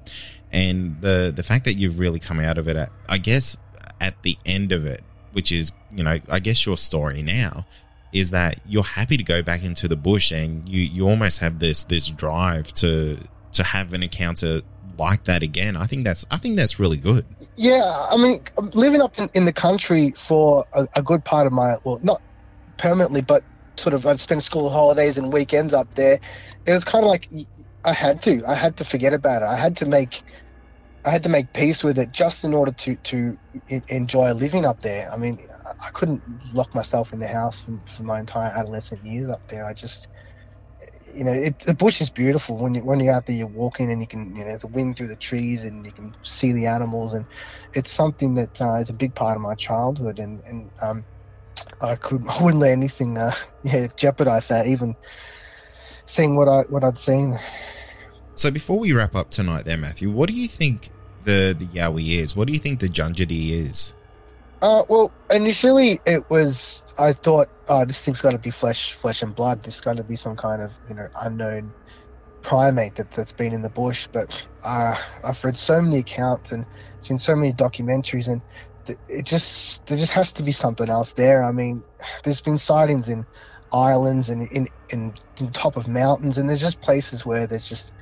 And 0.52 1.00
the 1.00 1.32
the 1.34 1.42
fact 1.42 1.64
that 1.64 1.74
you've 1.74 1.98
really 1.98 2.18
come 2.18 2.40
out 2.40 2.58
of 2.58 2.68
it 2.68 2.76
at, 2.76 2.90
I 3.08 3.16
guess 3.16 3.56
at 4.02 4.22
the 4.22 4.36
end 4.44 4.72
of 4.72 4.84
it 4.84 5.02
which 5.32 5.50
is 5.50 5.72
you 5.94 6.04
know 6.04 6.18
I 6.28 6.40
guess 6.40 6.66
your 6.66 6.76
story 6.76 7.22
now 7.22 7.64
is 8.12 8.32
that 8.32 8.60
you're 8.66 8.82
happy 8.82 9.16
to 9.16 9.22
go 9.22 9.42
back 9.42 9.64
into 9.64 9.88
the 9.88 9.96
bush 9.96 10.30
and 10.30 10.68
you 10.68 10.82
you 10.82 11.08
almost 11.08 11.38
have 11.38 11.58
this 11.58 11.84
this 11.84 12.08
drive 12.08 12.72
to 12.74 13.16
to 13.52 13.62
have 13.62 13.92
an 13.92 14.02
encounter 14.02 14.60
like 15.00 15.24
that 15.24 15.42
again. 15.42 15.74
I 15.76 15.86
think 15.86 16.04
that's 16.04 16.24
I 16.30 16.36
think 16.36 16.56
that's 16.56 16.78
really 16.78 16.98
good. 16.98 17.24
Yeah, 17.56 18.06
I 18.10 18.16
mean, 18.16 18.44
living 18.74 19.00
up 19.00 19.18
in, 19.18 19.28
in 19.34 19.44
the 19.46 19.52
country 19.52 20.12
for 20.16 20.64
a, 20.72 20.86
a, 20.94 21.02
good 21.02 21.24
part 21.24 21.46
of 21.46 21.52
my 21.52 21.76
well, 21.82 21.98
not 22.02 22.22
permanently, 22.76 23.22
but 23.22 23.42
sort 23.76 23.94
of 23.94 24.06
I'd 24.06 24.20
spend 24.20 24.44
school 24.44 24.70
holidays 24.70 25.18
and 25.18 25.32
weekends 25.32 25.72
up 25.74 25.92
there. 25.94 26.20
It 26.66 26.72
was 26.72 26.84
kind 26.84 27.04
of 27.04 27.08
like 27.08 27.28
I 27.84 27.92
had 27.92 28.22
to, 28.22 28.44
I 28.46 28.54
had 28.54 28.76
to 28.76 28.84
forget 28.84 29.12
about 29.12 29.42
it. 29.42 29.46
I 29.46 29.56
had 29.56 29.76
to 29.78 29.86
make, 29.86 30.22
I 31.04 31.10
had 31.10 31.22
to 31.24 31.28
make 31.28 31.52
peace 31.52 31.82
with 31.82 31.98
it 31.98 32.12
just 32.12 32.44
in 32.44 32.54
order 32.54 32.72
to 32.72 32.94
to 32.96 33.38
enjoy 33.88 34.32
living 34.32 34.64
up 34.64 34.80
there. 34.80 35.10
I 35.10 35.16
mean, 35.16 35.40
I 35.66 35.90
couldn't 35.90 36.22
lock 36.52 36.74
myself 36.74 37.12
in 37.12 37.20
the 37.20 37.28
house 37.28 37.62
for, 37.62 37.80
for 37.86 38.02
my 38.02 38.20
entire 38.20 38.50
adolescent 38.50 39.04
years 39.04 39.30
up 39.30 39.46
there. 39.48 39.64
I 39.64 39.72
just 39.72 40.08
you 41.14 41.24
know, 41.24 41.32
it, 41.32 41.58
the 41.60 41.74
bush 41.74 42.00
is 42.00 42.10
beautiful 42.10 42.56
when 42.56 42.74
you 42.74 42.84
when 42.84 43.00
you're 43.00 43.14
out 43.14 43.26
there, 43.26 43.36
you're 43.36 43.46
walking 43.46 43.90
and 43.90 44.00
you 44.00 44.06
can, 44.06 44.34
you 44.34 44.44
know, 44.44 44.56
the 44.58 44.66
wind 44.68 44.96
through 44.96 45.08
the 45.08 45.16
trees 45.16 45.64
and 45.64 45.84
you 45.84 45.92
can 45.92 46.12
see 46.22 46.52
the 46.52 46.66
animals, 46.66 47.12
and 47.12 47.26
it's 47.74 47.92
something 47.92 48.34
that 48.34 48.60
uh, 48.60 48.76
is 48.76 48.90
a 48.90 48.94
big 48.94 49.14
part 49.14 49.36
of 49.36 49.42
my 49.42 49.54
childhood, 49.54 50.18
and 50.18 50.42
and 50.44 50.70
um, 50.82 51.04
I 51.80 51.96
could 51.96 52.22
I 52.28 52.42
wouldn't 52.42 52.60
let 52.60 52.72
anything, 52.72 53.18
uh, 53.18 53.34
yeah, 53.62 53.88
jeopardize 53.96 54.48
that, 54.48 54.66
even 54.66 54.94
seeing 56.06 56.36
what 56.36 56.48
I 56.48 56.62
what 56.62 56.84
I'd 56.84 56.98
seen. 56.98 57.38
So 58.34 58.50
before 58.50 58.78
we 58.78 58.92
wrap 58.92 59.14
up 59.14 59.30
tonight, 59.30 59.64
there, 59.64 59.76
Matthew, 59.76 60.10
what 60.10 60.28
do 60.28 60.34
you 60.34 60.48
think 60.48 60.90
the 61.24 61.54
the 61.58 61.66
Yowie 61.66 62.14
is? 62.18 62.34
What 62.34 62.46
do 62.46 62.52
you 62.52 62.58
think 62.58 62.80
the 62.80 62.88
Junjidi 62.88 63.50
is? 63.50 63.92
Uh, 64.62 64.84
well, 64.88 65.14
initially 65.30 66.00
it 66.04 66.28
was 66.28 66.84
I 66.98 67.14
thought, 67.14 67.48
oh, 67.68 67.84
this 67.86 68.00
thing's 68.02 68.20
got 68.20 68.32
to 68.32 68.38
be 68.38 68.50
flesh, 68.50 68.92
flesh 68.94 69.22
and 69.22 69.34
blood. 69.34 69.62
This 69.62 69.80
got 69.80 69.96
to 69.96 70.04
be 70.04 70.16
some 70.16 70.36
kind 70.36 70.60
of 70.62 70.78
you 70.86 70.94
know 70.94 71.08
unknown 71.20 71.74
primate 72.42 72.96
that 72.96 73.10
that's 73.12 73.32
been 73.32 73.52
in 73.54 73.62
the 73.62 73.70
bush. 73.70 74.08
But 74.12 74.48
uh, 74.64 74.96
I've 75.24 75.44
read 75.44 75.58
so 75.58 75.82
many 75.82 75.98
accounts 76.00 76.52
and 76.52 76.66
seen 77.00 77.18
so 77.18 77.36
many 77.36 77.52
documentaries, 77.54 78.28
and 78.28 78.42
th- 78.86 79.00
it 79.08 79.26
just 79.26 79.86
there 79.86 79.98
just 79.98 80.12
has 80.12 80.32
to 80.34 80.44
be 80.44 80.52
something 80.52 80.88
else 80.90 81.12
there. 81.14 81.42
I 81.44 81.52
mean, 81.52 81.84
there's 82.24 82.42
been 82.42 82.58
sightings 82.58 83.08
in 83.08 83.26
islands 83.72 84.30
and 84.30 84.48
in 84.48 84.68
in, 84.90 85.14
in 85.40 85.52
top 85.52 85.76
of 85.76 85.88
mountains, 85.88 86.38
and 86.38 86.48
there's 86.48 86.60
just 86.62 86.82
places 86.82 87.26
where 87.26 87.46
there's 87.46 87.68
just 87.68 87.92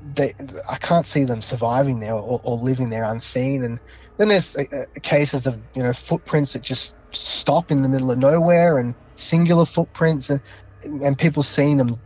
they 0.00 0.34
I 0.68 0.76
can't 0.78 1.06
see 1.06 1.24
them 1.24 1.42
surviving 1.42 2.00
there 2.00 2.14
or, 2.14 2.40
or 2.42 2.56
living 2.58 2.88
there 2.88 3.04
unseen. 3.04 3.64
And 3.64 3.80
then 4.18 4.28
there's 4.28 4.54
uh, 4.56 4.64
uh, 4.72 4.84
cases 5.02 5.46
of 5.46 5.58
you 5.74 5.82
know 5.82 5.92
footprints 5.92 6.52
that 6.52 6.62
just 6.62 6.94
stop 7.12 7.70
in 7.70 7.82
the 7.82 7.88
middle 7.88 8.10
of 8.10 8.18
nowhere 8.18 8.78
and 8.78 8.94
singular 9.14 9.64
footprints 9.64 10.28
and 10.28 10.42
and 10.84 11.18
people 11.18 11.42
seeing 11.42 11.76
them 11.78 11.98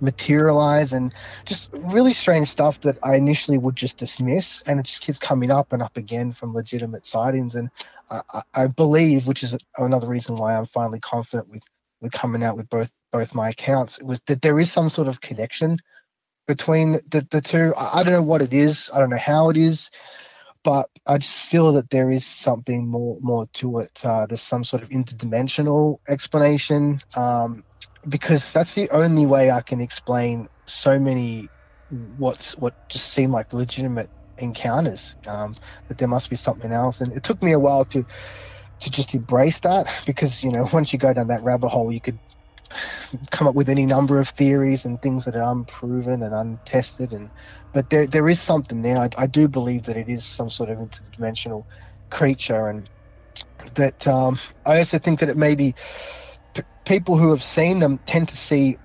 materialize 0.00 0.92
and 0.92 1.14
just 1.46 1.70
really 1.72 2.12
strange 2.12 2.48
stuff 2.48 2.78
that 2.82 2.98
I 3.02 3.16
initially 3.16 3.56
would 3.56 3.74
just 3.74 3.96
dismiss, 3.96 4.62
and 4.66 4.78
it 4.78 4.82
just 4.84 5.00
keeps 5.00 5.18
coming 5.18 5.50
up 5.50 5.72
and 5.72 5.82
up 5.82 5.96
again 5.96 6.32
from 6.32 6.52
legitimate 6.52 7.06
sightings. 7.06 7.54
And 7.54 7.70
I, 8.10 8.42
I 8.52 8.66
believe, 8.66 9.26
which 9.26 9.42
is 9.42 9.56
another 9.78 10.08
reason 10.08 10.36
why 10.36 10.56
I'm 10.56 10.66
finally 10.66 11.00
confident 11.00 11.48
with 11.48 11.62
with 12.00 12.12
coming 12.12 12.42
out 12.42 12.56
with 12.56 12.68
both 12.68 12.92
both 13.12 13.34
my 13.34 13.48
accounts, 13.48 13.98
was 14.02 14.20
that 14.26 14.42
there 14.42 14.60
is 14.60 14.70
some 14.70 14.90
sort 14.90 15.08
of 15.08 15.22
connection 15.22 15.78
between 16.46 16.92
the, 17.08 17.26
the 17.30 17.40
two. 17.40 17.72
I 17.76 18.02
don't 18.02 18.12
know 18.12 18.22
what 18.22 18.42
it 18.42 18.52
is. 18.52 18.90
I 18.92 19.00
don't 19.00 19.10
know 19.10 19.16
how 19.16 19.48
it 19.48 19.56
is 19.56 19.90
but 20.64 20.88
I 21.06 21.18
just 21.18 21.42
feel 21.42 21.72
that 21.74 21.90
there 21.90 22.10
is 22.10 22.26
something 22.26 22.86
more 22.88 23.18
more 23.20 23.46
to 23.54 23.78
it. 23.78 24.04
Uh, 24.04 24.26
there's 24.26 24.42
some 24.42 24.64
sort 24.64 24.82
of 24.82 24.88
interdimensional 24.90 25.98
explanation 26.08 27.00
um, 27.16 27.64
because 28.08 28.52
that's 28.52 28.74
the 28.74 28.90
only 28.90 29.26
way 29.26 29.50
I 29.50 29.62
can 29.62 29.80
explain 29.80 30.48
so 30.66 30.98
many 30.98 31.50
what's 31.88 32.56
what 32.58 32.74
just 32.88 33.12
seem 33.12 33.30
like 33.30 33.52
legitimate 33.52 34.10
encounters. 34.36 35.14
Um, 35.26 35.54
that 35.88 35.98
there 35.98 36.08
must 36.08 36.30
be 36.30 36.36
something 36.36 36.72
else, 36.72 37.00
and 37.00 37.12
it 37.16 37.22
took 37.22 37.42
me 37.42 37.52
a 37.52 37.60
while 37.60 37.84
to 37.86 38.04
to 38.80 38.90
just 38.90 39.14
embrace 39.14 39.60
that 39.60 39.86
because 40.06 40.42
you 40.42 40.50
know 40.52 40.68
once 40.72 40.92
you 40.92 40.98
go 40.98 41.12
down 41.12 41.28
that 41.28 41.42
rabbit 41.42 41.68
hole, 41.68 41.92
you 41.92 42.00
could 42.00 42.20
come 43.30 43.48
up 43.48 43.54
with 43.54 43.68
any 43.68 43.86
number 43.86 44.20
of 44.20 44.28
theories 44.30 44.84
and 44.84 45.00
things 45.00 45.24
that 45.24 45.36
are 45.36 45.52
unproven 45.52 46.22
and 46.22 46.34
untested 46.34 47.12
and 47.12 47.30
but 47.72 47.88
there 47.90 48.06
there 48.06 48.28
is 48.28 48.40
something 48.40 48.82
there. 48.82 48.98
I, 48.98 49.08
I 49.16 49.26
do 49.26 49.48
believe 49.48 49.84
that 49.84 49.96
it 49.96 50.08
is 50.08 50.26
some 50.26 50.50
sort 50.50 50.70
of 50.70 50.78
interdimensional 50.78 51.64
creature 52.10 52.68
and 52.68 52.88
that 53.74 54.06
um, 54.06 54.38
I 54.64 54.78
also 54.78 54.98
think 54.98 55.20
that 55.20 55.28
it 55.28 55.36
may 55.36 55.54
be 55.54 55.74
p- 56.54 56.62
people 56.84 57.16
who 57.16 57.30
have 57.30 57.42
seen 57.42 57.78
them 57.78 58.00
tend 58.06 58.28
to 58.28 58.36
see 58.36 58.78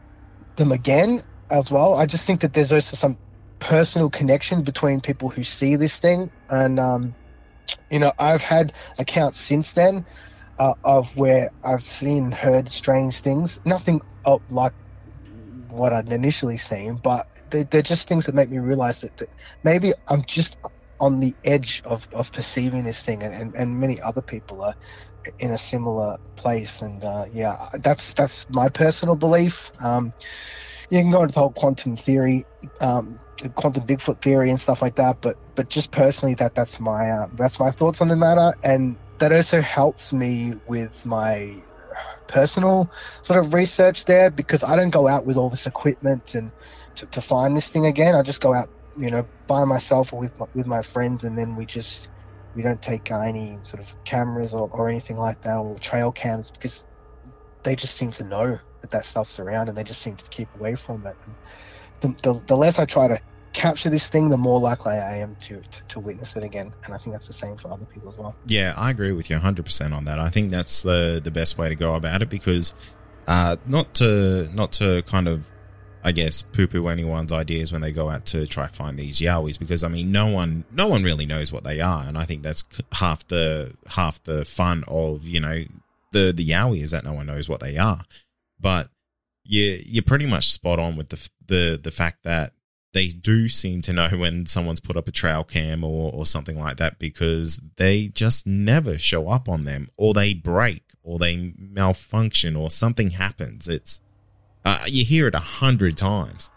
them 0.58 0.72
again 0.72 1.24
as 1.50 1.72
well. 1.72 1.96
I 1.96 2.06
just 2.06 2.26
think 2.26 2.42
that 2.42 2.54
there's 2.54 2.72
also 2.72 2.96
some 2.98 3.20
personal 3.60 4.10
connection 4.10 4.64
between 4.64 5.02
people 5.02 5.30
who 5.30 5.44
see 5.44 5.76
this 5.76 5.98
thing 6.00 6.32
and 6.50 6.80
um, 6.80 7.16
you 7.90 8.00
know 8.00 8.14
I've 8.20 8.42
had 8.42 8.74
accounts 9.00 9.40
since 9.40 9.74
then 9.74 10.06
uh, 10.60 10.74
of 10.84 11.16
where 11.16 11.52
I've 11.64 11.84
seen 11.84 12.32
heard 12.32 12.70
strange 12.70 13.20
things. 13.22 13.60
Nothing 13.66 14.02
uh, 14.26 14.40
like 14.50 14.74
what 15.70 15.94
I'd 15.94 16.12
initially 16.12 16.58
seen, 16.58 17.00
but 17.04 17.26
they're, 17.50 17.66
they're 17.66 17.82
just 17.82 18.08
things 18.08 18.26
that 18.26 18.36
make 18.36 18.50
me 18.50 18.60
realize 18.60 19.02
that, 19.02 19.16
that, 19.18 19.30
maybe 19.64 19.94
I'm 20.08 20.24
just 20.28 20.58
on 21.00 21.16
the 21.16 21.36
edge 21.44 21.82
of, 21.86 22.08
of 22.14 22.32
perceiving 22.32 22.84
this 22.84 23.02
thing, 23.02 23.24
and, 23.24 23.34
and, 23.34 23.56
and 23.56 23.80
many 23.80 24.02
other 24.02 24.22
people 24.22 24.62
are 24.62 24.76
in 25.40 25.52
a 25.52 25.58
similar 25.58 26.18
place. 26.38 26.82
And 26.82 27.04
uh, 27.04 27.26
yeah, 27.32 27.58
that's 27.82 28.14
that's 28.14 28.46
my 28.50 28.70
personal 28.70 29.16
belief. 29.16 29.72
Um, 29.84 30.14
you 30.90 31.00
can 31.00 31.12
go 31.12 31.24
into 31.24 31.34
the 31.34 31.40
whole 31.40 31.54
quantum 31.54 31.96
theory, 31.96 32.48
um, 32.80 33.20
quantum 33.56 33.86
Bigfoot 33.88 34.22
theory, 34.22 34.50
and 34.50 34.62
stuff 34.62 34.82
like 34.82 34.96
that. 34.96 35.18
But 35.22 35.38
but 35.56 35.70
just 35.70 35.92
personally, 35.92 36.36
that 36.36 36.56
that's 36.56 36.80
my 36.80 37.10
uh, 37.10 37.28
that's 37.34 37.60
my 37.60 37.72
thoughts 37.72 38.02
on 38.02 38.08
the 38.08 38.16
matter. 38.16 38.54
And 38.64 38.98
that 39.24 39.32
also 39.32 39.62
helps 39.62 40.12
me 40.12 40.54
with 40.68 41.06
my 41.06 41.50
personal 42.28 42.92
sort 43.22 43.40
of 43.40 43.54
research 43.54 44.04
there 44.04 44.30
because 44.30 44.64
I 44.64 44.76
don't 44.76 44.90
go 44.90 45.08
out 45.08 45.26
with 45.26 45.38
all 45.38 45.50
this 45.50 45.66
equipment 45.66 46.36
and 46.36 46.52
to, 46.98 47.08
to 47.08 47.22
find 47.22 47.56
this 47.56 47.70
thing 47.70 47.86
again. 47.86 48.16
I 48.16 48.22
just 48.22 48.42
go 48.42 48.54
out, 48.54 48.68
you 48.98 49.10
know, 49.10 49.26
by 49.48 49.64
myself 49.64 50.12
or 50.12 50.20
with 50.20 50.38
my, 50.38 50.46
with 50.54 50.68
my 50.68 50.82
friends, 50.82 51.24
and 51.24 51.38
then 51.38 51.56
we 51.56 51.66
just 51.66 52.10
we 52.54 52.64
don't 52.64 52.82
take 52.82 53.10
any 53.12 53.58
sort 53.64 53.82
of 53.82 53.96
cameras 54.04 54.54
or, 54.54 54.70
or 54.74 54.90
anything 54.90 55.16
like 55.16 55.40
that 55.44 55.56
or 55.56 55.80
trail 55.80 56.12
cams 56.12 56.52
because 56.52 56.84
they 57.64 57.78
just 57.78 57.96
seem 57.96 58.12
to 58.12 58.26
know 58.26 58.60
that 58.82 58.92
that 58.92 59.06
stuff's 59.06 59.40
around 59.40 59.70
and 59.70 59.78
they 59.78 59.86
just 59.86 60.02
seem 60.02 60.18
to 60.18 60.30
keep 60.32 60.50
away 60.56 60.76
from 60.76 61.08
it. 61.08 61.16
The, 62.02 62.10
the, 62.24 62.44
the 62.46 62.58
less 62.58 62.78
I 62.78 62.84
try 62.84 63.08
to 63.08 63.22
capture 63.54 63.90
this 63.90 64.08
thing, 64.08 64.30
the 64.30 64.38
more 64.38 64.60
likely 64.60 64.94
I 64.94 65.18
am 65.18 65.36
to, 65.42 65.62
to, 65.62 65.84
to 65.90 66.00
witness 66.00 66.36
it 66.36 66.44
again. 66.44 66.74
And 66.84 66.94
I 66.94 66.98
think 66.98 67.14
that's 67.14 67.28
the 67.28 67.34
same 67.34 67.56
for 67.56 67.72
other 67.72 67.86
people 67.86 68.10
as 68.10 68.18
well. 68.18 68.36
Yeah, 68.48 68.74
I 68.76 68.90
agree 68.90 69.12
with 69.12 69.30
you 69.30 69.38
100% 69.38 69.94
on 69.94 70.06
that. 70.06 70.20
I 70.20 70.30
think 70.30 70.52
that's 70.52 70.82
the 70.82 71.22
the 71.24 71.32
best 71.32 71.58
way 71.58 71.70
to 71.70 71.76
go 71.76 71.96
about 71.96 72.22
it 72.22 72.30
because 72.30 72.74
uh, 73.28 73.58
not 73.66 73.94
to 73.96 74.50
not 74.54 74.72
to 74.74 75.04
kind 75.04 75.28
of 75.28 75.50
I 76.04 76.12
guess 76.12 76.42
poo 76.42 76.68
poo 76.68 76.88
anyone's 76.88 77.32
ideas 77.32 77.72
when 77.72 77.82
they 77.82 77.94
go 77.94 78.10
out 78.10 78.26
to 78.28 78.46
try 78.46 78.68
find 78.68 79.00
these 79.00 79.22
yowies 79.22 79.58
because 79.58 79.84
I 79.84 79.88
mean 79.88 80.12
no 80.12 80.28
one 80.28 80.66
no 80.72 80.88
one 80.88 81.04
really 81.04 81.26
knows 81.26 81.52
what 81.52 81.64
they 81.64 81.80
are 81.80 82.04
and 82.04 82.18
I 82.18 82.26
think 82.26 82.44
that's 82.44 82.66
half 82.92 83.26
the 83.28 83.74
half 83.88 84.22
the 84.24 84.44
fun 84.44 84.84
of 84.88 85.26
you 85.26 85.40
know 85.40 85.64
the 86.12 86.34
the 86.36 86.48
yowie 86.50 86.82
is 86.82 86.92
that 86.92 87.06
no 87.06 87.14
one 87.14 87.28
knows 87.28 87.48
what 87.48 87.62
they 87.62 87.78
are 87.78 88.04
but 88.60 88.90
you 89.46 89.80
you're 89.86 90.04
pretty 90.04 90.26
much 90.26 90.52
spot 90.52 90.78
on 90.78 90.98
with 90.98 91.08
the 91.08 91.30
the 91.48 91.80
the 91.82 91.92
fact 91.92 92.24
that 92.24 92.52
they 92.94 93.08
do 93.08 93.50
seem 93.50 93.82
to 93.82 93.94
know 93.94 94.10
when 94.10 94.46
someone's 94.46 94.80
put 94.80 94.96
up 94.96 95.08
a 95.08 95.12
trail 95.12 95.44
cam 95.44 95.84
or, 95.84 96.12
or 96.14 96.26
something 96.26 96.58
like 96.58 96.78
that 96.78 97.00
because 97.00 97.60
they 97.76 98.08
just 98.08 98.48
never 98.48 98.98
show 98.98 99.30
up 99.30 99.50
on 99.50 99.66
them 99.66 99.90
or 99.98 100.14
they 100.14 100.34
break 100.34 100.84
or 101.04 101.20
they 101.20 101.54
malfunction 101.58 102.56
or 102.56 102.70
something 102.70 103.12
happens. 103.12 103.68
It's 103.68 104.00
uh, 104.64 104.86
you 104.88 105.04
hear 105.04 105.28
it 105.28 105.36
a 105.36 105.40
hundred 105.40 105.98
times. 105.98 106.50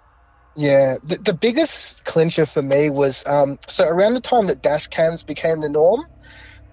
Yeah, 0.55 0.97
the, 1.03 1.17
the 1.17 1.35
biggest 1.35 2.05
clincher 2.05 2.47
for 2.47 2.63
me 2.63 2.89
was 2.89 3.23
um, 3.27 3.59
so 3.67 3.87
around 3.87 4.15
the 4.15 4.21
time 4.21 4.47
that 4.47 4.63
dash 4.63 4.87
cams 4.87 5.23
became 5.23 5.61
the 5.61 5.69
norm, 5.69 6.07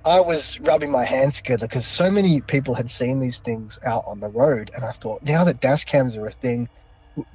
I 0.06 0.20
was 0.20 0.60
rubbing 0.60 0.92
my 0.92 1.04
hands 1.04 1.38
together 1.38 1.68
because 1.68 1.86
so 1.86 2.12
many 2.12 2.42
people 2.42 2.76
had 2.76 2.90
seen 2.90 3.20
these 3.20 3.40
things 3.40 3.80
out 3.86 4.04
on 4.06 4.20
the 4.20 4.30
road, 4.30 4.72
and 4.76 4.86
I 4.86 4.92
thought 4.92 5.24
now 5.24 5.44
that 5.46 5.60
dash 5.60 5.86
cams 5.86 6.16
are 6.16 6.26
a 6.26 6.32
thing, 6.32 6.70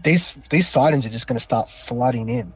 these 0.02 0.34
these 0.50 0.68
sightings 0.68 1.06
are 1.06 1.10
just 1.10 1.26
going 1.26 1.38
to 1.38 1.44
start 1.44 1.70
flooding 1.70 2.28
in, 2.28 2.54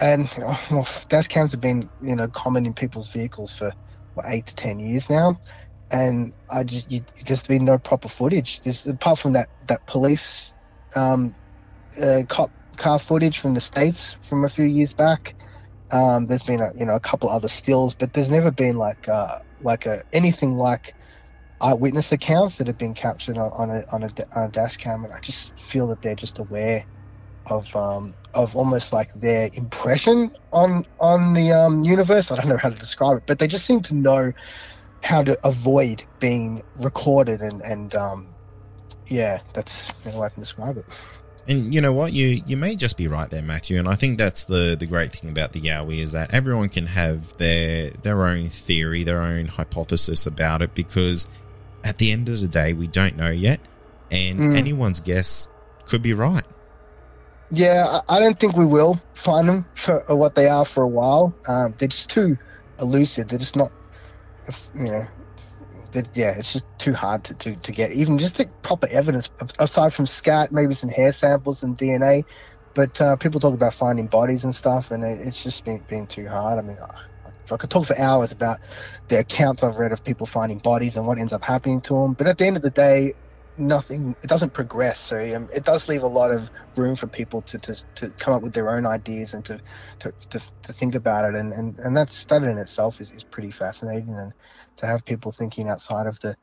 and 0.00 0.30
well, 0.70 0.88
dash 1.08 1.28
cams 1.28 1.52
have 1.52 1.60
been 1.60 1.90
you 2.00 2.16
know 2.16 2.28
common 2.28 2.66
in 2.66 2.74
people's 2.74 3.10
vehicles 3.10 3.52
for 3.52 3.72
what, 4.14 4.26
eight 4.28 4.46
to 4.46 4.54
ten 4.54 4.78
years 4.78 5.10
now, 5.10 5.40
and 5.90 6.34
I 6.50 6.64
just 6.64 6.90
you, 6.90 7.02
there's 7.26 7.46
been 7.46 7.64
no 7.64 7.78
proper 7.78 8.08
footage. 8.08 8.60
There's 8.62 8.86
apart 8.86 9.18
from 9.18 9.34
that 9.34 9.48
that 9.68 9.84
police 9.86 10.54
um, 10.96 11.34
uh, 12.00 12.22
cop 12.28 12.52
car 12.76 12.98
footage 12.98 13.38
from 13.38 13.54
the 13.54 13.60
states 13.60 14.16
from 14.22 14.44
a 14.44 14.48
few 14.48 14.64
years 14.64 14.94
back. 14.94 15.36
Um, 15.90 16.26
there's 16.26 16.42
been 16.42 16.60
a 16.60 16.70
you 16.74 16.86
know 16.86 16.96
a 16.96 17.00
couple 17.00 17.28
of 17.28 17.34
other 17.36 17.48
stills, 17.48 17.94
but 17.94 18.12
there's 18.12 18.30
never 18.30 18.50
been 18.50 18.76
like 18.76 19.08
uh, 19.08 19.38
like 19.60 19.86
a 19.86 20.02
anything 20.12 20.54
like 20.54 20.94
eyewitness 21.62 22.12
accounts 22.12 22.58
that 22.58 22.66
have 22.66 22.78
been 22.78 22.94
captured 22.94 23.38
on, 23.38 23.50
on 23.52 23.70
a 23.70 23.84
on 23.92 24.02
a, 24.02 24.10
on 24.36 24.48
a 24.48 24.50
dash 24.50 24.76
cam, 24.76 25.04
and 25.04 25.12
I 25.12 25.20
just 25.20 25.58
feel 25.58 25.86
that 25.88 26.02
they're 26.02 26.14
just 26.14 26.38
aware 26.38 26.84
of 27.46 27.74
um, 27.76 28.14
of 28.34 28.56
almost 28.56 28.92
like 28.92 29.12
their 29.14 29.50
impression 29.54 30.34
on 30.52 30.84
on 31.00 31.34
the 31.34 31.52
um, 31.52 31.82
universe. 31.84 32.30
I 32.30 32.36
don't 32.36 32.48
know 32.48 32.56
how 32.56 32.70
to 32.70 32.78
describe 32.78 33.18
it, 33.18 33.24
but 33.26 33.38
they 33.38 33.46
just 33.46 33.64
seem 33.64 33.80
to 33.82 33.94
know 33.94 34.32
how 35.02 35.22
to 35.22 35.38
avoid 35.46 36.02
being 36.18 36.62
recorded 36.76 37.40
and 37.40 37.62
and 37.62 37.94
um, 37.94 38.28
yeah, 39.06 39.40
that's 39.54 39.92
the 40.04 40.10
way 40.10 40.26
I 40.26 40.28
can 40.28 40.40
describe 40.40 40.76
it. 40.76 40.84
And 41.48 41.74
you 41.74 41.80
know 41.80 41.92
what, 41.92 42.12
you 42.12 42.40
you 42.46 42.56
may 42.56 42.76
just 42.76 42.96
be 42.96 43.08
right 43.08 43.28
there, 43.28 43.42
Matthew. 43.42 43.78
And 43.78 43.88
I 43.88 43.96
think 43.96 44.16
that's 44.16 44.44
the 44.44 44.76
the 44.78 44.86
great 44.86 45.12
thing 45.12 45.28
about 45.30 45.52
the 45.52 45.60
Yowie 45.60 45.98
is 45.98 46.12
that 46.12 46.32
everyone 46.32 46.68
can 46.68 46.86
have 46.86 47.36
their 47.38 47.90
their 47.90 48.24
own 48.24 48.46
theory, 48.46 49.02
their 49.02 49.20
own 49.20 49.46
hypothesis 49.46 50.26
about 50.26 50.62
it, 50.62 50.74
because 50.74 51.28
at 51.84 51.98
the 51.98 52.12
end 52.12 52.28
of 52.28 52.40
the 52.40 52.48
day, 52.48 52.72
we 52.72 52.86
don't 52.86 53.16
know 53.16 53.30
yet, 53.30 53.60
and 54.10 54.38
mm. 54.38 54.56
anyone's 54.56 55.00
guess 55.00 55.48
could 55.86 56.02
be 56.02 56.14
right. 56.14 56.44
Yeah, 57.50 58.00
I, 58.08 58.18
don't 58.18 58.40
think 58.40 58.56
we 58.56 58.64
will 58.64 58.98
find 59.12 59.46
them 59.46 59.66
for 59.74 60.02
what 60.08 60.34
they 60.34 60.48
are 60.48 60.64
for 60.64 60.82
a 60.82 60.88
while. 60.88 61.34
Um, 61.46 61.74
they're 61.76 61.88
just 61.88 62.08
too 62.08 62.38
elusive. 62.80 63.28
They're 63.28 63.38
just 63.38 63.56
not, 63.56 63.70
you 64.74 64.84
know, 64.84 65.04
yeah, 66.14 66.30
it's 66.30 66.54
just 66.54 66.64
too 66.78 66.94
hard 66.94 67.24
to, 67.24 67.34
to, 67.34 67.56
to 67.56 67.72
get 67.72 67.92
even 67.92 68.18
just 68.18 68.38
the 68.38 68.46
proper 68.62 68.86
evidence 68.86 69.28
aside 69.58 69.92
from 69.92 70.06
scat, 70.06 70.50
maybe 70.50 70.72
some 70.72 70.88
hair 70.88 71.12
samples 71.12 71.62
and 71.62 71.76
DNA. 71.76 72.24
But 72.74 72.98
uh, 73.02 73.16
people 73.16 73.38
talk 73.38 73.52
about 73.52 73.74
finding 73.74 74.06
bodies 74.06 74.44
and 74.44 74.54
stuff, 74.54 74.90
and 74.90 75.04
it, 75.04 75.26
it's 75.26 75.42
just 75.42 75.62
been, 75.66 75.84
been 75.88 76.06
too 76.06 76.26
hard. 76.26 76.58
I 76.58 76.62
mean, 76.62 76.78
I 77.50 77.56
could 77.56 77.70
talk 77.70 77.86
for 77.86 77.98
hours 77.98 78.32
about 78.32 78.58
the 79.08 79.18
accounts 79.18 79.64
I've 79.64 79.76
read 79.76 79.92
of 79.92 80.04
people 80.04 80.26
finding 80.26 80.58
bodies 80.58 80.96
and 80.96 81.06
what 81.06 81.18
ends 81.18 81.32
up 81.32 81.42
happening 81.42 81.80
to 81.82 81.94
them. 81.94 82.14
But 82.14 82.28
at 82.28 82.38
the 82.38 82.46
end 82.46 82.56
of 82.56 82.62
the 82.62 82.70
day, 82.70 83.14
nothing 83.56 84.16
it 84.22 84.28
doesn't 84.28 84.52
progress. 84.52 84.98
So 84.98 85.18
um, 85.36 85.48
it 85.54 85.64
does 85.64 85.88
leave 85.88 86.02
a 86.02 86.08
lot 86.08 86.30
of 86.30 86.50
room 86.76 86.96
for 86.96 87.06
people 87.06 87.42
to, 87.42 87.58
to, 87.58 87.84
to 87.96 88.10
come 88.18 88.34
up 88.34 88.42
with 88.42 88.54
their 88.54 88.70
own 88.70 88.86
ideas 88.86 89.34
and 89.34 89.44
to 89.46 89.60
to, 90.00 90.12
to, 90.30 90.40
to 90.62 90.72
think 90.72 90.94
about 90.94 91.32
it. 91.32 91.38
And, 91.38 91.52
and, 91.52 91.78
and 91.78 91.96
that's 91.96 92.24
that 92.26 92.42
in 92.42 92.58
itself 92.58 93.00
is, 93.00 93.10
is 93.10 93.24
pretty 93.24 93.50
fascinating. 93.50 94.14
And 94.14 94.32
to 94.76 94.86
have 94.86 95.04
people 95.04 95.32
thinking 95.32 95.68
outside 95.68 96.06
of 96.06 96.18
the 96.20 96.36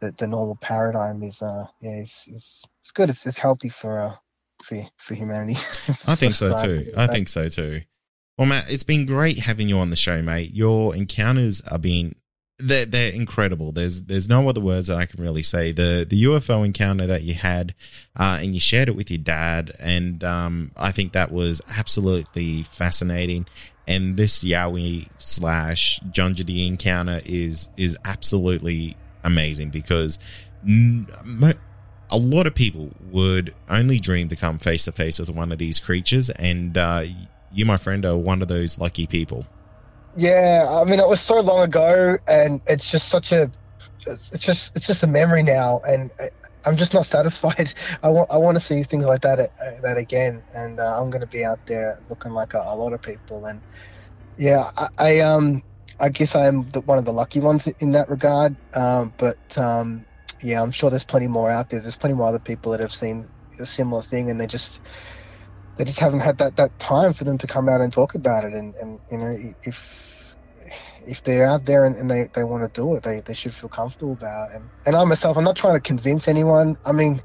the, 0.00 0.12
the 0.18 0.26
normal 0.26 0.56
paradigm 0.56 1.22
is 1.22 1.42
uh 1.42 1.66
yeah 1.80 1.96
it's, 1.96 2.26
it's, 2.26 2.64
it's 2.80 2.90
good. 2.90 3.10
It's, 3.10 3.26
it's 3.26 3.38
healthy 3.38 3.68
for 3.68 4.00
uh 4.00 4.14
for 4.64 4.82
for 4.96 5.14
humanity. 5.14 5.54
I 6.06 6.14
think 6.14 6.34
so 6.34 6.56
too. 6.56 6.92
I 6.96 7.06
think 7.06 7.28
so 7.28 7.48
too 7.48 7.82
well 8.40 8.48
matt 8.48 8.64
it's 8.68 8.82
been 8.82 9.06
great 9.06 9.38
having 9.38 9.68
you 9.68 9.78
on 9.78 9.90
the 9.90 9.96
show 9.96 10.20
mate 10.20 10.52
your 10.52 10.96
encounters 10.96 11.60
are 11.70 11.78
being 11.78 12.14
they're, 12.62 12.86
they're 12.86 13.12
incredible. 13.12 13.72
There's 13.72 14.02
there's 14.02 14.28
no 14.28 14.48
other 14.48 14.60
words 14.60 14.88
that 14.88 14.98
I 14.98 15.06
can 15.06 15.22
really 15.22 15.42
say. 15.42 15.72
The 15.72 16.06
the 16.08 16.24
UFO 16.24 16.64
encounter 16.64 17.06
that 17.06 17.22
you 17.22 17.34
had, 17.34 17.74
uh, 18.16 18.38
and 18.40 18.54
you 18.54 18.60
shared 18.60 18.88
it 18.88 18.96
with 18.96 19.10
your 19.10 19.18
dad, 19.18 19.72
and 19.78 20.22
um, 20.22 20.72
I 20.76 20.92
think 20.92 21.12
that 21.12 21.32
was 21.32 21.60
absolutely 21.68 22.62
fascinating. 22.64 23.46
And 23.86 24.16
this 24.16 24.44
Yowie 24.44 25.08
slash 25.18 26.00
Jadee 26.10 26.66
encounter 26.66 27.20
is 27.24 27.68
is 27.76 27.96
absolutely 28.04 28.96
amazing 29.24 29.70
because 29.70 30.18
a 32.12 32.16
lot 32.16 32.46
of 32.46 32.54
people 32.54 32.90
would 33.10 33.54
only 33.68 33.98
dream 33.98 34.28
to 34.28 34.36
come 34.36 34.58
face 34.58 34.84
to 34.84 34.92
face 34.92 35.18
with 35.18 35.30
one 35.30 35.50
of 35.52 35.58
these 35.58 35.80
creatures, 35.80 36.30
and 36.30 36.76
uh, 36.76 37.04
you, 37.52 37.64
my 37.64 37.76
friend, 37.76 38.04
are 38.04 38.16
one 38.16 38.42
of 38.42 38.48
those 38.48 38.78
lucky 38.78 39.06
people. 39.06 39.46
Yeah, 40.16 40.66
I 40.68 40.84
mean, 40.84 40.98
it 40.98 41.08
was 41.08 41.20
so 41.20 41.40
long 41.40 41.62
ago, 41.62 42.18
and 42.26 42.60
it's 42.66 42.90
just 42.90 43.08
such 43.08 43.32
a, 43.32 43.50
it's 44.06 44.44
just 44.44 44.74
it's 44.76 44.86
just 44.86 45.02
a 45.02 45.06
memory 45.06 45.42
now, 45.42 45.80
and 45.86 46.10
I'm 46.64 46.76
just 46.76 46.94
not 46.94 47.06
satisfied. 47.16 47.72
I 48.02 48.08
want 48.10 48.30
I 48.30 48.36
want 48.36 48.56
to 48.56 48.60
see 48.60 48.82
things 48.82 49.04
like 49.04 49.22
that 49.22 49.38
uh, 49.38 49.80
that 49.82 49.96
again, 49.96 50.42
and 50.54 50.80
uh, 50.80 51.00
I'm 51.00 51.10
going 51.10 51.20
to 51.20 51.26
be 51.26 51.44
out 51.44 51.64
there 51.66 52.00
looking 52.08 52.32
like 52.32 52.54
a, 52.54 52.58
a, 52.58 52.74
lot 52.74 52.92
of 52.92 53.02
people, 53.02 53.46
and 53.46 53.60
yeah, 54.36 54.70
I, 54.76 54.88
I 54.98 55.20
um 55.20 55.62
I 56.00 56.08
guess 56.08 56.34
I 56.34 56.46
am 56.46 56.68
the, 56.70 56.80
one 56.80 56.98
of 56.98 57.04
the 57.04 57.12
lucky 57.12 57.40
ones 57.40 57.68
in 57.78 57.92
that 57.92 58.08
regard, 58.08 58.56
um, 58.74 59.12
but 59.18 59.58
um, 59.58 60.04
yeah, 60.42 60.62
I'm 60.62 60.70
sure 60.70 60.90
there's 60.90 61.04
plenty 61.04 61.26
more 61.26 61.50
out 61.50 61.70
there. 61.70 61.80
There's 61.80 61.96
plenty 61.96 62.14
more 62.14 62.26
other 62.26 62.38
people 62.38 62.72
that 62.72 62.80
have 62.80 62.92
seen 62.92 63.28
a 63.58 63.66
similar 63.66 64.02
thing, 64.02 64.30
and 64.30 64.40
they 64.40 64.46
just 64.46 64.80
they 65.80 65.86
just 65.86 65.98
haven't 65.98 66.20
had 66.20 66.36
that, 66.36 66.56
that 66.56 66.78
time 66.78 67.14
for 67.14 67.24
them 67.24 67.38
to 67.38 67.46
come 67.46 67.66
out 67.66 67.80
and 67.80 67.90
talk 67.90 68.14
about 68.14 68.44
it. 68.44 68.52
And, 68.52 68.74
and 68.74 69.00
you 69.10 69.16
know, 69.16 69.34
if 69.62 70.36
if 71.06 71.22
they're 71.22 71.46
out 71.46 71.64
there 71.64 71.86
and, 71.86 71.96
and 71.96 72.10
they, 72.10 72.28
they 72.34 72.44
want 72.44 72.62
to 72.62 72.80
do 72.80 72.94
it, 72.96 73.02
they, 73.02 73.22
they 73.24 73.32
should 73.32 73.54
feel 73.54 73.70
comfortable 73.70 74.12
about 74.12 74.50
it. 74.50 74.56
And, 74.56 74.70
and 74.84 74.94
I 74.94 75.02
myself, 75.04 75.38
I'm 75.38 75.44
not 75.44 75.56
trying 75.56 75.76
to 75.76 75.80
convince 75.80 76.28
anyone. 76.28 76.76
I 76.84 76.92
mean, 76.92 77.22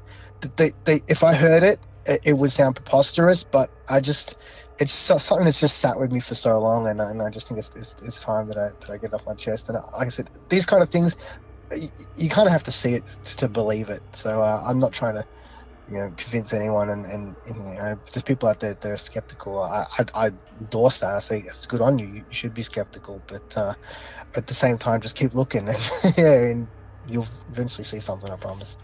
they, 0.56 0.72
they, 0.86 1.02
if 1.06 1.22
I 1.22 1.34
heard 1.34 1.64
it, 1.64 1.86
it, 2.06 2.22
it 2.24 2.32
would 2.32 2.50
sound 2.50 2.76
preposterous, 2.76 3.44
but 3.44 3.68
I 3.90 4.00
just, 4.00 4.38
it's 4.78 4.90
something 4.90 5.44
that's 5.44 5.60
just 5.60 5.78
sat 5.78 6.00
with 6.00 6.10
me 6.10 6.20
for 6.20 6.34
so 6.34 6.58
long, 6.58 6.88
and, 6.88 6.98
and 6.98 7.20
I 7.20 7.28
just 7.28 7.48
think 7.48 7.58
it's, 7.58 7.70
it's, 7.76 7.94
it's 8.02 8.20
time 8.20 8.48
that 8.48 8.56
I 8.56 8.70
that 8.80 8.90
I 8.90 8.96
get 8.96 9.08
it 9.08 9.14
off 9.14 9.26
my 9.26 9.34
chest. 9.34 9.68
And 9.68 9.76
like 9.92 10.06
I 10.06 10.08
said, 10.08 10.30
these 10.48 10.64
kind 10.64 10.82
of 10.82 10.90
things, 10.90 11.14
you, 11.74 11.90
you 12.14 12.30
kind 12.30 12.46
of 12.46 12.52
have 12.52 12.64
to 12.64 12.72
see 12.72 12.94
it 12.94 13.04
to 13.36 13.48
believe 13.50 13.90
it. 13.90 14.02
So 14.14 14.40
uh, 14.40 14.62
I'm 14.66 14.78
not 14.80 14.94
trying 14.94 15.16
to 15.16 15.26
you 15.90 15.98
know 15.98 16.12
convince 16.16 16.52
anyone 16.52 16.90
and, 16.90 17.06
and, 17.06 17.34
and 17.46 17.56
you 17.56 17.78
know 17.78 17.98
there's 18.12 18.22
people 18.22 18.48
out 18.48 18.60
there 18.60 18.74
that 18.74 18.90
are 18.90 18.96
skeptical 18.96 19.62
I, 19.62 19.86
I, 19.98 20.26
I 20.26 20.30
endorse 20.60 21.00
that. 21.00 21.14
I 21.14 21.20
say 21.20 21.44
it's 21.46 21.66
good 21.66 21.80
on 21.80 21.98
you. 21.98 22.06
You 22.06 22.24
should 22.30 22.54
be 22.54 22.62
skeptical. 22.62 23.20
But 23.26 23.56
uh, 23.56 23.74
at 24.34 24.46
the 24.46 24.54
same 24.54 24.78
time 24.78 25.00
just 25.00 25.16
keep 25.16 25.34
looking 25.34 25.68
and 25.68 25.90
yeah 26.16 26.32
and 26.32 26.68
you'll 27.08 27.26
eventually 27.50 27.84
see 27.84 28.00
something 28.00 28.30
I 28.30 28.36
promise. 28.36 28.76